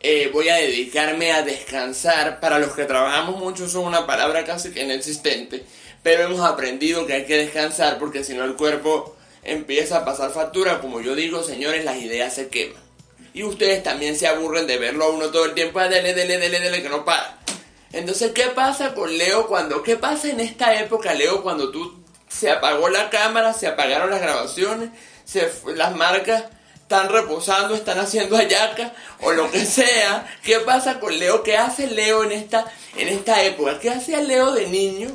eh, 0.07 0.29
voy 0.31 0.51
a 0.51 0.57
dedicarme 0.57 1.33
a 1.33 1.43
descansar. 1.43 2.39
Para 2.39 2.59
los 2.59 2.75
que 2.75 2.85
trabajamos 2.85 3.39
mucho 3.39 3.69
son 3.71 3.87
una 3.87 4.07
palabra 4.07 4.45
casi 4.45 4.71
que 4.71 4.83
inexistente, 4.83 5.65
pero 6.03 6.25
hemos 6.25 6.41
aprendido 6.41 7.07
que 7.07 7.15
hay 7.15 7.25
que 7.25 7.39
descansar 7.39 7.99
porque 7.99 8.23
si 8.23 8.35
no 8.35 8.45
el 8.45 8.55
cuerpo 8.55 9.17
empieza 9.43 9.99
a 9.99 10.05
pasar 10.05 10.31
factura. 10.31 10.83
Como 10.83 11.01
yo 11.01 11.15
digo, 11.15 11.43
señores, 11.43 11.87
las 11.87 11.97
ideas 11.97 12.35
se 12.35 12.49
queman. 12.49 12.83
Y 13.33 13.45
ustedes 13.45 13.83
también 13.83 14.15
se 14.15 14.27
aburren 14.27 14.67
de 14.67 14.77
verlo 14.77 15.07
a 15.07 15.11
uno 15.11 15.31
todo 15.31 15.47
el 15.47 15.55
tiempo, 15.55 15.79
ah, 15.79 15.89
dele, 15.89 16.13
dele, 16.13 16.37
dele, 16.37 16.61
dele, 16.61 16.83
que 16.83 16.91
no 16.91 17.07
para. 17.07 17.39
Entonces, 17.91 18.33
¿qué 18.33 18.49
pasa 18.49 18.93
con 18.93 19.17
Leo 19.17 19.47
cuando, 19.47 19.83
qué 19.83 19.97
pasa 19.97 20.29
en 20.29 20.41
esta 20.41 20.79
época, 20.79 21.15
Leo, 21.15 21.43
cuando 21.43 21.71
tú 21.71 22.05
se 22.29 22.51
apagó 22.51 22.91
la 22.91 23.09
cámara, 23.09 23.55
se 23.55 23.67
apagaron 23.69 24.11
las 24.11 24.21
grabaciones, 24.21 24.91
se, 25.25 25.51
las 25.75 25.97
marcas 25.97 26.45
están 26.85 27.09
reposando, 27.09 27.75
están 27.75 27.99
haciendo 27.99 28.37
ayaca 28.37 28.93
o 29.23 29.33
lo 29.33 29.51
que 29.51 29.65
sea. 29.65 30.27
¿Qué 30.43 30.59
pasa 30.61 31.01
con 31.01 31.19
Leo? 31.19 31.43
¿Qué 31.43 31.57
hace 31.57 31.87
Leo 31.87 32.25
en 32.25 32.33
esta, 32.33 32.71
en 32.97 33.09
esta 33.09 33.43
época? 33.43 33.81
¿Qué 33.81 33.89
hace 33.89 34.23
Leo 34.23 34.53
de 34.53 34.67
niño? 34.69 35.09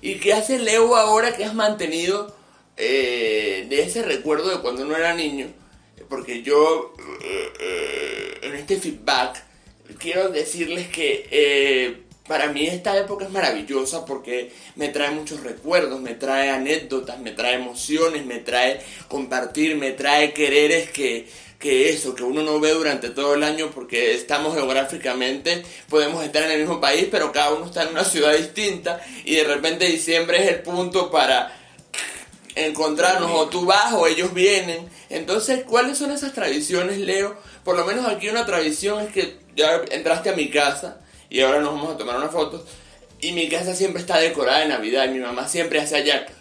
¿Y 0.00 0.20
qué 0.20 0.34
hace 0.34 0.60
Leo 0.60 0.94
ahora 0.94 1.36
que 1.36 1.44
has 1.44 1.52
mantenido 1.52 2.32
eh, 2.76 3.66
de 3.68 3.82
ese 3.82 4.02
recuerdo 4.02 4.50
de 4.50 4.60
cuando 4.60 4.84
no 4.84 4.96
era 4.96 5.14
niño? 5.14 5.48
Porque 6.08 6.42
yo, 6.42 6.94
eh, 7.24 7.52
eh, 7.58 8.38
en 8.42 8.54
este 8.54 8.76
feedback, 8.76 9.42
quiero 9.98 10.28
decirles 10.28 10.86
que 10.86 12.05
para 12.26 12.48
mí 12.48 12.66
esta 12.66 12.96
época 12.96 13.24
es 13.24 13.30
maravillosa 13.30 14.04
porque 14.04 14.52
me 14.74 14.88
trae 14.88 15.10
muchos 15.10 15.42
recuerdos, 15.42 16.00
me 16.00 16.14
trae 16.14 16.50
anécdotas, 16.50 17.18
me 17.20 17.32
trae 17.32 17.54
emociones, 17.54 18.26
me 18.26 18.38
trae 18.38 18.80
compartir, 19.08 19.76
me 19.76 19.92
trae 19.92 20.32
quereres 20.32 20.90
que, 20.90 21.28
que 21.58 21.90
eso, 21.90 22.14
que 22.14 22.22
uno 22.22 22.42
no 22.42 22.60
ve 22.60 22.72
durante 22.72 23.10
todo 23.10 23.34
el 23.34 23.42
año 23.42 23.70
porque 23.74 24.14
estamos 24.14 24.54
geográficamente, 24.54 25.62
podemos 25.88 26.24
estar 26.24 26.42
en 26.42 26.52
el 26.52 26.60
mismo 26.60 26.80
país, 26.80 27.08
pero 27.10 27.32
cada 27.32 27.52
uno 27.52 27.66
está 27.66 27.84
en 27.84 27.90
una 27.90 28.04
ciudad 28.04 28.36
distinta 28.36 29.00
y 29.24 29.36
de 29.36 29.44
repente 29.44 29.86
diciembre 29.86 30.42
es 30.42 30.48
el 30.48 30.62
punto 30.62 31.10
para 31.10 31.56
encontrarnos, 32.56 33.30
o 33.32 33.48
tú 33.48 33.66
vas 33.66 33.92
o 33.92 34.06
ellos 34.06 34.32
vienen. 34.34 34.88
Entonces, 35.10 35.62
¿cuáles 35.64 35.98
son 35.98 36.10
esas 36.10 36.32
tradiciones, 36.32 36.98
Leo? 36.98 37.36
Por 37.62 37.76
lo 37.76 37.84
menos 37.84 38.06
aquí 38.06 38.28
una 38.28 38.46
tradición 38.46 39.04
es 39.04 39.12
que 39.12 39.38
ya 39.54 39.82
entraste 39.90 40.30
a 40.30 40.34
mi 40.34 40.50
casa 40.50 41.00
y 41.28 41.40
ahora 41.40 41.60
nos 41.60 41.74
vamos 41.74 41.94
a 41.94 41.96
tomar 41.96 42.16
una 42.16 42.28
foto. 42.28 42.64
Y 43.20 43.32
mi 43.32 43.48
casa 43.48 43.74
siempre 43.74 44.02
está 44.02 44.18
decorada 44.18 44.60
de 44.60 44.68
Navidad 44.68 45.06
y 45.06 45.14
mi 45.14 45.20
mamá 45.20 45.48
siempre 45.48 45.80
hace 45.80 45.96
hallacas. 45.96 46.36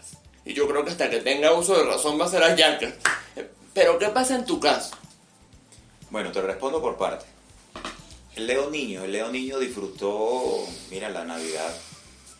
Y 0.46 0.54
yo 0.54 0.68
creo 0.68 0.84
que 0.84 0.92
hasta 0.92 1.10
que 1.10 1.20
tenga 1.20 1.54
uso 1.54 1.76
de 1.78 1.86
razón 1.86 2.20
va 2.20 2.26
a 2.26 2.30
ser 2.30 2.44
hallacas. 2.44 2.94
Pero 3.74 3.98
¿qué 3.98 4.10
pasa 4.10 4.36
en 4.36 4.46
tu 4.46 4.60
caso? 4.60 4.96
Bueno, 6.10 6.32
te 6.32 6.42
respondo 6.42 6.82
por 6.82 6.98
parte. 6.98 7.26
El 8.36 8.48
Leo 8.48 8.70
Niño, 8.70 9.04
el 9.06 9.14
Leo 9.14 9.32
Niño 9.32 9.60
disfrutó, 9.60 10.66
mira, 10.92 11.10
la 11.10 11.24
Navidad, 11.24 11.74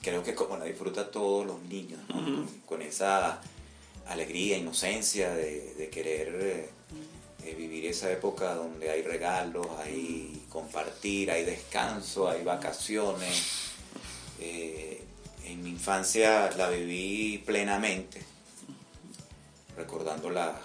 creo 0.02 0.24
que 0.24 0.36
como 0.36 0.58
la 0.58 0.66
disfruta 0.66 1.10
todos 1.10 1.46
los 1.46 1.62
niños, 1.64 2.00
¿no? 2.10 2.46
con 2.66 2.82
esa 2.82 3.42
alegría, 4.08 4.58
inocencia 4.58 5.34
de, 5.34 5.90
querer 5.92 6.36
eh, 6.42 6.70
eh, 7.46 7.56
vivir 7.56 7.86
esa 7.86 8.12
época 8.12 8.56
donde 8.56 8.92
hay 8.92 9.02
regalos, 9.02 9.68
hay 9.80 10.45
compartir, 10.56 11.30
hay 11.30 11.44
descanso, 11.44 12.30
hay 12.30 12.44
vacaciones. 12.44 13.74
Eh, 14.40 15.04
en 15.44 15.62
mi 15.62 15.70
infancia 15.70 16.50
la 16.58 16.70
viví 16.70 17.44
plenamente, 17.46 18.24
recordando 19.76 20.30
las, 20.30 20.56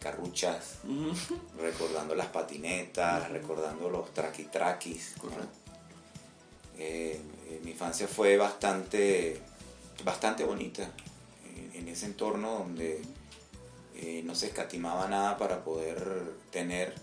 carruchas, 0.00 0.78
recordando 1.58 2.14
las 2.14 2.26
patinetas, 2.26 3.28
recordando 3.30 3.88
los 3.88 4.12
traquitraquis. 4.12 5.14
mi 7.64 7.70
infancia 7.70 8.06
fue 8.06 8.36
bastante, 8.36 9.40
bastante 10.04 10.44
bonita 10.44 10.88
en 11.74 11.88
ese 11.88 12.06
entorno 12.06 12.58
donde 12.58 13.02
eh, 13.98 14.22
no 14.24 14.34
se 14.34 14.46
escatimaba 14.46 15.08
nada 15.08 15.38
para 15.38 15.64
poder 15.64 16.34
tener, 16.50 16.94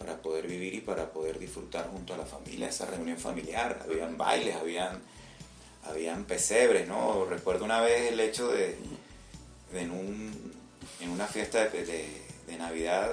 para 0.00 0.16
poder 0.16 0.46
vivir 0.46 0.74
y 0.74 0.80
para 0.80 1.10
poder 1.12 1.38
disfrutar 1.38 1.90
junto 1.90 2.14
a 2.14 2.16
la 2.16 2.24
familia, 2.24 2.70
esa 2.70 2.86
reunión 2.86 3.18
familiar. 3.18 3.80
Habían 3.84 4.16
bailes, 4.16 4.56
habían, 4.56 4.98
habían 5.84 6.24
pesebres, 6.24 6.88
¿no? 6.88 7.26
Recuerdo 7.26 7.66
una 7.66 7.82
vez 7.82 8.10
el 8.10 8.18
hecho 8.18 8.48
de, 8.48 8.78
en, 9.74 9.90
un, 9.90 10.54
en, 11.00 11.10
una 11.10 11.26
fiesta 11.26 11.66
de, 11.68 12.28
Navidad, 12.58 13.10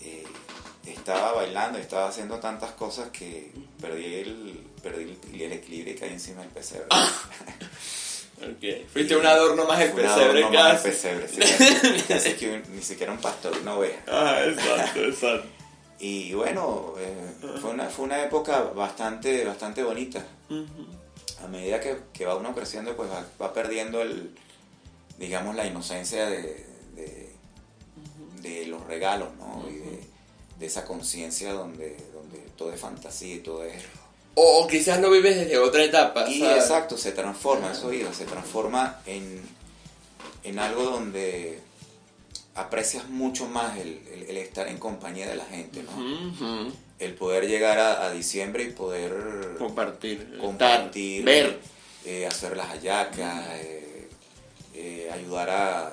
eh, 0.00 0.24
estaba 0.84 1.32
bailando, 1.32 1.78
estaba 1.78 2.08
haciendo 2.08 2.40
tantas 2.40 2.72
cosas 2.72 3.10
que 3.10 3.52
perdí 3.80 4.14
el, 4.14 4.66
perdí 4.82 5.16
el, 5.42 5.52
equilibrio 5.52 5.94
y 5.94 5.96
caí 5.98 6.12
encima 6.12 6.40
del 6.40 6.50
pesebre. 6.50 6.88
Okay. 8.40 8.86
Fuiste 8.90 9.16
un 9.16 9.26
adorno 9.26 9.66
más 9.66 9.80
el 9.80 9.92
pesebre 9.92 10.44
un 10.44 10.52
más 10.54 10.84
el 10.84 10.90
pesebre, 10.90 11.28
sí, 11.28 11.38
que 12.38 12.62
ni 12.72 12.82
siquiera 12.82 13.12
un 13.12 13.18
pastor, 13.18 13.54
una 13.60 13.74
oveja. 13.74 14.00
Ah, 14.08 14.44
exacto, 14.46 15.00
exacto. 15.00 15.48
Y 16.02 16.32
bueno, 16.32 16.94
eh, 16.98 17.30
fue, 17.60 17.72
una, 17.72 17.84
fue 17.90 18.06
una 18.06 18.24
época 18.24 18.62
bastante, 18.74 19.44
bastante 19.44 19.82
bonita. 19.82 20.24
A 21.44 21.46
medida 21.46 21.78
que, 21.78 21.98
que, 22.10 22.24
va 22.24 22.36
uno 22.36 22.54
creciendo, 22.54 22.96
pues 22.96 23.10
va, 23.10 23.52
perdiendo 23.52 24.00
el, 24.00 24.34
digamos, 25.18 25.54
la 25.54 25.66
inocencia 25.66 26.24
de, 26.24 26.66
de, 28.40 28.66
los 28.66 28.82
regalos, 28.86 29.28
¿no? 29.36 29.68
Y 29.68 29.74
de, 29.74 30.00
de 30.58 30.66
esa 30.66 30.86
conciencia 30.86 31.52
donde, 31.52 31.98
donde 32.14 32.38
todo 32.56 32.72
es 32.72 32.80
fantasía 32.80 33.34
y 33.34 33.40
todo 33.40 33.62
es 33.64 33.82
o, 34.42 34.66
quizás 34.66 35.00
lo 35.00 35.10
vives 35.10 35.36
desde 35.36 35.58
otra 35.58 35.84
etapa. 35.84 36.28
Y 36.28 36.42
exacto, 36.44 36.96
se 36.96 37.12
transforma, 37.12 37.72
eso 37.72 37.92
iba, 37.92 38.12
se 38.12 38.24
transforma 38.24 39.00
en, 39.06 39.42
en 40.44 40.58
algo 40.58 40.84
donde 40.84 41.60
aprecias 42.54 43.08
mucho 43.08 43.46
más 43.46 43.78
el, 43.78 44.00
el, 44.28 44.36
estar 44.36 44.68
en 44.68 44.78
compañía 44.78 45.28
de 45.28 45.36
la 45.36 45.44
gente, 45.44 45.82
¿no? 45.82 46.72
El 46.98 47.14
poder 47.14 47.46
llegar 47.46 47.78
a, 47.78 48.10
diciembre 48.12 48.64
y 48.64 48.70
poder 48.70 49.56
compartir, 49.58 50.38
compartir 50.38 51.24
ver, 51.24 51.60
eh, 52.04 52.26
hacer 52.26 52.56
las 52.56 52.66
hallacas, 52.68 53.46
eh, 53.54 54.08
eh, 54.74 55.10
ayudar 55.12 55.48
a, 55.50 55.86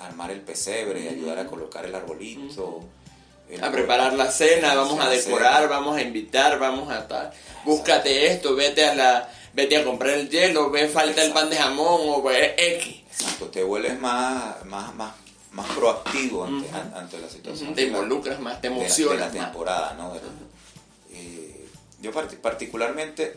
armar 0.00 0.30
el 0.30 0.40
pesebre, 0.40 1.08
ayudar 1.08 1.38
a 1.38 1.46
colocar 1.46 1.84
el 1.84 1.94
arbolito 1.94 2.82
a 3.60 3.70
preparar 3.70 4.14
la 4.14 4.30
cena, 4.30 4.74
vamos 4.74 4.98
a 5.04 5.08
decorar, 5.08 5.68
vamos 5.68 5.96
a 5.96 6.02
invitar, 6.02 6.58
vamos 6.58 6.90
a 6.90 7.06
tal. 7.06 7.32
Búscate 7.64 8.26
esto, 8.32 8.54
vete 8.54 8.84
a 8.84 8.94
la 8.94 9.28
vete 9.52 9.76
a 9.76 9.84
comprar 9.84 10.14
el 10.14 10.28
hielo, 10.28 10.70
ve 10.70 10.88
falta 10.88 11.22
el 11.22 11.32
pan 11.32 11.50
de 11.50 11.56
jamón 11.56 12.00
o 12.06 12.22
ve 12.22 12.54
X. 12.56 13.02
Exacto, 13.10 13.46
te 13.46 13.62
vuelves 13.62 13.98
más 14.00 14.64
más 14.64 14.94
más 14.94 15.12
más 15.52 15.70
proactivo 15.70 16.44
ante, 16.44 16.68
ante 16.94 17.18
la 17.18 17.28
situación. 17.28 17.74
Te 17.74 17.84
involucras 17.84 18.40
más, 18.40 18.60
te 18.60 18.66
emocionas. 18.66 19.32
De, 19.32 19.38
la 19.38 19.44
temporada, 19.46 19.94
¿no? 19.94 20.12
Eh, 21.12 21.68
yo 22.02 22.10
particularmente 22.12 23.36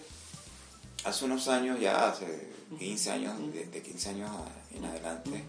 hace 1.03 1.25
unos 1.25 1.47
años, 1.47 1.79
ya 1.79 2.09
hace 2.09 2.49
15 2.79 3.11
años, 3.11 3.33
de, 3.53 3.81
15 3.81 4.09
años 4.09 4.31
en 4.75 4.85
adelante, 4.85 5.43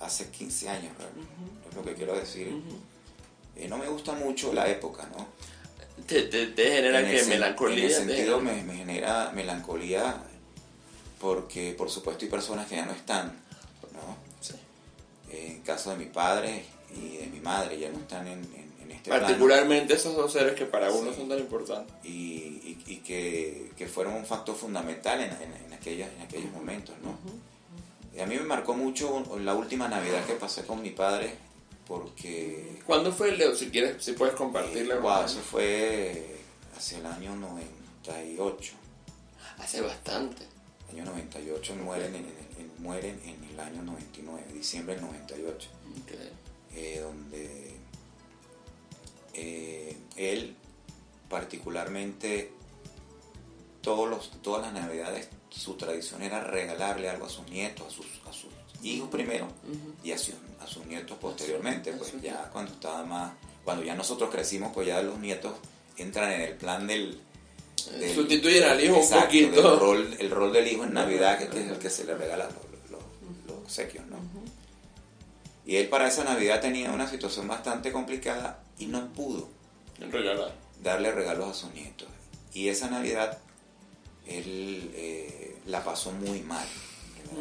hace 0.00 0.30
15 0.30 0.68
años, 0.68 0.92
es 1.68 1.76
lo 1.76 1.82
que 1.82 1.94
quiero 1.94 2.14
decir 2.14 2.60
eh, 3.58 3.66
no 3.68 3.76
me 3.76 3.88
gusta 3.88 4.12
mucho 4.12 4.52
la 4.52 4.68
época, 4.68 5.08
¿no? 5.16 5.26
¿Te, 6.06 6.22
te, 6.22 6.70
genera 6.70 7.04
que 7.04 7.24
melancolía? 7.24 7.84
En 7.84 7.90
ese 7.90 8.06
sentido 8.06 8.40
me, 8.40 8.62
genera 8.62 9.32
melancolía 9.34 10.16
porque, 11.20 11.74
por 11.76 11.90
supuesto, 11.90 12.24
hay 12.24 12.30
personas 12.30 12.68
que 12.68 12.76
ya 12.76 12.86
no 12.86 12.92
están, 12.92 13.36
¿no? 13.92 14.16
Sí. 14.40 14.54
en 15.30 15.60
caso 15.62 15.90
de 15.90 15.96
mi 15.96 16.06
padre 16.06 16.64
y 16.94 17.16
de 17.16 17.26
mi 17.26 17.40
madre, 17.40 17.78
ya 17.78 17.90
no 17.90 17.98
están 17.98 18.26
en, 18.28 18.38
en, 18.80 18.90
este 18.90 19.10
Particularmente 19.10 19.94
esos 19.94 20.16
dos 20.16 20.32
seres 20.32 20.54
que 20.54 20.64
para 20.64 20.90
uno 20.90 21.12
son 21.12 21.28
tan 21.28 21.38
importantes. 21.38 21.94
Y, 22.04 22.78
y, 22.86 22.96
que, 23.04 23.72
que, 23.76 23.86
fueron 23.86 24.14
un 24.14 24.24
factor 24.24 24.56
fundamental 24.56 25.20
en, 25.20 25.30
en, 25.30 25.72
aquellos, 25.72 26.08
en 26.16 26.22
aquellos 26.22 26.50
momentos, 26.52 26.94
¿no? 27.02 27.18
Y 28.16 28.20
a 28.20 28.26
mí 28.26 28.36
me 28.36 28.44
marcó 28.44 28.74
mucho 28.74 29.24
la 29.40 29.54
última 29.54 29.88
Navidad 29.88 30.24
que 30.24 30.34
pasé 30.34 30.64
con 30.64 30.80
mi 30.80 30.90
padre 30.90 31.47
porque... 31.88 32.80
¿Cuándo 32.86 33.10
fue, 33.10 33.32
Leo? 33.32 33.56
Si 33.56 33.70
quieres, 33.70 34.04
si 34.04 34.12
puedes 34.12 34.34
compartirlo. 34.34 34.94
Eh, 34.94 35.24
eso 35.24 35.40
fue 35.40 36.36
hacia 36.76 36.98
el 36.98 37.06
año 37.06 37.34
98. 37.34 38.74
Hace 39.58 39.80
bastante. 39.80 40.44
Año 40.92 41.04
98 41.06 41.74
mueren 41.76 42.14
en, 42.14 42.26
mueren 42.78 43.20
en 43.24 43.42
el 43.44 43.58
año 43.58 43.82
99, 43.82 44.52
diciembre 44.52 44.94
del 44.94 45.04
98. 45.04 45.68
Eh, 46.74 47.00
donde 47.02 47.76
eh, 49.34 49.96
él 50.16 50.54
particularmente 51.28 52.52
todos 53.80 54.08
los, 54.08 54.30
todas 54.42 54.62
las 54.62 54.72
navidades 54.72 55.28
su 55.50 55.74
tradición 55.74 56.22
era 56.22 56.44
regalarle 56.44 57.08
algo 57.08 57.26
a 57.26 57.30
sus 57.30 57.48
nietos, 57.48 57.86
a 57.86 57.90
sus, 57.90 58.06
a 58.28 58.32
sus 58.32 58.52
hijos 58.82 59.08
primero 59.08 59.48
y 60.02 60.12
a 60.12 60.18
sus, 60.18 60.34
a 60.60 60.66
sus 60.66 60.86
nietos 60.86 61.16
posteriormente, 61.20 61.92
pues 61.92 62.12
ya 62.22 62.48
cuando 62.52 62.72
estaba 62.72 63.04
más, 63.04 63.32
cuando 63.64 63.84
ya 63.84 63.94
nosotros 63.94 64.30
crecimos, 64.30 64.72
pues 64.72 64.86
ya 64.86 65.02
los 65.02 65.18
nietos 65.18 65.54
entran 65.96 66.32
en 66.32 66.40
el 66.42 66.54
plan 66.54 66.86
del... 66.86 67.20
Sustituyen 68.14 68.64
al 68.64 68.82
hijo 68.82 68.98
un 68.98 69.08
poquito. 69.08 69.74
El 69.74 69.80
rol, 69.80 70.16
el 70.18 70.30
rol 70.30 70.52
del 70.52 70.66
hijo 70.68 70.84
en 70.84 70.92
Navidad, 70.92 71.38
que 71.38 71.44
es 71.58 71.70
el 71.70 71.78
que 71.78 71.88
se 71.88 72.04
le 72.04 72.14
regala 72.14 72.44
los, 72.44 72.90
los, 73.46 73.58
obsequios, 73.58 74.06
¿no? 74.06 74.18
Y 75.64 75.76
él 75.76 75.88
para 75.88 76.08
esa 76.08 76.24
Navidad 76.24 76.60
tenía 76.60 76.92
una 76.92 77.08
situación 77.08 77.46
bastante 77.46 77.92
complicada 77.92 78.62
y 78.78 78.86
no 78.86 79.12
pudo 79.12 79.48
darle 80.82 81.12
regalos 81.12 81.50
a 81.50 81.54
sus 81.54 81.74
nietos. 81.74 82.08
Y 82.54 82.68
esa 82.68 82.88
Navidad 82.88 83.38
él 84.28 84.90
eh, 84.94 85.58
la 85.66 85.82
pasó 85.82 86.12
muy 86.12 86.40
mal, 86.40 86.66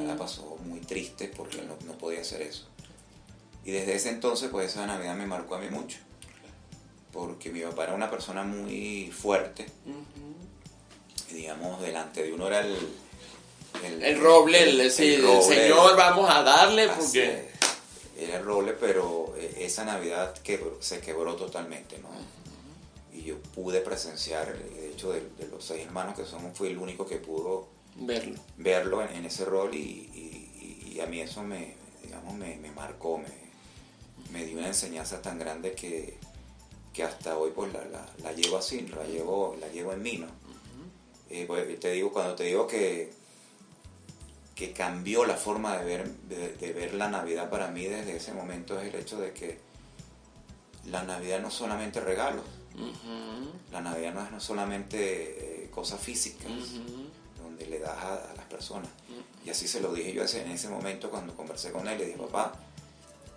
la 0.05 0.15
pasó 0.15 0.57
muy 0.65 0.79
triste 0.79 1.31
porque 1.35 1.61
no, 1.61 1.75
no 1.85 1.97
podía 1.97 2.21
hacer 2.21 2.41
eso. 2.41 2.67
Y 3.67 3.71
desde 3.71 3.95
ese 3.95 4.09
entonces, 4.09 4.49
pues 4.49 4.71
esa 4.71 4.87
Navidad 4.87 5.13
me 5.15 5.25
marcó 5.25 5.55
a 5.55 5.59
mí 5.59 5.69
mucho. 5.69 5.97
Porque 7.11 7.49
mi 7.49 7.59
papá 7.59 7.83
era 7.83 7.95
una 7.95 8.09
persona 8.09 8.43
muy 8.43 9.11
fuerte. 9.11 9.65
y 11.29 11.33
digamos, 11.33 11.81
delante 11.81 12.23
de 12.23 12.31
uno 12.31 12.47
era 12.47 12.61
el... 12.61 12.77
El, 13.83 14.19
roble, 14.19 14.63
el, 14.63 14.89
señor, 14.89 15.97
vamos 15.97 16.29
a 16.29 16.41
darle 16.43 16.87
porque... 16.87 17.49
Era 18.17 18.37
el 18.37 18.45
roble, 18.45 18.71
pero 18.71 19.35
eh, 19.37 19.57
esa 19.59 19.83
Navidad 19.83 20.33
se 20.79 21.01
quebró 21.01 21.35
totalmente, 21.35 21.99
¿no? 21.99 22.09
Y 23.13 23.23
yo 23.23 23.37
pude 23.53 23.81
presenciar, 23.81 24.57
de 24.57 24.91
hecho, 24.91 25.11
de, 25.11 25.21
los 25.51 25.63
seis 25.63 25.85
hermanos 25.85 26.15
que 26.17 26.25
somos, 26.25 26.57
fui 26.57 26.69
el 26.69 26.77
único 26.77 27.05
que 27.05 27.17
pudo 27.17 27.67
verlo, 27.97 28.39
verlo 28.57 29.03
en, 29.03 29.25
ese 29.25 29.45
rol 29.45 29.73
y, 29.73 30.93
y, 30.93 30.99
a 30.99 31.05
mí 31.05 31.19
eso 31.19 31.43
me, 31.43 31.75
digamos, 32.01 32.33
me, 32.33 32.57
me 32.57 32.71
marcó, 32.71 33.19
me, 33.19 33.27
me 34.31 34.45
dio 34.45 34.57
una 34.57 34.67
enseñanza 34.67 35.21
tan 35.21 35.37
grande 35.37 35.73
que, 35.73 36.17
que 36.91 37.03
hasta 37.03 37.37
hoy 37.37 37.51
pues 37.53 37.71
la, 37.71 37.85
la, 37.85 38.05
la 38.23 38.31
llevo 38.33 38.57
así, 38.57 38.81
la 38.87 39.03
llevo, 39.03 39.55
la 39.59 39.67
llevo 39.67 39.93
en 39.93 40.01
mí, 40.01 40.17
¿no? 40.17 40.27
Eh, 41.29 41.43
pues, 41.45 41.79
te 41.79 41.91
digo, 41.91 42.11
cuando 42.11 42.35
te 42.35 42.45
digo 42.45 42.65
que, 42.65 43.11
que 44.55 44.71
cambió 44.71 45.25
la 45.25 45.35
forma 45.35 45.77
de 45.77 45.85
ver, 45.85 46.09
de, 46.09 46.53
de 46.53 46.73
ver 46.73 46.93
la 46.93 47.09
Navidad 47.09 47.49
para 47.49 47.67
mí 47.67 47.85
desde 47.85 48.15
ese 48.15 48.33
momento 48.33 48.79
es 48.79 48.93
el 48.93 48.99
hecho 48.99 49.19
de 49.19 49.33
que 49.33 49.59
la 50.85 51.03
Navidad 51.03 51.41
no 51.41 51.49
es 51.49 51.53
solamente 51.53 51.99
regalos, 51.99 52.45
la 53.71 53.81
Navidad 53.81 54.13
no 54.13 54.23
es 54.23 54.31
no 54.31 54.39
solamente 54.39 55.65
eh, 55.65 55.69
cosas 55.69 55.99
físicas. 55.99 56.47
Donde 57.57 57.69
le 57.69 57.79
das 57.79 57.97
a, 57.97 58.13
a 58.31 58.33
las 58.35 58.45
personas. 58.45 58.89
Y 59.45 59.49
así 59.49 59.67
se 59.67 59.79
lo 59.79 59.93
dije 59.93 60.13
yo 60.13 60.23
en 60.23 60.51
ese 60.51 60.69
momento 60.69 61.09
cuando 61.09 61.35
conversé 61.35 61.71
con 61.71 61.87
él. 61.87 61.97
Le 61.97 62.05
dije, 62.05 62.17
papá, 62.17 62.53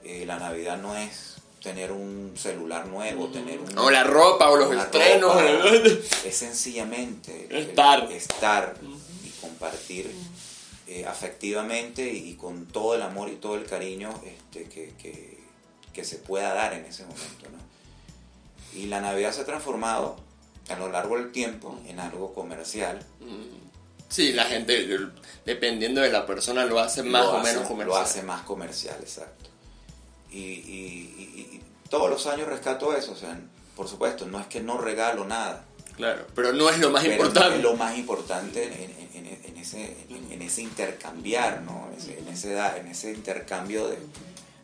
eh, 0.04 0.24
la 0.26 0.38
Navidad 0.38 0.78
no 0.80 0.96
es 0.96 1.36
tener 1.62 1.92
un 1.92 2.32
celular 2.36 2.86
nuevo, 2.86 3.28
tener 3.28 3.60
un... 3.60 3.76
O 3.78 3.90
la 3.90 4.02
ropa, 4.04 4.50
o 4.50 4.56
los 4.56 4.74
estrenos. 4.74 5.34
ropa. 5.34 5.76
es 6.24 6.36
sencillamente 6.36 7.46
Estar. 7.50 8.10
estar 8.10 8.76
y 9.24 9.28
compartir 9.40 10.10
eh, 10.86 11.04
afectivamente 11.06 12.10
y 12.12 12.34
con 12.34 12.66
todo 12.66 12.94
el 12.94 13.02
amor 13.02 13.28
y 13.28 13.36
todo 13.36 13.54
el 13.56 13.66
cariño 13.66 14.10
este, 14.24 14.64
que, 14.64 14.94
que- 15.00 15.38
que 15.92 16.04
se 16.04 16.18
pueda 16.18 16.54
dar 16.54 16.72
en 16.72 16.84
ese 16.84 17.02
momento. 17.02 17.46
¿no? 17.50 18.78
Y 18.78 18.86
la 18.86 19.00
Navidad 19.00 19.32
se 19.32 19.40
ha 19.40 19.44
transformado 19.44 20.16
a 20.68 20.76
lo 20.76 20.88
largo 20.88 21.16
del 21.16 21.32
tiempo 21.32 21.76
en 21.86 21.98
algo 21.98 22.32
comercial. 22.32 23.04
Sí, 24.10 24.32
la 24.32 24.44
gente, 24.44 24.86
dependiendo 25.46 26.00
de 26.02 26.10
la 26.10 26.26
persona, 26.26 26.64
lo 26.66 26.78
hace 26.80 27.02
más 27.02 27.24
Lo 27.24 27.30
o 27.32 27.36
hace- 27.38 27.52
menos 27.52 27.68
comercial. 27.68 27.88
Lo 27.88 28.04
hace 28.04 28.22
más 28.22 28.42
comercial, 28.42 28.96
exacto. 29.00 29.48
Y, 30.30 30.38
y- 30.38 31.14
y- 31.18 31.56
y 31.56 31.62
todos 31.88 32.10
los 32.10 32.26
años 32.26 32.46
rescato 32.48 32.94
eso. 32.94 33.12
O 33.12 33.16
sea, 33.16 33.38
por 33.74 33.88
supuesto, 33.88 34.26
no 34.26 34.38
es 34.40 34.46
que 34.48 34.60
no 34.60 34.76
regalo 34.78 35.24
nada. 35.24 35.64
Claro, 35.96 36.26
pero 36.34 36.52
no 36.52 36.68
es 36.68 36.78
lo 36.78 36.90
más 36.90 37.02
Pero 37.04 37.14
importante. 37.14 37.56
Es 37.56 37.62
lo 37.62 37.76
más 37.76 37.96
importante 37.96 38.64
en, 38.64 38.72
en- 38.72 39.26
en- 39.26 39.40
en 39.44 39.56
ese, 39.56 39.96
en, 40.08 40.32
en 40.32 40.42
ese 40.42 40.62
intercambiar, 40.62 41.62
¿no? 41.62 41.88
En 41.92 41.98
ese, 41.98 42.18
en 42.18 42.28
intercambio 43.12 43.86
de, 43.88 43.98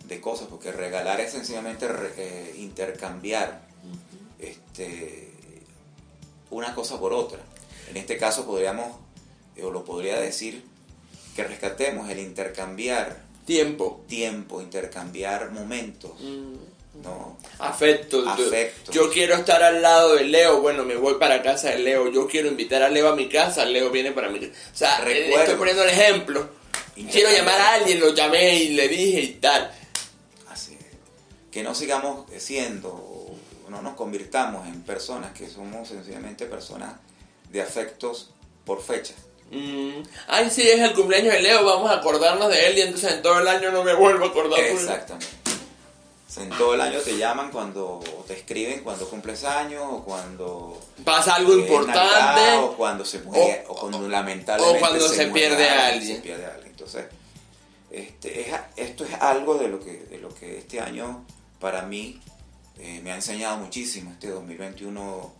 de 0.09 0.21
cosas, 0.21 0.49
porque 0.49 0.73
regalar 0.73 1.21
es 1.21 1.33
sencillamente 1.33 1.87
re- 1.89 2.13
eh, 2.17 2.55
intercambiar 2.59 3.61
este, 4.39 5.33
una 6.51 6.75
cosa 6.75 6.99
por 6.99 7.13
otra. 7.13 7.39
En 7.91 7.97
este 7.97 8.17
caso 8.17 8.45
podríamos, 8.47 8.97
o 9.63 9.71
lo 9.71 9.85
podría 9.85 10.19
decir, 10.21 10.63
que 11.35 11.45
rescatemos 11.45 12.09
el 12.11 12.19
intercambiar 12.19 13.23
Tiempo. 13.47 14.05
tiempo, 14.09 14.61
intercambiar 14.61 15.51
momentos, 15.53 16.13
¿no? 17.03 17.37
Afecto. 17.59 18.25
Yo- 18.25 18.31
Afecto. 18.47 18.91
Yo 18.93 19.11
quiero 19.11 19.35
estar 19.37 19.63
al 19.63 19.83
lado 19.83 20.15
de 20.17 20.25
Leo. 20.25 20.61
Bueno, 20.61 20.85
me 20.85 20.97
voy 20.97 21.15
para 21.15 21.43
casa 21.43 21.69
de 21.71 21.79
Leo. 21.79 22.11
Yo 22.11 22.27
quiero 22.27 22.49
invitar 22.49 22.83
a 22.83 22.89
Leo 22.89 23.09
a 23.09 23.15
mi 23.17 23.29
casa. 23.29 23.65
Leo 23.65 23.91
viene 23.91 24.13
para 24.13 24.29
mi 24.31 24.41
casa. 24.41 24.53
O 24.73 24.77
sea, 24.77 25.09
eh, 25.09 25.33
estoy 25.33 25.55
poniendo 25.57 25.83
el 25.85 25.91
ejemplo. 25.91 26.49
Quiero 27.13 27.31
llamar 27.31 27.61
a 27.61 27.75
alguien, 27.75 28.01
lo 28.01 28.15
llamé 28.15 28.57
y 28.57 28.69
le 28.71 28.89
dije 28.89 29.21
y 29.21 29.33
tal. 29.35 29.71
Así 30.49 30.73
es. 30.75 30.87
Que 31.53 31.63
no 31.63 31.75
sigamos 31.75 32.25
siendo, 32.39 33.31
no 33.69 33.83
nos 33.83 33.95
convirtamos 33.95 34.67
en 34.67 34.81
personas 34.83 35.33
que 35.33 35.49
somos 35.49 35.87
sencillamente 35.89 36.47
personas 36.47 36.95
de 37.53 37.61
afectos 37.61 38.31
por 38.65 38.83
fecha. 38.83 39.13
Mm, 39.51 40.03
Ay, 40.29 40.51
sí, 40.51 40.63
es 40.69 40.81
el 40.81 40.93
cumpleaños 40.95 41.33
de 41.35 41.41
Leo. 41.41 41.65
Vamos 41.65 41.91
a 41.91 41.95
acordarnos 41.95 42.49
de 42.51 42.67
él 42.69 42.79
y 42.79 42.81
entonces 42.83 43.13
en 43.13 43.23
todo 43.23 43.39
el 43.41 43.49
año 43.49 43.71
no 43.71 43.85
me 43.85 43.95
vuelvo 43.95 44.25
a 44.25 44.29
acordar. 44.29 44.59
Exactamente. 44.61 45.27
En 46.39 46.51
todo 46.51 46.75
el 46.75 46.81
año 46.83 46.99
te 47.01 47.17
llaman 47.17 47.51
cuando, 47.51 47.87
o 47.99 48.25
te 48.27 48.35
escriben 48.35 48.81
cuando 48.85 49.09
cumples 49.09 49.43
años, 49.45 49.83
o 49.89 50.05
cuando... 50.05 50.79
Pasa 51.03 51.37
algo 51.37 51.55
importante. 51.55 51.99
Navidad, 51.99 52.63
o 52.65 52.77
cuando 52.77 53.05
se 53.07 53.21
muere, 53.21 53.65
O- 53.69 53.73
o, 53.73 53.77
cuando 53.77 54.07
lamentablemente 54.07 54.77
o 54.77 54.81
cuando 54.81 55.09
se 55.09 55.27
muere 55.29 55.33
pierde 55.49 55.69
a 55.71 55.87
alguien. 55.87 56.17
se 56.17 56.23
pierde 56.23 56.45
a 56.45 56.49
alguien. 56.51 56.69
Entonces, 56.73 57.07
este, 57.91 58.41
es, 58.43 58.55
esto 58.77 59.05
es 59.07 59.15
algo 59.15 59.55
de 59.55 59.69
lo 59.69 59.81
que, 59.81 59.93
de 59.93 60.19
lo 60.19 60.29
que 60.35 60.59
este 60.59 60.79
año 60.79 61.25
para 61.59 61.83
mí 61.83 62.21
eh, 62.81 63.01
me 63.03 63.13
ha 63.13 63.15
enseñado 63.15 63.57
muchísimo. 63.57 64.11
Este 64.13 64.29
2021 64.29 65.33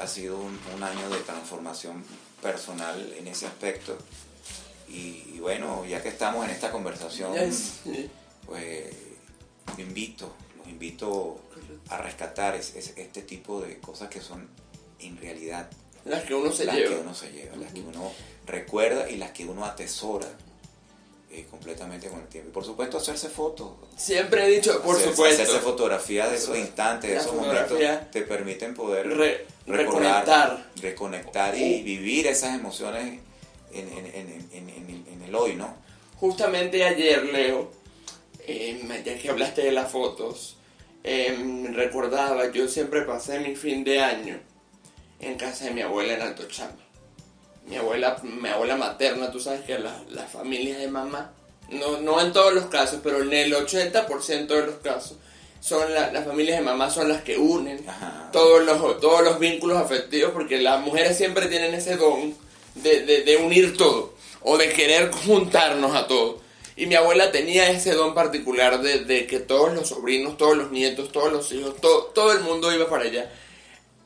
ha 0.00 0.06
sido 0.06 0.36
un, 0.38 0.56
un 0.76 0.82
año 0.84 1.10
de 1.10 1.18
transformación 1.18 2.04
personal 2.42 3.14
en 3.16 3.26
ese 3.28 3.46
aspecto. 3.46 3.96
Y, 4.88 5.24
y 5.34 5.38
bueno, 5.40 5.86
ya 5.86 6.02
que 6.02 6.10
estamos 6.10 6.44
en 6.44 6.50
esta 6.50 6.70
conversación, 6.70 7.32
Yes, 7.32 7.80
pues 8.44 8.94
los 9.68 9.78
invito, 9.78 10.34
los 10.58 10.68
invito 10.68 11.40
a 11.88 11.96
rescatar 11.98 12.54
es- 12.56 12.74
es- 12.76 12.92
este 12.96 13.22
tipo 13.22 13.60
de 13.62 13.78
cosas 13.78 14.08
que 14.10 14.20
son 14.20 14.48
en 14.98 15.16
realidad 15.16 15.70
Las 16.04 16.24
que 16.24 16.34
uno 16.34 16.52
se 16.52 16.64
las 16.66 16.76
lleva. 16.76 16.90
que 16.96 17.00
uno 17.00 17.14
se 17.14 17.30
lleva, 17.32 17.56
las 17.56 17.72
que 17.72 17.80
uno 17.80 18.12
recuerda 18.46 19.08
y 19.08 19.16
las 19.16 19.30
que 19.30 19.46
uno 19.46 19.64
atesora 19.64 20.28
eh, 21.32 21.46
completamente 21.50 22.08
con 22.08 22.20
el 22.20 22.26
tiempo. 22.28 22.50
Y 22.50 22.52
por 22.52 22.64
supuesto 22.64 22.98
hacerse 22.98 23.28
fotos. 23.28 23.70
Siempre 23.96 24.44
he 24.46 24.50
dicho, 24.50 24.82
por 24.82 24.96
supuesto. 25.00 25.42
Hacerse 25.42 25.60
fotografías 25.60 26.30
de 26.30 26.36
esos 26.36 26.56
instantes, 26.58 27.10
de 27.10 27.16
esos 27.16 27.34
momentos, 27.34 27.78
te 28.10 28.22
permiten 28.22 28.74
poder 28.74 29.08
Re- 29.08 29.46
recordar, 29.66 30.24
reconectar. 30.26 30.70
reconectar 30.82 31.56
y 31.56 31.82
vivir 31.82 32.26
esas 32.26 32.54
emociones 32.54 33.20
en, 33.72 33.88
en- 33.88 34.06
en- 34.06 34.48
en- 34.52 34.68
en- 34.68 35.06
en 35.10 35.22
el 35.22 35.34
hoy, 35.34 35.54
¿no? 35.54 35.74
Justamente 36.20 36.84
ayer, 36.84 37.24
Leo, 37.24 37.70
eh, 38.46 38.80
ya 39.04 39.18
que 39.18 39.30
hablaste 39.30 39.62
de 39.62 39.72
las 39.72 39.90
fotos, 39.90 40.56
eh, 41.04 41.66
recordaba, 41.72 42.50
yo 42.52 42.68
siempre 42.68 43.02
pasé 43.02 43.40
mi 43.40 43.56
fin 43.56 43.82
de 43.84 44.00
año 44.00 44.38
en 45.20 45.36
casa 45.36 45.64
de 45.64 45.70
mi 45.72 45.80
abuela 45.80 46.14
en 46.14 46.22
Alto 46.22 46.46
Chama. 46.48 46.76
Mi 47.66 47.76
abuela, 47.76 48.16
mi 48.22 48.48
abuela 48.48 48.76
materna, 48.76 49.30
tú 49.30 49.40
sabes 49.40 49.62
que 49.62 49.78
la- 49.78 50.02
las 50.10 50.30
familias 50.30 50.78
de 50.78 50.88
mamá, 50.88 51.32
no, 51.70 51.98
no 52.00 52.20
en 52.20 52.32
todos 52.32 52.52
los 52.52 52.66
casos, 52.66 53.00
pero 53.02 53.22
en 53.22 53.32
el 53.32 53.54
80% 53.54 54.54
de 54.54 54.66
los 54.66 54.76
casos, 54.76 55.16
son 55.60 55.94
la- 55.94 56.10
las 56.12 56.26
familias 56.26 56.58
de 56.58 56.64
mamá 56.64 56.90
son 56.90 57.08
las 57.08 57.22
que 57.22 57.38
unen 57.38 57.84
Ajá. 57.88 58.30
todos 58.32 58.62
los, 58.64 59.00
todos 59.00 59.22
los 59.22 59.38
vínculos 59.38 59.78
afectivos, 59.78 60.32
porque 60.32 60.60
las 60.60 60.80
mujeres 60.80 61.16
siempre 61.16 61.46
tienen 61.46 61.72
ese 61.74 61.96
don 61.96 62.34
de, 62.74 63.02
de- 63.06 63.22
de 63.22 63.36
unir 63.36 63.76
todo, 63.76 64.14
o 64.40 64.58
de 64.58 64.70
querer 64.72 65.10
juntarnos 65.12 65.94
a 65.94 66.06
todos. 66.08 66.40
Y 66.74 66.86
mi 66.86 66.94
abuela 66.96 67.30
tenía 67.30 67.70
ese 67.70 67.92
don 67.92 68.12
particular 68.14 68.80
de, 68.82 69.00
de 69.04 69.26
que 69.26 69.38
todos 69.38 69.72
los 69.72 69.88
sobrinos, 69.90 70.36
todos 70.36 70.56
los 70.56 70.70
nietos, 70.72 71.12
todos 71.12 71.30
los 71.32 71.52
hijos, 71.52 71.76
todo, 71.80 72.06
todo 72.06 72.32
el 72.32 72.40
mundo 72.40 72.72
iba 72.74 72.88
para 72.88 73.04
allá. 73.04 73.30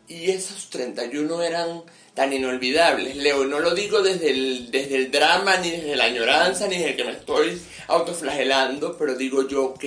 Y 0.09 0.31
esos 0.31 0.69
31 0.71 1.43
eran 1.43 1.83
tan 2.17 2.33
inolvidables, 2.33 3.15
Leo. 3.15 3.45
No 3.45 3.61
lo 3.61 3.75
digo 3.75 4.01
desde 4.03 4.31
el, 4.31 4.71
desde 4.71 4.97
el 4.97 5.11
drama, 5.11 5.59
ni 5.59 5.71
desde 5.71 5.95
la 5.95 6.05
añoranza, 6.05 6.67
ni 6.67 6.79
desde 6.79 6.97
que 6.97 7.05
me 7.05 7.13
estoy 7.13 7.63
autoflagelando, 7.89 8.97
pero 8.97 9.15
digo 9.15 9.47
yo, 9.47 9.67
ok, 9.67 9.85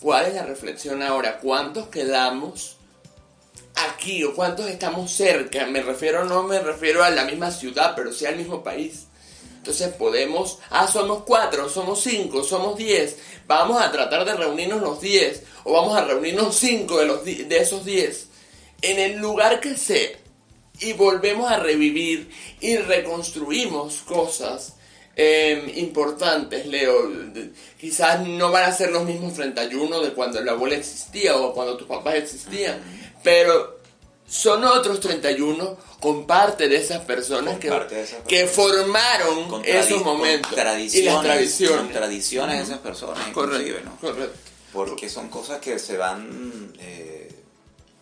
¿cuál 0.00 0.26
es 0.26 0.34
la 0.34 0.46
reflexión 0.46 1.02
ahora? 1.02 1.38
¿Cuántos 1.38 1.88
quedamos 1.88 2.78
aquí 3.74 4.24
o 4.24 4.34
cuántos 4.34 4.66
estamos 4.66 5.12
cerca? 5.12 5.66
Me 5.66 5.82
refiero, 5.82 6.24
no 6.24 6.42
me 6.42 6.58
refiero 6.58 7.04
a 7.04 7.10
la 7.10 7.26
misma 7.26 7.50
ciudad, 7.50 7.92
pero 7.94 8.14
sí 8.14 8.24
al 8.24 8.36
mismo 8.36 8.64
país. 8.64 9.08
Entonces 9.58 9.92
podemos, 9.92 10.58
ah, 10.70 10.88
somos 10.88 11.24
cuatro, 11.24 11.68
somos 11.68 12.02
cinco, 12.02 12.42
somos 12.42 12.78
diez. 12.78 13.18
Vamos 13.46 13.80
a 13.80 13.92
tratar 13.92 14.24
de 14.24 14.32
reunirnos 14.34 14.80
los 14.80 15.02
diez 15.02 15.42
o 15.64 15.74
vamos 15.74 15.98
a 15.98 16.04
reunirnos 16.06 16.56
cinco 16.56 16.98
de, 16.98 17.04
los 17.04 17.24
de 17.26 17.58
esos 17.58 17.84
diez 17.84 18.28
en 18.80 18.98
el 18.98 19.18
lugar 19.18 19.60
que 19.60 19.76
sea 19.76 20.21
y 20.82 20.92
volvemos 20.92 21.50
a 21.50 21.58
revivir 21.58 22.30
y 22.60 22.76
reconstruimos 22.76 24.02
cosas 24.02 24.74
eh, 25.14 25.72
importantes, 25.76 26.66
Leo. 26.66 27.10
Quizás 27.78 28.26
no 28.26 28.50
van 28.50 28.64
a 28.64 28.72
ser 28.72 28.90
los 28.90 29.04
mismos 29.04 29.34
31 29.34 30.00
de 30.00 30.12
cuando 30.12 30.40
la 30.40 30.52
abuela 30.52 30.76
existía 30.76 31.36
o 31.36 31.52
cuando 31.52 31.76
tus 31.76 31.86
papás 31.86 32.14
existían, 32.14 32.80
pero 33.22 33.80
son 34.26 34.64
otros 34.64 35.00
31 35.00 35.76
con 36.00 36.26
parte 36.26 36.68
de 36.68 36.76
esas 36.76 37.04
personas 37.04 37.58
que, 37.58 37.68
parte 37.68 37.96
de 37.96 38.02
esas 38.02 38.22
que 38.26 38.46
formaron 38.46 39.48
Con 39.48 39.64
esos 39.64 40.02
momentos 40.02 40.50
y 40.52 41.02
las 41.02 41.22
tradiciones. 41.22 41.78
con 41.78 41.92
tradiciones 41.92 42.56
de 42.56 42.62
esas 42.62 42.78
personas, 42.78 43.28
inclusive, 43.28 43.82
Correcto, 43.82 43.90
¿no? 43.90 44.08
correcto. 44.08 44.38
Porque 44.72 45.10
son 45.10 45.28
cosas 45.28 45.60
que 45.60 45.78
se 45.78 45.98
van 45.98 46.72
eh, 46.78 47.21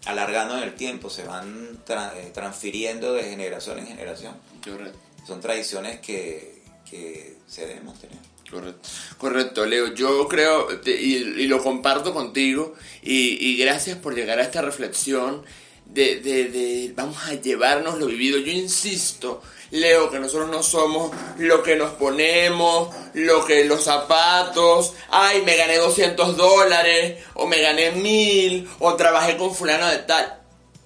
alargando 0.06 0.56
en 0.56 0.62
el 0.64 0.74
tiempo, 0.74 1.10
se 1.10 1.24
van 1.24 1.84
tra- 1.84 2.12
eh, 2.16 2.30
transfiriendo 2.32 3.12
de 3.12 3.24
generación 3.24 3.78
en 3.78 3.86
generación. 3.86 4.34
Correcto. 4.64 4.98
Son 5.26 5.40
tradiciones 5.40 6.00
que, 6.00 6.62
que 6.88 7.36
se 7.46 7.66
deben 7.66 7.84
mantener. 7.84 8.18
Correcto. 8.50 8.88
Correcto, 9.18 9.66
Leo. 9.66 9.94
Yo 9.94 10.26
creo, 10.26 10.66
y, 10.84 10.90
y 11.14 11.46
lo 11.46 11.62
comparto 11.62 12.12
contigo, 12.12 12.74
y, 13.02 13.52
y 13.52 13.56
gracias 13.58 13.96
por 13.98 14.14
llegar 14.14 14.38
a 14.40 14.42
esta 14.42 14.60
reflexión 14.62 15.44
de, 15.92 16.20
de, 16.20 16.44
de 16.44 16.92
vamos 16.94 17.16
a 17.24 17.34
llevarnos 17.34 17.98
lo 17.98 18.06
vivido. 18.06 18.38
Yo 18.38 18.52
insisto, 18.52 19.42
Leo, 19.70 20.10
que 20.10 20.18
nosotros 20.18 20.50
no 20.50 20.62
somos 20.62 21.12
lo 21.38 21.62
que 21.62 21.76
nos 21.76 21.92
ponemos, 21.92 22.94
lo 23.14 23.44
que 23.44 23.64
los 23.64 23.84
zapatos, 23.84 24.94
ay, 25.10 25.42
me 25.42 25.56
gané 25.56 25.76
200 25.76 26.36
dólares, 26.36 27.22
o 27.34 27.46
me 27.46 27.60
gané 27.60 27.92
mil, 27.92 28.68
o 28.78 28.94
trabajé 28.94 29.36
con 29.36 29.54
fulano 29.54 29.86
de 29.88 29.98
tal, 29.98 30.40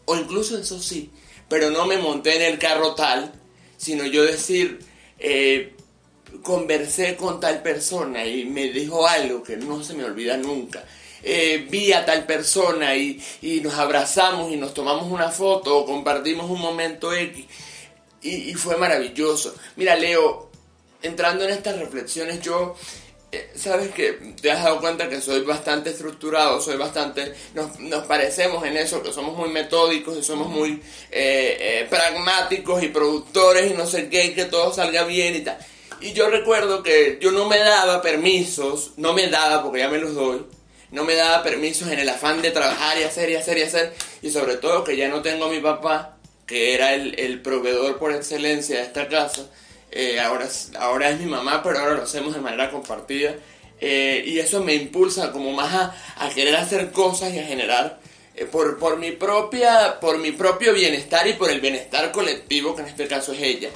o 0.05 0.17
incluso 0.17 0.59
eso 0.59 0.81
sí, 0.81 1.11
pero 1.49 1.71
no 1.71 1.87
me 1.87 1.99
monté 1.99 2.37
en 2.37 2.43
el 2.43 2.59
carro 2.59 2.95
tal, 2.95 3.33
sino 3.77 4.05
yo 4.05 4.23
decir, 4.25 4.81
eh, 5.19 5.75
conversé 6.43 7.17
con 7.17 7.41
tal 7.41 7.63
persona 7.63 8.27
y 8.27 8.45
me 8.45 8.69
dijo 8.71 9.07
algo 9.07 9.43
que 9.43 9.57
no 9.57 9.83
se 9.83 9.95
me 9.95 10.05
olvida 10.05 10.37
nunca. 10.37 10.85
Eh, 11.27 11.67
vi 11.71 11.93
a 11.93 12.05
tal 12.05 12.27
persona 12.27 12.95
y, 12.97 13.19
y, 13.41 13.61
nos 13.61 13.75
abrazamos 13.75 14.53
y 14.53 14.57
nos 14.57 14.75
tomamos 14.75 15.11
una 15.11 15.31
foto 15.31 15.79
o 15.79 15.87
compartimos 15.87 16.51
un 16.51 16.61
momento 16.61 17.15
X 17.15 17.47
y, 18.25 18.55
fue 18.55 18.77
maravilloso. 18.77 19.55
Mira, 19.77 19.95
Leo, 19.95 20.51
entrando 21.03 21.45
en 21.45 21.51
estas 21.51 21.79
reflexiones, 21.79 22.41
yo, 22.41 22.75
eh, 23.31 23.51
sabes 23.55 23.91
que 23.93 24.13
te 24.41 24.51
has 24.51 24.65
dado 24.65 24.81
cuenta 24.81 25.09
que 25.09 25.21
soy 25.21 25.43
bastante 25.43 25.91
estructurado, 25.91 26.61
soy 26.61 26.77
bastante, 26.77 27.35
nos, 27.55 28.07
parecemos 28.07 28.65
en 28.65 28.79
eso, 28.79 29.03
que 29.03 29.13
somos 29.13 29.37
muy 29.37 29.51
metódicos 29.51 30.17
y 30.17 30.23
somos 30.23 30.49
muy 30.49 30.81
eh, 31.11 31.57
eh, 31.61 31.87
pragmáticos 31.91 32.83
y 32.83 32.89
productores 32.89 33.71
y 33.71 33.75
no 33.75 33.87
sé 33.87 34.09
qué, 34.09 34.27
y 34.27 34.35
que 34.35 34.47
todo 34.47 34.73
salga 34.73 35.05
bien 35.05 35.37
y 35.37 35.41
tal. 35.41 35.59
Y 36.01 36.13
yo 36.13 36.29
recuerdo 36.29 36.83
que 36.83 37.19
yo 37.21 37.31
no 37.31 37.47
me 37.47 37.59
daba 37.59 38.01
permisos, 38.01 38.93
no 38.97 39.13
me 39.13 39.29
daba 39.29 39.63
porque 39.63 39.81
ya 39.81 39.89
me 39.89 39.99
los 39.99 40.15
doy, 40.15 40.45
no 40.95 41.05
me 41.05 41.17
daba 41.17 41.43
permisos 41.43 41.89
en 41.89 41.99
el 41.99 42.09
afán 42.09 42.41
de 42.41 42.53
trabajar 42.53 42.97
y 42.99 43.03
hacer 43.03 43.29
y 43.29 43.35
hacer 43.35 43.59
y 43.59 43.63
hacer, 43.63 43.93
y 44.23 44.31
sobre 44.31 44.57
todo 44.57 44.85
que 44.85 44.97
ya 44.97 45.09
no 45.09 45.23
tengo 45.23 45.47
a 45.47 45.51
mi 45.51 45.59
papá 45.59 46.17
que 46.47 46.75
era 46.75 46.95
el, 46.95 47.41
proveedor 47.43 47.99
por 47.99 48.13
excelencia 48.13 48.77
de 48.77 48.83
esta 48.83 49.09
casa, 49.09 49.51
eh, 49.91 50.21
ahora, 50.21 50.49
ahora 50.79 51.11
es 51.11 51.19
mi 51.19 51.27
mamá, 51.27 51.63
pero 51.63 51.79
ahora 51.79 51.95
lo 51.95 52.03
hacemos 52.03 52.35
de 52.35 52.41
manera 52.41 52.71
compartida. 52.71 53.35
Eh, 53.81 54.23
y 54.27 54.39
eso 54.39 54.63
me 54.63 54.75
impulsa 54.75 55.33
como 55.33 55.53
más 55.53 55.93
a, 56.17 56.29
querer 56.31 56.55
hacer 56.57 56.91
cosas 56.93 57.35
y 57.35 57.39
a 57.39 57.45
generar 57.45 57.99
eh, 58.37 58.45
por, 58.45 58.79
por, 58.79 58.99
mi 58.99 59.13
propia, 59.13 59.99
por 60.01 60.19
mi 60.19 60.33
propio 60.33 60.73
bienestar 60.75 61.27
y 61.27 61.33
por 61.33 61.51
el 61.51 61.61
bienestar 61.61 62.13
colectivo, 62.13 62.77
que 62.77 62.83
en 62.83 62.89
este 62.89 63.09
caso 63.09 63.33
es 63.33 63.43
ella. 63.43 63.71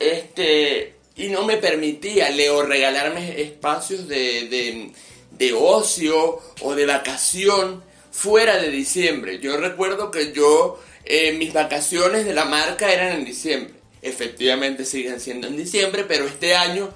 Este, 0.00 0.94
y 1.16 1.28
no 1.28 1.44
me 1.44 1.56
permitía, 1.56 2.30
Leo, 2.30 2.62
regalarme 2.62 3.40
espacios 3.40 4.06
de, 4.06 4.92
de 5.38 5.52
ocio 5.54 6.40
o 6.60 6.74
de 6.74 6.86
vacación 6.86 7.82
fuera 8.10 8.60
de 8.60 8.70
diciembre. 8.70 9.38
Yo 9.38 9.56
recuerdo 9.56 10.10
que 10.10 10.32
yo 10.32 10.80
eh, 11.04 11.32
mis 11.32 11.52
vacaciones 11.52 12.26
de 12.26 12.34
la 12.34 12.44
marca 12.44 12.92
eran 12.92 13.12
en 13.12 13.24
diciembre. 13.24 13.74
Efectivamente 14.02 14.84
siguen 14.84 15.20
siendo 15.20 15.46
en 15.46 15.56
diciembre, 15.56 16.04
pero 16.06 16.26
este 16.26 16.54
año 16.54 16.90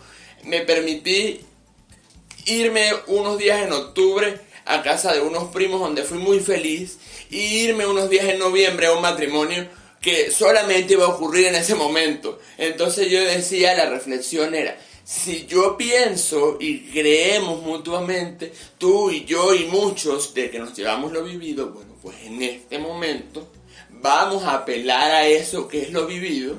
me 0.44 0.60
permití 0.60 1.40
irme 2.46 2.90
unos 3.06 3.38
días 3.38 3.62
en 3.62 3.72
octubre 3.72 4.40
a 4.64 4.82
casa 4.82 5.12
de 5.12 5.20
unos 5.20 5.52
primos 5.52 5.80
donde 5.80 6.02
fui 6.02 6.18
muy 6.18 6.40
feliz 6.40 6.98
y 7.30 7.38
irme 7.38 7.86
unos 7.86 8.10
días 8.10 8.26
en 8.26 8.38
noviembre 8.38 8.86
a 8.86 8.92
un 8.92 9.02
matrimonio 9.02 9.66
que 10.00 10.30
solamente 10.30 10.94
iba 10.94 11.04
a 11.04 11.08
ocurrir 11.08 11.46
en 11.46 11.54
ese 11.54 11.74
momento. 11.74 12.40
Entonces 12.58 13.08
yo 13.08 13.20
decía, 13.20 13.74
la 13.74 13.88
reflexión 13.88 14.54
era, 14.54 14.76
si 15.04 15.46
yo 15.46 15.76
pienso 15.76 16.56
y 16.60 16.80
creemos 16.90 17.62
mutuamente, 17.62 18.52
tú 18.78 19.10
y 19.10 19.24
yo 19.24 19.54
y 19.54 19.64
muchos, 19.64 20.32
de 20.34 20.50
que 20.50 20.58
nos 20.58 20.74
llevamos 20.74 21.12
lo 21.12 21.24
vivido, 21.24 21.70
bueno, 21.70 21.94
pues 22.00 22.16
en 22.24 22.42
este 22.42 22.78
momento 22.78 23.48
vamos 23.90 24.44
a 24.44 24.54
apelar 24.54 25.10
a 25.10 25.26
eso 25.26 25.68
que 25.68 25.82
es 25.82 25.92
lo 25.92 26.06
vivido 26.06 26.56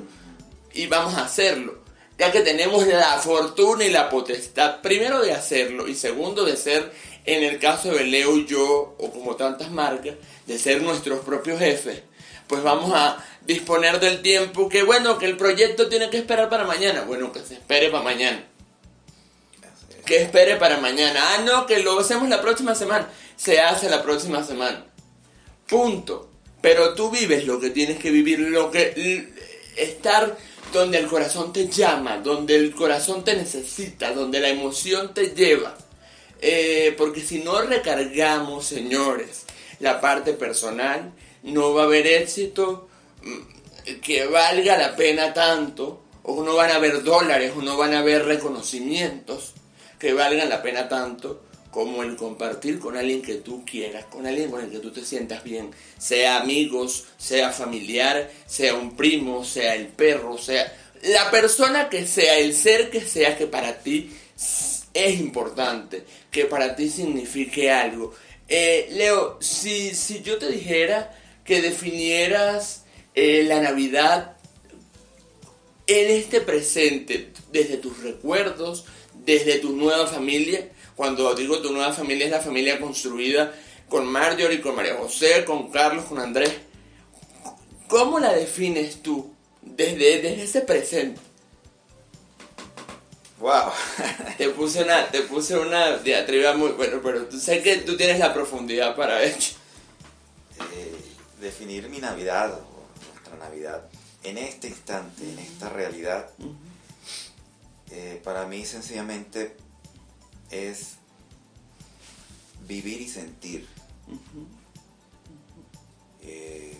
y 0.72 0.86
vamos 0.86 1.14
a 1.14 1.24
hacerlo. 1.24 1.84
Ya 2.18 2.30
que 2.30 2.40
tenemos 2.40 2.86
la 2.86 3.18
fortuna 3.18 3.84
y 3.84 3.90
la 3.90 4.08
potestad, 4.08 4.80
primero 4.80 5.20
de 5.20 5.32
hacerlo 5.32 5.88
y 5.88 5.94
segundo 5.94 6.44
de 6.44 6.56
ser, 6.56 6.92
en 7.24 7.42
el 7.42 7.58
caso 7.58 7.90
de 7.90 8.04
Leo 8.04 8.36
y 8.36 8.46
yo, 8.46 8.94
o 8.98 9.10
como 9.10 9.34
tantas 9.34 9.70
marcas, 9.70 10.14
de 10.46 10.58
ser 10.58 10.82
nuestros 10.82 11.20
propios 11.20 11.58
jefes, 11.58 12.02
pues 12.46 12.62
vamos 12.62 12.92
a 12.94 13.16
disponer 13.46 14.00
del 14.00 14.22
tiempo 14.22 14.68
que, 14.68 14.82
bueno, 14.82 15.18
que 15.18 15.26
el 15.26 15.36
proyecto 15.36 15.88
tiene 15.88 16.10
que 16.10 16.18
esperar 16.18 16.48
para 16.48 16.64
mañana. 16.64 17.02
Bueno, 17.02 17.32
que 17.32 17.40
se 17.40 17.54
espere 17.54 17.90
para 17.90 18.04
mañana. 18.04 18.44
Que 20.04 20.22
espere 20.22 20.56
para 20.56 20.78
mañana. 20.78 21.20
Ah, 21.22 21.42
no, 21.44 21.66
que 21.66 21.78
lo 21.80 21.98
hacemos 21.98 22.28
la 22.28 22.40
próxima 22.40 22.74
semana. 22.74 23.08
Se 23.36 23.60
hace 23.60 23.88
la 23.88 24.02
próxima 24.02 24.42
semana. 24.44 24.86
Punto. 25.68 26.30
Pero 26.60 26.94
tú 26.94 27.10
vives 27.10 27.46
lo 27.46 27.60
que 27.60 27.70
tienes 27.70 27.98
que 27.98 28.10
vivir, 28.10 28.38
lo 28.38 28.70
que 28.70 29.28
estar 29.76 30.36
donde 30.72 30.98
el 30.98 31.06
corazón 31.06 31.52
te 31.52 31.68
llama, 31.68 32.18
donde 32.18 32.56
el 32.56 32.74
corazón 32.74 33.22
te 33.22 33.36
necesita, 33.36 34.12
donde 34.12 34.40
la 34.40 34.48
emoción 34.48 35.12
te 35.12 35.34
lleva. 35.34 35.76
Eh, 36.40 36.94
porque 36.98 37.20
si 37.20 37.38
no 37.38 37.60
recargamos, 37.62 38.66
señores, 38.66 39.44
la 39.78 40.00
parte 40.00 40.32
personal, 40.32 41.12
no 41.42 41.74
va 41.74 41.82
a 41.82 41.84
haber 41.84 42.06
éxito 42.06 42.88
que 44.02 44.26
valga 44.26 44.76
la 44.76 44.96
pena 44.96 45.32
tanto, 45.32 46.04
o 46.22 46.42
no 46.42 46.54
van 46.54 46.70
a 46.70 46.76
haber 46.76 47.02
dólares, 47.02 47.52
o 47.56 47.62
no 47.62 47.76
van 47.76 47.94
a 47.94 47.98
haber 48.00 48.24
reconocimientos 48.24 49.52
que 49.98 50.12
valgan 50.12 50.48
la 50.48 50.62
pena 50.62 50.88
tanto 50.88 51.42
como 51.70 52.04
el 52.04 52.14
compartir 52.14 52.78
con 52.78 52.96
alguien 52.96 53.20
que 53.20 53.34
tú 53.34 53.64
quieras, 53.64 54.04
con 54.04 54.26
alguien 54.26 54.50
con 54.50 54.62
el 54.62 54.70
que 54.70 54.78
tú 54.78 54.92
te 54.92 55.04
sientas 55.04 55.42
bien, 55.42 55.72
sea 55.98 56.40
amigos, 56.40 57.04
sea 57.18 57.50
familiar, 57.50 58.30
sea 58.46 58.74
un 58.74 58.96
primo, 58.96 59.44
sea 59.44 59.74
el 59.74 59.88
perro, 59.88 60.38
sea 60.38 60.72
la 61.02 61.30
persona 61.32 61.88
que 61.88 62.06
sea, 62.06 62.38
el 62.38 62.54
ser 62.54 62.90
que 62.90 63.00
sea 63.00 63.36
que 63.36 63.48
para 63.48 63.80
ti 63.80 64.10
es 64.94 65.18
importante, 65.18 66.04
que 66.30 66.44
para 66.44 66.76
ti 66.76 66.88
signifique 66.88 67.70
algo. 67.70 68.14
Eh, 68.48 68.88
Leo, 68.92 69.38
si, 69.40 69.94
si, 69.94 70.22
yo 70.22 70.38
te 70.38 70.48
dijera 70.50 71.12
que 71.44 71.60
definieras 71.60 72.83
eh, 73.14 73.44
la 73.44 73.60
Navidad 73.60 74.36
en 75.86 76.10
este 76.10 76.40
presente, 76.40 77.32
desde 77.52 77.76
tus 77.76 78.02
recuerdos, 78.02 78.84
desde 79.24 79.58
tu 79.58 79.72
nueva 79.72 80.06
familia, 80.06 80.70
cuando 80.96 81.34
digo 81.34 81.60
tu 81.60 81.72
nueva 81.72 81.92
familia 81.92 82.26
es 82.26 82.30
la 82.30 82.40
familia 82.40 82.80
construida 82.80 83.54
con 83.88 84.06
Marjorie, 84.06 84.60
con 84.60 84.74
María 84.74 84.96
José, 84.96 85.44
con 85.44 85.70
Carlos, 85.70 86.06
con 86.06 86.18
Andrés. 86.18 86.52
¿Cómo 87.88 88.18
la 88.18 88.32
defines 88.32 89.02
tú 89.02 89.32
desde, 89.60 90.20
desde 90.20 90.42
ese 90.42 90.60
presente? 90.62 91.20
Wow. 93.38 93.72
te 94.38 94.48
puse 94.50 94.82
una, 94.82 95.06
te 95.08 95.22
puse 95.22 95.58
una 95.58 95.98
diatriba 95.98 96.54
muy 96.54 96.70
bueno, 96.70 97.00
pero 97.02 97.26
tú 97.26 97.38
sé 97.38 97.62
que 97.62 97.76
tú 97.78 97.96
tienes 97.96 98.18
la 98.18 98.32
profundidad 98.32 98.96
para 98.96 99.22
ello. 99.22 99.52
Eh, 100.74 100.94
definir 101.40 101.88
mi 101.88 101.98
Navidad 101.98 102.58
nuestra 103.34 103.48
Navidad 103.48 103.88
en 104.22 104.38
este 104.38 104.68
instante, 104.68 105.30
en 105.30 105.38
esta 105.38 105.68
realidad, 105.68 106.30
eh, 107.90 108.20
para 108.24 108.46
mí 108.46 108.64
sencillamente 108.64 109.56
es 110.50 110.96
vivir 112.66 113.02
y 113.02 113.08
sentir. 113.08 113.68
Eh, 116.22 116.78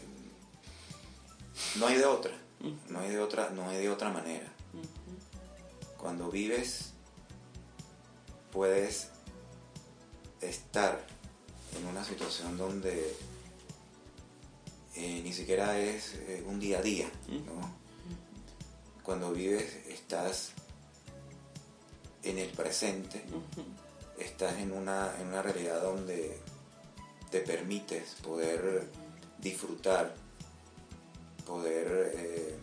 no 1.76 1.86
hay 1.86 1.96
de 1.96 2.06
otra, 2.06 2.32
no 2.88 3.00
hay 3.00 3.10
de 3.10 3.20
otra, 3.20 3.50
no 3.50 3.68
hay 3.68 3.82
de 3.82 3.90
otra 3.90 4.10
manera. 4.10 4.50
Cuando 5.98 6.30
vives, 6.30 6.92
puedes 8.52 9.08
estar 10.40 11.04
en 11.78 11.86
una 11.86 12.04
situación 12.04 12.56
donde 12.56 13.14
eh, 14.96 15.20
ni 15.22 15.32
siquiera 15.32 15.78
es 15.78 16.14
eh, 16.14 16.44
un 16.46 16.60
día 16.60 16.78
a 16.78 16.82
día, 16.82 17.10
Cuando 19.02 19.32
vives, 19.32 19.86
estás 19.88 20.52
en 22.22 22.38
el 22.38 22.48
presente, 22.50 23.22
estás 24.18 24.58
en 24.58 24.72
una, 24.72 25.14
en 25.20 25.28
una 25.28 25.42
realidad 25.42 25.82
donde 25.82 26.38
te 27.30 27.40
permites 27.40 28.14
poder 28.22 28.88
disfrutar, 29.38 30.14
poder 31.44 32.12
eh, 32.14 32.56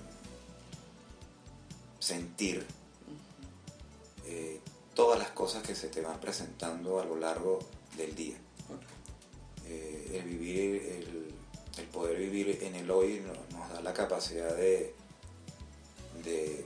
sentir 1.99 2.65
eh, 4.25 4.59
todas 4.95 5.19
las 5.19 5.29
cosas 5.32 5.61
que 5.63 5.75
se 5.75 5.89
te 5.89 6.01
van 6.01 6.19
presentando 6.19 6.99
a 6.99 7.05
lo 7.05 7.15
largo 7.17 7.59
del 7.97 8.15
día. 8.15 8.38
Eh, 9.65 10.11
el 10.13 10.23
vivir, 10.23 10.82
el, 10.82 11.20
poder 11.91 12.17
vivir 12.17 12.59
en 12.61 12.76
el 12.76 12.89
hoy 12.91 13.22
nos, 13.51 13.69
da 13.69 13.82
la 13.82 13.93
capacidad 13.93 14.55
de, 14.55 14.93
de 16.24 16.65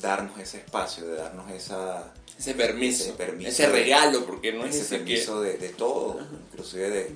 darnos 0.00 0.38
ese 0.38 0.58
espacio, 0.58 1.06
de 1.06 1.16
darnos 1.16 1.50
esa, 1.50 2.12
ese 2.38 2.54
permiso, 2.54 3.14
ese, 3.40 3.68
regalo, 3.68 4.24
porque 4.24 4.52
no 4.52 4.64
es 4.64 4.76
ese, 4.76 4.98
permiso 4.98 5.40
de, 5.40 5.54
todo, 5.70 6.20
inclusive 6.50 6.90
de, 6.90 7.10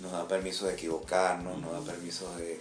nos 0.00 0.12
da 0.12 0.26
permiso 0.26 0.66
de 0.66 0.74
equivocarnos, 0.74 1.58
nos 1.60 1.72
da 1.72 1.92
permiso 1.92 2.34
de... 2.36 2.60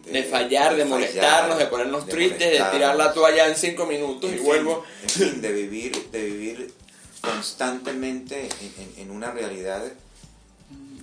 De, 0.00 0.22
fallar, 0.22 0.76
de, 0.76 0.86
molestarnos, 0.86 1.58
de 1.58 1.66
ponernos 1.66 2.06
tristes, 2.06 2.38
de 2.52 2.64
tirar 2.72 2.96
la 2.96 3.12
toalla 3.12 3.48
en 3.48 3.54
cinco 3.54 3.84
minutos 3.84 4.32
y 4.32 4.38
vuelvo. 4.38 4.82
En 5.02 5.10
fin, 5.10 5.42
de 5.42 5.52
vivir, 5.52 6.10
de 6.10 6.24
vivir 6.24 6.74
constantemente 7.20 8.48
en, 8.96 9.10
una 9.10 9.30
realidad 9.30 9.82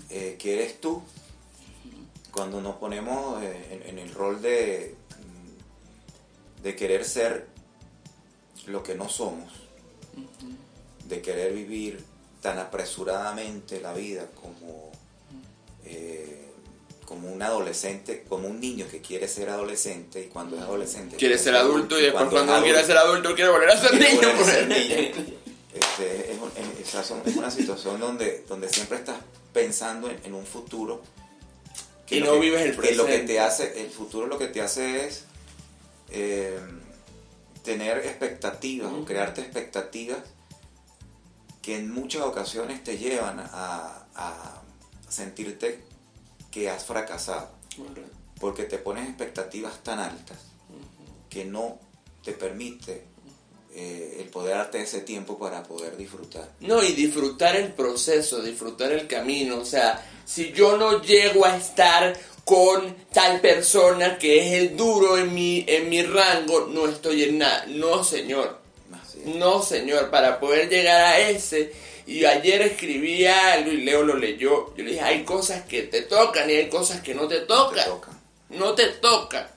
eh, 0.10 0.36
que 0.39 0.53
eres 0.53 0.80
tú. 0.80 1.01
Cuando 2.32 2.62
nos 2.62 2.76
ponemos 2.76 3.41
eh, 3.41 3.84
en, 3.88 3.97
el 3.97 4.14
rol 4.14 4.41
de, 4.41 4.95
de 6.62 6.76
querer 6.76 7.03
ser 7.03 7.47
lo 8.68 8.84
que 8.84 8.95
no 8.95 9.10
somos, 9.10 9.51
de 11.05 11.22
querer 11.22 11.53
vivir 11.53 12.03
tan 12.41 12.60
apresuradamente 12.60 13.82
la 13.82 13.93
vida 13.93 14.28
como, 14.39 14.91
eh, 15.86 16.47
como 17.05 17.32
un 17.32 17.41
adolescente, 17.41 18.24
como 18.28 18.47
un 18.47 18.60
niño 18.60 18.86
que 18.89 19.01
quiere 19.01 19.28
ser 19.28 19.49
adolescente 19.49 20.22
y 20.22 20.28
cuando 20.28 20.55
es 20.58 20.62
adolescente 20.62 21.18
quiere 21.18 21.38
ser 21.38 21.55
adulto 21.55 21.99
y 21.99 22.03
después 22.03 22.30
cuando, 22.30 22.62
quiere 22.62 22.84
ser 22.86 22.97
adulto 22.97 23.34
quiere 23.34 23.49
volver 23.49 23.70
a 23.70 23.78
ser 23.78 23.93
niño. 24.68 25.38
Este, 25.74 26.32
es, 26.32 27.36
una 27.36 27.51
situación 27.51 27.99
donde, 27.99 28.45
donde 28.47 28.70
siempre 28.70 28.97
estás 28.97 29.18
pensando 29.58 30.08
en, 30.12 30.36
un 30.36 30.45
futuro 30.45 31.01
que 32.05 32.18
y 32.18 32.22
no 32.22 32.39
vives 32.39 32.62
el 32.62 32.76
presente. 32.76 32.95
lo 32.95 33.08
que 33.08 33.20
te 33.20 33.39
hace, 33.39 33.82
el 33.82 33.89
futuro 33.89 34.28
lo 34.28 34.38
que 34.38 34.49
te 34.49 34.62
hace 34.62 35.08
es 35.08 35.24
eh, 36.12 36.60
tener 37.64 37.97
expectativas 37.97 38.93
o 38.93 39.03
crearte 39.03 39.41
expectativas 39.41 40.20
que 41.64 41.76
en 41.76 41.91
muchas 41.91 42.22
ocasiones 42.22 42.84
te 42.84 42.99
llevan 42.99 43.39
a, 43.39 44.62
sentirte 45.10 45.84
que 46.51 46.70
has 46.70 46.86
fracasado. 46.86 47.49
Porque 48.39 48.66
te 48.66 48.78
pones 48.78 49.08
expectativas 49.08 49.82
tan 49.82 49.97
altas 49.97 50.38
que 51.32 51.45
no 51.45 51.80
te 52.24 52.34
permite 52.34 53.05
eh, 53.80 54.21
el 54.21 54.30
poder 54.30 54.57
darte 54.57 54.82
ese 54.82 55.01
tiempo 55.01 55.38
para 55.38 55.61
poder 55.61 55.95
disfrutar. 55.97 56.49
No, 56.61 56.84
y 56.84 56.93
disfrutar 56.93 57.55
el 57.55 57.73
proceso, 57.73 58.41
disfrutar 58.41 58.91
el 58.91 59.05
camino. 59.05 59.59
O 59.59 59.65
sea, 59.65 60.03
si 60.25 60.51
yo 60.51 60.78
no 60.78 61.03
llego 61.03 61.45
a 61.45 61.55
estar 61.55 62.17
con 62.43 62.95
tal 63.13 63.39
persona 63.39 64.17
que 64.17 64.39
es 64.39 64.53
el 64.53 64.75
duro 64.75 65.19
en 65.19 65.32
mi, 65.32 65.63
en 65.67 65.89
mi 65.89 66.01
rango, 66.01 66.61
no 66.61 66.88
estoy 66.88 67.25
en 67.25 67.38
nada. 67.38 67.65
No, 67.67 68.03
señor. 68.03 68.59
No, 69.25 69.61
señor, 69.61 70.09
para 70.09 70.39
poder 70.39 70.69
llegar 70.69 70.99
a 70.99 71.19
ese. 71.19 71.71
Y 72.07 72.25
ayer 72.25 72.63
escribí 72.63 73.28
algo 73.28 73.71
y 73.71 73.82
Leo 73.82 74.01
lo 74.01 74.15
leyó. 74.15 74.73
Yo 74.75 74.84
le 74.84 74.91
dije, 74.93 75.01
hay 75.01 75.23
cosas 75.23 75.65
que 75.65 75.84
te 75.84 76.01
tocan 76.01 76.49
y 76.49 76.53
hay 76.53 76.67
cosas 76.67 77.01
que 77.01 77.13
no 77.13 77.28
te 77.28 77.41
tocan. 77.41 77.86
No 78.49 78.73
te 78.73 78.88
tocan. 78.88 79.45
No 79.45 79.57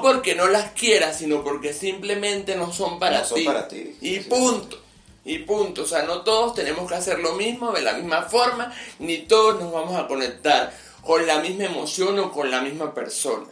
porque 0.00 0.34
no 0.34 0.46
las 0.48 0.72
quieras, 0.72 1.18
sino 1.18 1.42
porque 1.42 1.72
simplemente 1.72 2.56
no 2.56 2.72
son 2.72 2.98
para 2.98 3.20
no 3.20 3.24
Son 3.24 3.44
para 3.44 3.68
ti. 3.68 3.96
Y 4.00 4.20
punto. 4.20 4.80
Y 5.24 5.38
punto. 5.38 5.82
O 5.82 5.86
sea, 5.86 6.02
no 6.02 6.22
todos 6.22 6.54
tenemos 6.54 6.88
que 6.88 6.94
hacer 6.94 7.18
lo 7.18 7.32
mismo 7.34 7.72
de 7.72 7.82
la 7.82 7.94
misma 7.94 8.22
forma, 8.22 8.72
ni 9.00 9.18
todos 9.18 9.60
nos 9.60 9.72
vamos 9.72 9.96
a 9.96 10.06
conectar 10.06 10.72
con 11.02 11.26
la 11.26 11.40
misma 11.40 11.64
emoción 11.64 12.18
o 12.18 12.32
con 12.32 12.50
la 12.50 12.60
misma 12.60 12.94
persona. 12.94 13.46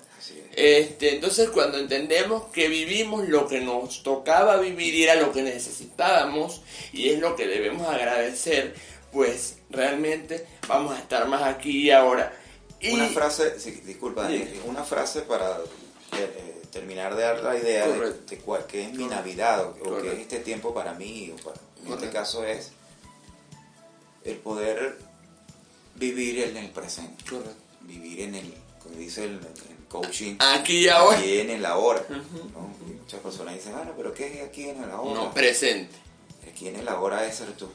Este, 0.56 1.16
entonces 1.16 1.50
cuando 1.50 1.78
entendemos 1.78 2.44
que 2.52 2.68
vivimos 2.68 3.28
lo 3.28 3.48
que 3.48 3.60
nos 3.60 4.04
tocaba 4.04 4.56
vivir 4.58 4.94
y 4.94 5.02
era 5.02 5.16
lo 5.16 5.32
que 5.32 5.42
necesitábamos 5.42 6.62
y 6.92 7.08
es 7.08 7.18
lo 7.18 7.34
que 7.34 7.48
debemos 7.48 7.88
agradecer, 7.88 8.74
pues 9.12 9.56
realmente 9.70 10.46
vamos 10.68 10.94
a 10.94 11.00
estar 11.00 11.26
más 11.26 11.42
aquí 11.42 11.86
y 11.86 11.90
ahora. 11.90 12.32
una 12.92 13.08
frase, 13.08 13.56
disculpa, 13.84 14.28
una 14.66 14.84
frase 14.84 15.22
para 15.22 15.58
eh, 16.18 16.62
terminar 16.70 17.14
de 17.14 17.22
dar 17.22 17.42
la 17.42 17.56
idea 17.56 17.86
de, 17.86 18.12
de 18.12 18.38
cuál, 18.38 18.66
qué 18.66 18.84
es 18.84 18.92
mi 18.92 19.06
Navidad 19.06 19.64
o, 19.64 20.02
qué 20.02 20.12
es 20.12 20.18
este 20.20 20.40
tiempo 20.40 20.74
para 20.74 20.94
mí. 20.94 21.34
O 21.44 21.86
en 21.86 21.92
este 21.92 22.10
caso 22.10 22.44
es 22.44 22.72
el 24.24 24.36
poder 24.36 24.98
vivir 25.94 26.44
en 26.44 26.56
el 26.56 26.70
presente. 26.70 27.24
Vivir 27.82 28.22
en 28.22 28.34
el, 28.34 28.54
como 28.82 28.96
dice 28.96 29.24
el, 29.24 29.40
coaching. 29.88 30.36
Aquí 30.40 30.78
y 30.78 30.88
ahora. 30.88 31.18
Aquí 31.18 31.38
en 31.38 31.50
el 31.50 31.64
ahora. 31.64 32.02
Muchas 33.00 33.20
personas 33.20 33.54
dicen, 33.54 33.72
bueno, 33.74 33.92
pero 33.96 34.12
¿qué 34.12 34.40
es 34.40 34.48
aquí 34.48 34.68
en 34.68 34.82
el 34.82 34.90
ahora? 34.90 35.14
No, 35.14 35.32
presente. 35.32 35.94
Aquí 36.50 36.68
en 36.68 36.76
el 36.76 36.88
ahora 36.88 37.24
es 37.26 37.36
ser 37.36 37.52
tú. 37.52 37.68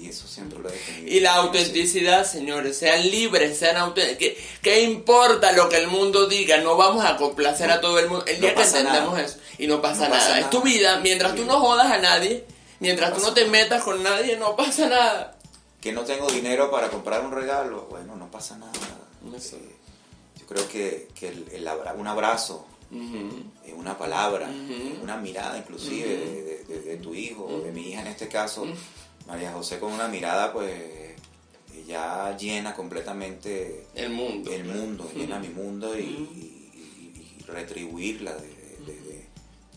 Y 0.00 0.08
eso 0.08 0.26
siempre 0.26 0.58
lo 0.58 0.70
he. 0.70 1.02
Y 1.06 1.20
la 1.20 1.34
autenticidad, 1.34 2.24
señores, 2.24 2.78
sean 2.78 3.02
libres, 3.10 3.58
sean 3.58 3.76
auténticos. 3.76 4.42
¿Qué, 4.62 4.82
importa 4.82 5.52
lo 5.52 5.68
que 5.68 5.76
el 5.76 5.88
mundo 5.88 6.26
diga? 6.26 6.56
No 6.58 6.76
vamos 6.76 7.04
a 7.04 7.16
complacer 7.16 7.70
a 7.70 7.80
todo 7.80 7.98
el 7.98 8.08
mundo. 8.08 8.24
El 8.26 8.40
día 8.40 8.54
que 8.54 8.62
entendemos 8.62 9.18
eso 9.18 9.38
y 9.58 9.66
no 9.66 9.82
pasa, 9.82 10.08
nada. 10.08 10.40
Es 10.40 10.48
tu 10.48 10.62
vida, 10.62 11.00
mientras 11.00 11.34
tú 11.34 11.44
no 11.44 11.60
jodas 11.60 11.90
a 11.90 11.98
nadie, 11.98 12.46
mientras 12.80 13.12
tú 13.12 13.20
no 13.20 13.34
te 13.34 13.44
metas 13.44 13.82
con 13.82 14.02
nadie, 14.02 14.36
no 14.36 14.56
pasa 14.56 14.88
nada. 14.88 15.36
Que 15.80 15.92
no 15.92 16.02
tengo 16.02 16.28
dinero 16.28 16.70
para 16.70 16.88
comprar 16.88 17.24
un 17.24 17.32
regalo, 17.32 17.86
bueno, 17.90 18.16
no 18.16 18.30
pasa 18.30 18.56
nada. 18.56 18.72
Eh, 18.72 19.76
yo 20.40 20.46
creo 20.46 20.66
que, 20.68 21.08
que 21.14 21.28
el, 21.28 21.68
un 21.96 22.06
abrazo, 22.06 22.66
eh, 22.90 23.74
una 23.76 23.98
palabra, 23.98 24.48
una 25.02 25.18
mirada 25.18 25.58
inclusive 25.58 26.64
de, 26.66 26.96
tu 26.96 27.14
hijo 27.14 27.44
o 27.44 27.60
de 27.60 27.70
mi 27.70 27.90
hija 27.90 28.00
en 28.00 28.06
este 28.06 28.28
caso 28.28 28.66
María 29.28 29.52
José 29.52 29.78
con 29.78 29.92
una 29.92 30.08
mirada 30.08 30.52
pues 30.52 30.98
ya 31.86 32.36
llena 32.36 32.74
completamente 32.74 33.86
el 33.94 34.10
mundo, 34.10 34.52
el 34.52 34.64
mundo 34.64 35.10
llena 35.14 35.38
mi 35.38 35.48
mundo 35.48 35.98
y, 35.98 36.56
retribuirla 37.46 38.34
de, 38.34 38.58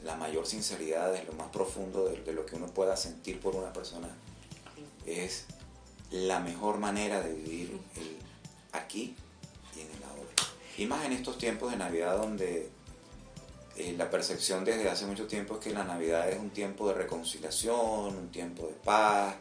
la 0.03 0.15
mayor 0.15 0.47
sinceridad, 0.47 1.13
de 1.13 1.23
lo 1.23 1.33
más 1.33 1.49
profundo 1.49 2.05
de, 2.05 2.33
lo 2.33 2.45
que 2.45 2.55
uno 2.55 2.65
pueda 2.65 2.97
sentir 2.97 3.39
por 3.39 3.55
una 3.55 3.71
persona, 3.71 4.09
es 5.05 5.45
la 6.09 6.39
mejor 6.39 6.79
manera 6.79 7.21
de 7.21 7.33
vivir 7.33 7.79
el 7.95 8.17
aquí 8.73 9.15
y 9.75 9.81
en 9.81 9.87
el 9.87 10.03
ahora. 10.03 10.29
Y 10.77 10.85
más 10.87 11.05
en 11.05 11.13
estos 11.13 11.37
tiempos 11.37 11.71
de 11.71 11.77
Navidad 11.77 12.17
donde 12.17 12.69
eh, 13.78 13.95
la 13.97 14.09
percepción 14.09 14.65
desde 14.65 14.89
hace 14.89 15.05
mucho 15.05 15.26
tiempo 15.28 15.55
es 15.55 15.59
que 15.61 15.72
la 15.72 15.84
Navidad 15.84 16.30
es 16.30 16.38
un 16.38 16.49
tiempo 16.49 16.88
de 16.88 16.93
reconciliación, 16.93 18.15
un 18.15 18.32
tiempo 18.32 18.67
de 18.67 18.74
paz, 18.84 19.36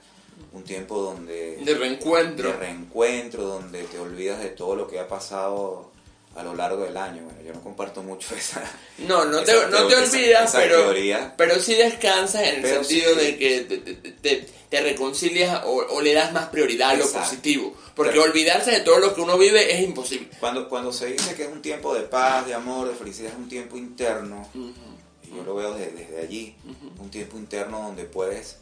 un 0.52 0.64
tiempo 0.64 1.00
donde... 1.00 1.56
De 1.56 1.74
reencuentro. 1.74 2.50
De 2.50 2.56
reencuentro, 2.56 3.44
donde 3.44 3.82
te 3.84 3.98
olvidas 3.98 4.40
de 4.40 4.50
todo 4.50 4.76
lo 4.76 4.86
que 4.86 4.98
ha 4.98 5.08
pasado 5.08 5.90
a 6.36 6.42
lo 6.42 6.54
largo 6.54 6.84
del 6.84 6.96
año. 6.96 7.22
Bueno, 7.24 7.40
yo 7.42 7.52
no 7.52 7.60
comparto 7.60 8.02
mucho 8.02 8.34
esa... 8.36 8.62
No, 8.98 9.24
no, 9.24 9.42
te, 9.42 9.52
no 9.68 9.86
te 9.86 9.96
olvidas, 9.96 10.52
pero, 10.54 10.92
pero 11.36 11.58
sí 11.58 11.74
descansas 11.74 12.42
en 12.42 12.64
el 12.64 12.66
sentido 12.66 13.14
de 13.14 13.36
que 13.36 13.60
te, 13.60 13.78
te, 14.12 14.46
reconcilias 14.70 15.62
o, 15.66 16.00
le 16.00 16.14
das 16.14 16.32
más 16.32 16.46
prioridad 16.46 16.90
a 16.90 16.94
lo 16.94 17.10
positivo. 17.10 17.74
Porque 17.96 18.18
olvidarse 18.18 18.70
de 18.70 18.80
todo 18.80 18.98
lo 18.98 19.14
que 19.14 19.20
uno 19.20 19.36
vive 19.36 19.74
es 19.74 19.82
imposible. 19.82 20.28
Cuando, 20.38 20.68
cuando 20.68 20.92
se 20.92 21.06
dice 21.06 21.34
que 21.34 21.44
es 21.44 21.52
un 21.52 21.60
tiempo 21.60 21.92
de 21.92 22.02
paz, 22.02 22.46
de 22.46 22.54
amor, 22.54 22.88
de 22.88 22.94
felicidad, 22.94 23.32
es 23.32 23.38
un 23.38 23.48
tiempo 23.48 23.76
interno, 23.76 24.48
y 24.54 25.36
yo 25.36 25.42
lo 25.44 25.56
veo 25.56 25.74
desde, 25.74 26.20
allí, 26.20 26.54
un 26.98 27.10
tiempo 27.10 27.36
interno 27.36 27.82
donde 27.82 28.04
puedes 28.04 28.58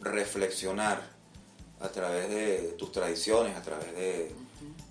reflexionar 0.00 1.02
a 1.80 1.88
través 1.88 2.28
de 2.28 2.74
tus 2.78 2.92
tradiciones, 2.92 3.56
a 3.56 3.62
través 3.62 3.94
de, 3.96 4.30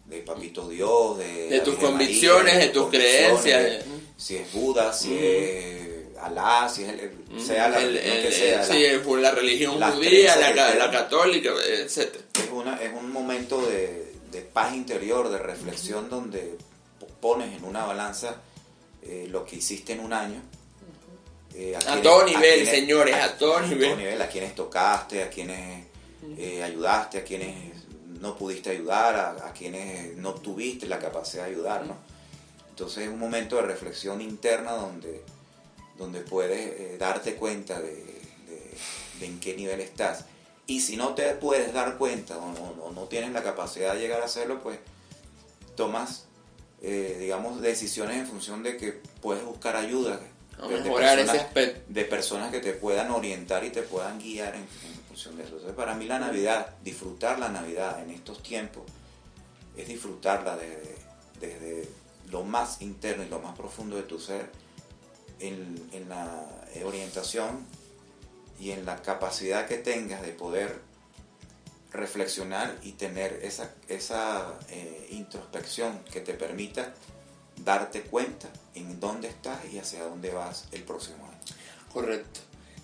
de 0.06 0.22
Papito 0.22 0.68
Dios, 0.68 1.20
de, 1.20 1.62
tus 1.64 1.76
convicciones, 1.76 2.58
de 2.58 2.70
tus 2.70 2.90
creencias. 2.90 3.86
si 4.18 4.38
es 4.38 4.52
Buda, 4.52 4.92
si 4.92 5.16
es 5.16 5.99
Alá, 6.22 6.68
si 6.70 6.84
es 6.84 6.90
el, 6.90 7.42
sea 7.42 7.70
la 7.70 7.80
que 7.80 8.32
sea. 8.32 8.64
Sí, 8.64 8.84
la, 9.22 9.32
religión 9.32 9.80
judía, 9.80 10.36
la, 10.36 10.92
católica, 10.92 11.52
etc. 11.68 12.16
Es, 12.36 12.50
una, 12.52 12.82
es 12.82 12.92
un 12.94 13.12
momento 13.12 13.62
de, 13.62 14.16
paz 14.54 14.74
interior, 14.74 15.30
de 15.30 15.38
reflexión, 15.38 16.10
donde 16.10 16.58
pones 17.22 17.58
en 17.58 17.64
una 17.64 17.86
balanza 17.86 18.42
eh, 19.02 19.28
lo 19.30 19.46
que 19.46 19.58
hiciste 19.58 19.94
en 19.94 20.02
un 20.02 20.14
año. 20.14 20.42
Eh, 21.54 21.76
a, 21.76 22.02
todo 22.02 22.26
nivel, 22.26 22.66
señores, 22.66 23.16
a, 23.16 23.38
todo 23.38 23.62
nivel. 23.62 23.86
A 23.86 23.88
todo 23.90 23.98
nivel, 23.98 24.22
a 24.22 24.28
quienes 24.28 24.56
tocaste, 24.56 25.24
a 25.24 25.30
quienes 25.30 25.86
eh, 26.38 26.64
ayudaste, 26.64 27.20
a 27.20 27.24
quienes 27.24 27.86
no 28.20 28.36
pudiste 28.36 28.72
ayudar, 28.72 29.16
a, 29.44 29.54
quienes 29.54 30.16
no 30.18 30.34
tuviste 30.36 30.86
la 30.88 31.00
capacidad 31.00 31.46
de 31.46 31.52
ayudar, 31.52 31.86
¿no? 31.86 31.98
Entonces 32.70 33.04
es 33.06 33.10
un 33.10 33.20
momento 33.20 33.56
de 33.56 33.64
reflexión 33.64 34.22
interna 34.22 34.74
donde 34.74 35.24
donde 36.00 36.22
puedes 36.22 36.80
eh, 36.80 36.98
darte 36.98 37.36
cuenta 37.36 37.80
de, 37.80 38.20
en 39.22 39.40
qué 39.40 39.56
nivel 39.56 39.82
estás. 39.82 40.26
Y 40.66 40.80
si 40.80 40.96
no 40.96 41.14
te 41.14 41.36
puedes 41.36 41.74
dar 41.74 41.98
cuenta 41.98 42.38
o 42.38 42.92
no, 42.92 43.04
tienes 43.04 43.32
la 43.34 43.44
capacidad 43.44 43.94
de 43.94 44.00
llegar 44.00 44.22
a 44.22 44.26
hacerlo, 44.26 44.62
pues 44.64 44.80
tomas, 45.76 46.26
eh, 46.82 47.18
digamos, 47.20 47.62
decisiones 47.62 48.18
en 48.18 48.28
función 48.28 48.64
de 48.64 48.78
que 48.78 49.02
puedes 49.22 49.44
buscar 49.44 49.76
ayuda 49.76 50.18
de, 50.18 50.92
personas, 50.92 51.56
de, 51.88 52.06
personas, 52.06 52.52
que 52.52 52.60
te 52.60 52.74
puedan 52.74 53.12
orientar 53.12 53.64
y 53.64 53.72
te 53.72 53.82
puedan 53.82 54.20
guiar 54.20 54.56
en, 54.56 54.68
función 55.08 55.38
de 55.38 55.44
eso. 55.44 55.54
Entonces, 55.54 55.76
para 55.76 55.96
mí 55.96 56.06
la 56.06 56.20
Navidad, 56.20 56.76
disfrutar 56.84 57.40
la 57.40 57.50
Navidad 57.50 58.02
en 58.04 58.12
estos 58.12 58.42
tiempos, 58.44 58.84
es 59.76 59.88
disfrutarla 59.88 60.56
desde, 60.56 60.96
desde 61.40 61.90
lo 62.30 62.44
más 62.44 62.82
interno 62.82 63.24
y 63.24 63.30
lo 63.30 63.40
más 63.40 63.58
profundo 63.58 63.96
de 63.96 64.04
tu 64.04 64.20
ser, 64.20 64.52
en, 65.40 65.90
en 65.94 66.10
la 66.10 66.48
orientación 66.86 67.66
y 68.60 68.72
en 68.72 68.86
la 68.86 69.02
capacidad 69.02 69.68
que 69.68 69.78
tengas 69.78 70.22
de 70.22 70.34
poder 70.34 70.90
reflexionar 71.92 72.76
y 72.84 72.94
tener 72.94 73.40
esa, 73.44 73.74
esa 73.88 74.54
eh, 74.70 75.08
introspección 75.12 76.04
que 76.12 76.22
te 76.22 76.34
permita 76.34 76.94
darte 77.58 78.02
cuenta 78.02 78.48
en 78.76 79.00
dónde 79.00 79.28
estás 79.28 79.58
y 79.72 79.80
hacia 79.80 80.04
dónde 80.04 80.32
vas 80.32 80.68
el 80.72 80.84
próximo 80.84 81.26
año. 81.26 81.40
Correcto. 81.92 82.42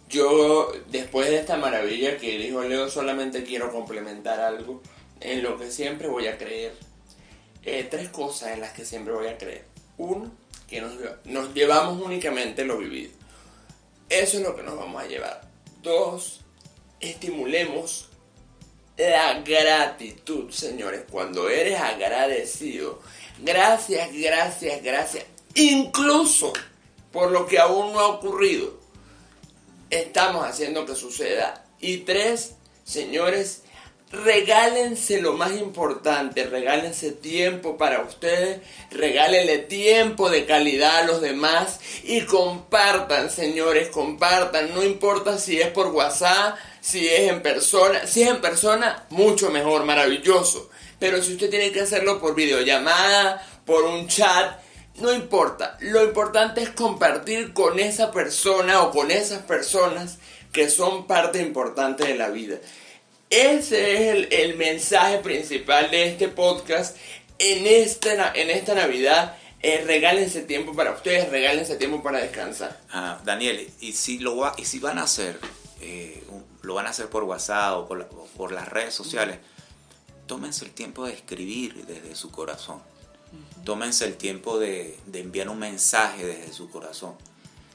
Yo, 0.10 0.72
después 0.90 1.30
de 1.30 1.40
esta 1.40 1.58
maravilla 1.58 2.18
que 2.18 2.38
dijo 2.38 2.62
Leo, 2.62 2.90
solamente 2.90 3.44
quiero 3.44 3.72
complementar 3.72 4.40
algo 4.40 4.82
en 5.20 5.44
lo 5.44 5.58
que 5.58 5.72
siempre 5.72 6.08
voy 6.08 6.28
a 6.28 6.38
creer. 6.38 6.74
Eh, 7.64 7.88
tres 7.90 8.10
cosas 8.10 8.52
en 8.52 8.62
las 8.62 8.74
que 8.74 8.86
siempre 8.86 9.14
voy 9.14 9.28
a 9.28 9.38
creer. 9.38 9.66
Uno, 9.98 10.32
que 10.68 10.82
nos, 10.82 10.94
nos 11.26 11.54
llevamos 11.54 12.02
únicamente 12.02 12.66
lo 12.66 12.78
vivido. 12.78 13.12
Eso 14.10 14.38
es 14.38 14.44
lo 14.44 14.56
que 14.56 14.64
nos 14.64 14.78
vamos 14.78 15.02
a 15.02 15.08
llevar. 15.08 15.42
Dos, 15.82 16.42
estimulemos 17.00 18.10
la 18.98 19.42
gratitud, 19.42 20.52
señores. 20.52 21.04
Cuando 21.10 21.50
eres 21.50 21.80
agradecido, 21.80 23.02
gracias, 23.40 24.10
gracias, 24.14 24.84
gracias. 24.84 25.26
Incluso 25.56 26.54
por 27.12 27.32
lo 27.32 27.48
que 27.48 27.60
aún 27.60 27.94
no 27.94 28.00
ha 28.00 28.08
ocurrido, 28.08 28.80
estamos 29.90 30.46
haciendo 30.46 30.86
que 30.86 30.96
suceda. 30.96 31.66
Y 31.80 31.98
tres, 32.00 32.56
señores, 32.84 33.64
regálense 34.12 35.22
lo 35.22 35.34
más 35.34 35.52
importante, 35.54 36.46
regálense 36.46 37.12
tiempo 37.12 37.78
para 37.78 38.02
ustedes, 38.02 38.62
regálenle 38.92 39.60
tiempo 39.60 40.30
de 40.30 40.46
calidad 40.46 40.98
a 40.98 41.04
los 41.06 41.22
demás 41.22 41.80
y 42.04 42.22
compartan, 42.22 43.30
señores, 43.30 43.90
compartan, 43.90 44.74
no 44.74 44.84
importa 44.84 45.38
si 45.38 45.60
es 45.60 45.70
por 45.70 45.88
WhatsApp, 45.88 46.58
si 46.82 47.08
es 47.08 47.32
en 47.32 47.42
persona, 47.42 48.06
si 48.06 48.24
es 48.24 48.30
en 48.30 48.42
persona, 48.42 49.06
mucho 49.10 49.50
mejor, 49.50 49.86
maravilloso. 49.86 50.70
Pero 51.00 51.22
si 51.22 51.34
usted 51.34 51.50
tiene 51.50 51.72
que 51.72 51.82
hacerlo 51.82 52.22
por 52.22 52.36
videollamada, 52.36 53.46
por 53.66 53.84
un 53.84 54.08
chat, 54.08 54.60
no 54.98 55.12
importa. 55.12 55.78
Lo 55.82 56.04
importante 56.04 56.62
es 56.62 56.70
compartir 56.70 57.54
con 57.54 57.80
esa 57.80 58.12
persona 58.12 58.82
o 58.82 58.92
con 58.92 59.12
esas 59.12 59.42
personas 59.42 60.20
que 60.54 60.70
son 60.70 61.06
parte 61.06 61.42
importante 61.42 62.06
de 62.06 62.16
la 62.16 62.30
vida. 62.30 62.58
Ese 63.30 64.12
es 64.12 64.28
el, 64.32 64.56
mensaje 64.56 65.18
principal 65.18 65.90
de 65.90 66.10
este 66.10 66.28
podcast 66.28 66.96
en 67.40 67.66
esta, 67.66 68.32
en 68.34 68.50
esta 68.52 68.76
Navidad. 68.76 69.36
Eh, 69.62 69.84
regálense 69.86 70.44
tiempo 70.44 70.74
para 70.76 70.92
ustedes, 70.92 71.30
regálense 71.30 71.76
tiempo 71.76 72.04
para 72.04 72.20
descansar. 72.20 72.80
Ah, 72.92 73.20
Daniel, 73.26 73.68
y 73.80 73.94
si, 73.94 74.20
lo 74.20 74.38
va, 74.38 74.54
y 74.58 74.66
si 74.66 74.78
van 74.78 75.00
a 75.00 75.04
hacer, 75.04 75.40
eh, 75.82 76.24
lo 76.62 76.76
van 76.76 76.86
a 76.86 76.92
hacer 76.92 77.08
por 77.08 77.24
WhatsApp 77.24 77.78
o 77.78 77.88
por, 77.88 78.52
las 78.52 78.70
redes 78.70 78.94
sociales, 78.94 79.40
tómense 80.28 80.64
el 80.66 80.72
tiempo 80.72 81.06
de 81.06 81.14
escribir 81.14 81.86
desde 81.88 82.16
su 82.16 82.30
corazón. 82.30 82.82
Tómense 83.64 84.06
el 84.06 84.18
tiempo 84.18 84.60
de, 84.60 85.00
de 85.08 85.22
enviar 85.22 85.50
un 85.50 85.58
mensaje 85.58 86.26
desde 86.26 86.54
su 86.54 86.70
corazón. 86.70 87.16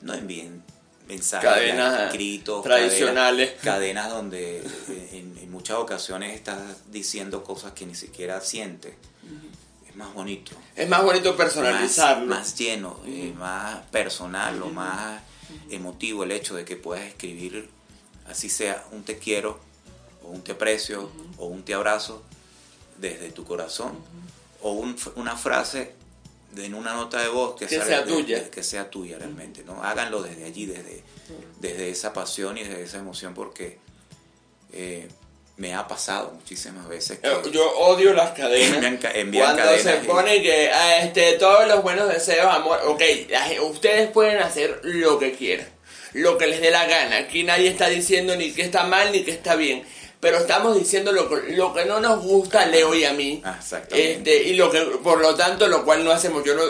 No 0.00 0.14
envíen 0.14 0.62
mensajes 1.10 1.50
cadenas 1.50 2.00
escritos, 2.06 2.62
tradicionales. 2.62 3.52
Cadenas, 3.62 4.10
donde 4.10 4.58
eh, 4.58 5.08
en, 5.12 5.50
muchas 5.50 5.78
ocasiones 5.78 6.34
estás 6.34 6.58
diciendo 6.90 7.44
cosas 7.44 7.72
que 7.72 7.84
ni 7.84 7.94
siquiera 7.94 8.40
sientes. 8.40 8.94
Es 9.86 9.96
más 9.96 10.14
bonito. 10.14 10.52
Es 10.74 10.88
más 10.88 11.02
bonito 11.02 11.36
personalizarlo. 11.36 12.26
Más, 12.26 12.56
lleno, 12.56 12.98
eh, 13.04 13.34
más 13.36 13.78
personal 13.86 14.62
o 14.62 14.68
más 14.68 15.20
emotivo 15.68 16.22
el 16.22 16.30
hecho 16.30 16.54
de 16.54 16.64
que 16.64 16.76
puedas 16.76 17.04
escribir, 17.04 17.68
así 18.28 18.48
sea, 18.48 18.84
un 18.92 19.02
te 19.02 19.18
quiero, 19.18 19.58
o 20.22 20.28
un 20.28 20.42
te 20.42 20.52
aprecio, 20.52 21.10
o 21.36 21.46
un 21.46 21.64
te 21.64 21.74
abrazo, 21.74 22.22
desde 22.98 23.30
tu 23.32 23.44
corazón, 23.44 23.98
o 24.62 24.72
una 25.16 25.36
frase 25.36 25.94
en 26.56 26.74
una 26.74 26.94
nota 26.94 27.20
de 27.20 27.28
voz 27.28 27.56
que, 27.56 27.68
sea 27.68 28.04
tuya. 28.04 28.50
que 28.50 28.62
sea 28.62 28.90
tuya 28.90 29.18
realmente, 29.18 29.62
¿no? 29.64 29.82
Háganlo 29.82 30.22
desde 30.22 30.44
allí, 30.44 30.66
desde, 30.66 31.02
desde 31.60 31.90
esa 31.90 32.12
pasión 32.12 32.58
y 32.58 32.64
desde 32.64 32.82
esa 32.82 32.98
emoción, 32.98 33.34
porque 33.34 33.78
eh, 34.72 35.08
me 35.56 35.74
ha 35.74 35.86
pasado 35.86 36.32
muchísimas 36.34 36.88
veces. 36.88 37.18
Eh, 37.22 37.36
yo 37.52 37.70
odio 37.78 38.12
las 38.14 38.32
cadenas. 38.32 38.98
Cuando 39.32 39.78
se 39.78 39.92
pone 40.06 40.42
que 40.42 40.70
ah, 40.70 41.02
este, 41.02 41.34
todos 41.34 41.68
los 41.68 41.82
buenos 41.82 42.08
deseos, 42.08 42.46
amor, 42.52 42.80
ok, 42.86 43.02
ustedes 43.62 44.10
pueden 44.10 44.38
hacer 44.38 44.80
lo 44.82 45.18
que 45.18 45.32
quieran, 45.32 45.68
lo 46.14 46.38
que 46.38 46.46
les 46.46 46.60
dé 46.60 46.70
la 46.70 46.86
gana. 46.86 47.18
Aquí 47.18 47.44
nadie 47.44 47.68
está 47.68 47.88
diciendo 47.88 48.36
ni 48.36 48.52
que 48.52 48.62
está 48.62 48.84
mal 48.84 49.12
ni 49.12 49.22
que 49.22 49.30
está 49.30 49.54
bien 49.54 49.84
pero 50.20 50.36
estamos 50.36 50.78
diciendo 50.78 51.12
lo, 51.12 51.28
lo 51.34 51.72
que 51.72 51.86
no 51.86 51.98
nos 51.98 52.22
gusta 52.22 52.62
a 52.62 52.66
Leo 52.66 52.94
y 52.94 53.04
a 53.04 53.14
mí. 53.14 53.40
Ah, 53.44 53.56
exactamente. 53.58 54.12
Este, 54.12 54.48
y 54.48 54.54
lo 54.54 54.70
que, 54.70 54.80
por 55.02 55.20
lo 55.20 55.34
tanto, 55.34 55.66
lo 55.66 55.84
cual 55.84 56.04
no 56.04 56.10
hacemos. 56.10 56.44
Yo 56.44 56.54
no, 56.54 56.62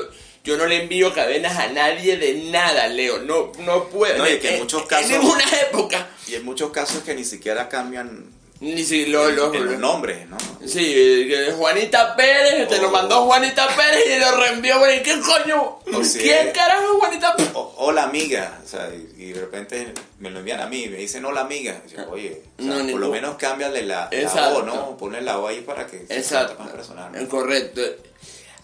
yo 0.45 0.57
no 0.57 0.67
le 0.67 0.83
envío 0.83 1.13
cadenas 1.13 1.59
a 1.59 1.69
nadie 1.69 2.17
de 2.17 2.35
nada, 2.51 2.87
Leo. 2.87 3.19
No, 3.19 3.53
no 3.59 3.89
puedo. 3.89 4.19
No, 4.19 4.29
y 4.29 4.39
que 4.39 4.55
en, 4.55 4.61
muchos 4.61 4.87
casos. 4.87 5.11
En 5.11 5.21
ninguna 5.21 5.45
época. 5.69 6.09
Y 6.29 6.37
en 6.37 6.45
muchos 6.45 6.71
casos 6.71 7.03
que 7.03 7.15
ni 7.15 7.25
siquiera 7.25 7.69
cambian 7.69 8.40
ni 8.61 8.85
si 8.85 9.07
lo, 9.07 9.31
los 9.31 9.79
nombres, 9.79 10.29
¿no? 10.29 10.37
Sí, 10.67 11.31
Juanita 11.57 12.15
Pérez, 12.15 12.69
te 12.69 12.79
lo 12.79 12.89
oh. 12.89 12.93
mandó 12.93 13.25
Juanita 13.25 13.67
Pérez 13.75 14.05
y 14.15 14.21
lo 14.21 14.37
reenvió, 14.37 14.77
¿qué 15.03 15.19
coño? 15.21 15.79
¿Quién 16.13 16.53
carajo 16.53 16.93
es 16.93 16.99
Juanita 17.01 17.37
Pérez? 17.37 17.51
hola 17.55 18.03
amiga, 18.05 18.61
o 18.63 18.69
sea, 18.69 18.91
y, 19.17 19.33
de 19.33 19.41
repente 19.41 19.95
me 20.19 20.31
lo 20.31 20.41
envían 20.41 20.61
a 20.61 20.67
mí, 20.67 20.89
me 20.89 20.99
dicen 20.99 21.25
hola 21.25 21.41
amiga. 21.41 21.81
Oye, 22.11 22.43
por 22.59 23.01
lo 23.01 23.09
menos 23.09 23.37
cámbiale 23.37 23.83
la, 23.83 24.11
la 24.13 24.49
O, 24.51 24.63
¿no? 24.63 24.97
Ponle 24.99 25.23
la 25.23 25.39
O 25.39 25.49
ahí 25.49 25.63
para 25.63 25.87
que 25.87 26.07
sea 26.23 26.55
más 26.59 26.69
personal. 26.69 27.29
Correcto. 27.29 27.81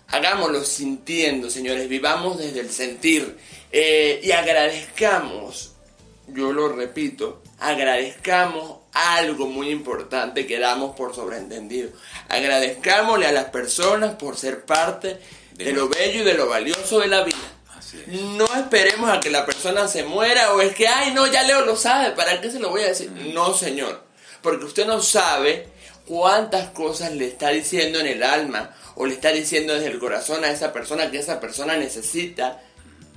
Hagámoslo 0.08 0.62
sintiendo, 0.62 1.50
señores, 1.50 1.88
vivamos 1.88 2.38
desde 2.38 2.60
el 2.60 2.70
sentir 2.70 3.36
eh, 3.72 4.20
y 4.22 4.30
agradezcamos, 4.30 5.72
yo 6.28 6.52
lo 6.52 6.68
repito, 6.68 7.42
agradezcamos 7.58 8.85
algo 8.96 9.46
muy 9.46 9.68
importante 9.68 10.46
que 10.46 10.58
damos 10.58 10.96
por 10.96 11.14
sobreentendido. 11.14 11.90
Agradezcámosle 12.28 13.26
a 13.26 13.32
las 13.32 13.46
personas 13.46 14.14
por 14.14 14.36
ser 14.36 14.64
parte 14.64 15.18
de, 15.52 15.72
lo 15.72 15.88
bello 15.88 16.22
y 16.22 16.24
de 16.24 16.34
lo 16.34 16.48
valioso 16.48 17.00
de 17.00 17.08
la 17.08 17.22
vida. 17.22 17.36
No 18.06 18.46
esperemos 18.54 19.10
a 19.10 19.20
que 19.20 19.30
la 19.30 19.44
persona 19.44 19.86
se 19.86 20.02
muera 20.02 20.54
o 20.54 20.60
es 20.60 20.74
que, 20.74 20.88
ay, 20.88 21.12
no, 21.12 21.26
ya 21.26 21.42
Leo 21.42 21.64
lo 21.64 21.76
sabe, 21.76 22.12
¿para 22.12 22.40
qué 22.40 22.50
se 22.50 22.58
lo 22.58 22.70
voy 22.70 22.82
a 22.82 22.88
decir? 22.88 23.10
No, 23.10 23.54
señor, 23.54 24.02
porque 24.42 24.64
usted 24.64 24.86
no 24.86 25.00
sabe 25.02 25.68
cuántas 26.06 26.70
cosas 26.70 27.12
le 27.12 27.26
está 27.26 27.50
diciendo 27.50 28.00
en 28.00 28.06
el 28.06 28.22
alma 28.22 28.74
o 28.94 29.06
le 29.06 29.14
está 29.14 29.30
diciendo 29.30 29.74
desde 29.74 29.88
el 29.88 29.98
corazón 29.98 30.44
a 30.44 30.50
esa 30.50 30.72
persona 30.72 31.10
que 31.10 31.18
esa 31.18 31.38
persona 31.38 31.76
necesita 31.76 32.62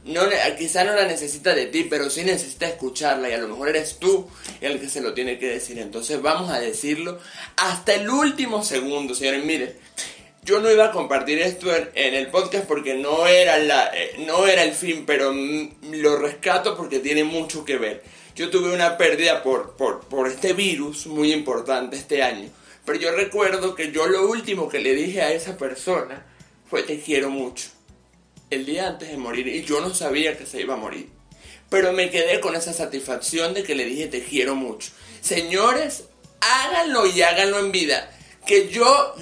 no, 0.06 0.22
quizá 0.58 0.84
no 0.84 0.93
la 0.93 1.06
necesita 1.06 1.54
de 1.54 1.68
ti, 1.68 1.84
pero 1.84 2.10
sí 2.10 2.24
necesita 2.24 2.68
escucharla 2.68 3.30
y 3.30 3.34
a 3.34 3.38
lo 3.38 3.50
mejor 3.50 3.70
eres 3.70 3.97
tú 4.00 4.28
el 4.62 4.80
que 4.80 4.89
se 4.89 5.02
lo 5.02 5.14
tiene 5.14 5.38
que 5.38 5.47
decir. 5.47 5.78
Entonces 5.80 6.22
vamos 6.22 6.50
a 6.50 6.60
decirlo 6.60 7.20
hasta 7.58 7.93
el 7.95 8.10
último 8.10 8.64
segundo, 8.64 9.14
señores. 9.14 9.43
Mire, 9.43 9.76
yo 10.43 10.60
no 10.60 10.72
iba 10.72 10.86
a 10.86 10.91
compartir 10.91 11.39
esto 11.39 11.68
en, 11.76 12.14
el 12.14 12.28
podcast 12.28 12.66
porque 12.66 12.95
no 12.95 13.28
era, 13.28 13.58
la, 13.58 13.91
eh, 13.93 14.16
no 14.26 14.47
era 14.47 14.64
el 14.64 14.74
fin, 14.74 15.04
pero 15.06 15.34
lo 15.34 16.18
rescato 16.18 16.78
porque 16.78 17.00
tiene 17.00 17.24
mucho 17.24 17.66
que 17.66 17.78
ver. 17.78 18.04
Yo 18.36 18.50
tuve 18.50 18.74
una 18.74 18.97
pérdida 18.97 19.43
por, 19.43 19.76
por, 19.76 20.02
por 20.08 20.28
este 20.28 20.54
virus 20.54 21.08
muy 21.08 21.34
importante 21.34 21.97
este 21.97 22.24
año. 22.24 22.50
Pero 22.86 22.97
yo 22.97 23.12
recuerdo 23.12 23.76
que 23.76 23.91
yo 23.91 24.08
lo 24.08 24.30
último 24.30 24.70
que 24.70 24.80
le 24.80 24.95
dije 24.95 25.22
a 25.22 25.34
esa 25.34 25.58
persona 25.58 26.26
fue 26.70 26.84
te 26.84 27.00
quiero 27.00 27.30
mucho 27.30 27.78
el 28.50 28.66
día 28.66 28.88
antes 28.88 29.10
de 29.10 29.18
morir 29.18 29.47
y 29.47 29.64
yo 29.64 29.82
no 29.82 29.93
sabía 29.93 30.38
que 30.38 30.45
se 30.45 30.62
iba 30.62 30.74
a 30.74 30.78
morir. 30.78 31.10
Pero 31.70 31.93
me 31.93 32.10
quedé 32.10 32.39
con 32.39 32.56
esa 32.56 32.74
satisfacción 32.74 33.54
de 33.54 33.64
que 33.64 33.76
le 33.76 33.86
dije 33.86 34.08
te 34.08 34.24
quiero 34.24 34.56
mucho. 34.56 34.91
Señores, 35.22 36.06
háganlo 36.41 37.06
y 37.06 37.22
háganlo 37.22 37.60
en 37.60 37.72
vida. 37.72 38.12
Que 38.45 38.70
yo, 38.70 39.14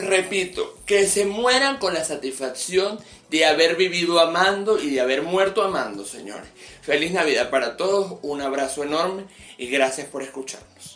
repito, 0.00 0.78
que 0.84 1.06
se 1.06 1.24
mueran 1.24 1.78
con 1.78 1.94
la 1.94 2.04
satisfacción 2.04 2.98
de 3.30 3.46
haber 3.46 3.76
vivido 3.76 4.20
amando 4.20 4.78
y 4.78 4.90
de 4.90 5.00
haber 5.00 5.22
muerto 5.22 5.62
amando, 5.62 6.04
señores. 6.04 6.48
Feliz 6.82 7.12
Navidad 7.12 7.50
para 7.50 7.76
todos, 7.76 8.18
un 8.22 8.42
abrazo 8.42 8.84
enorme 8.84 9.24
y 9.56 9.68
gracias 9.68 10.06
por 10.08 10.22
escucharnos. 10.22 10.95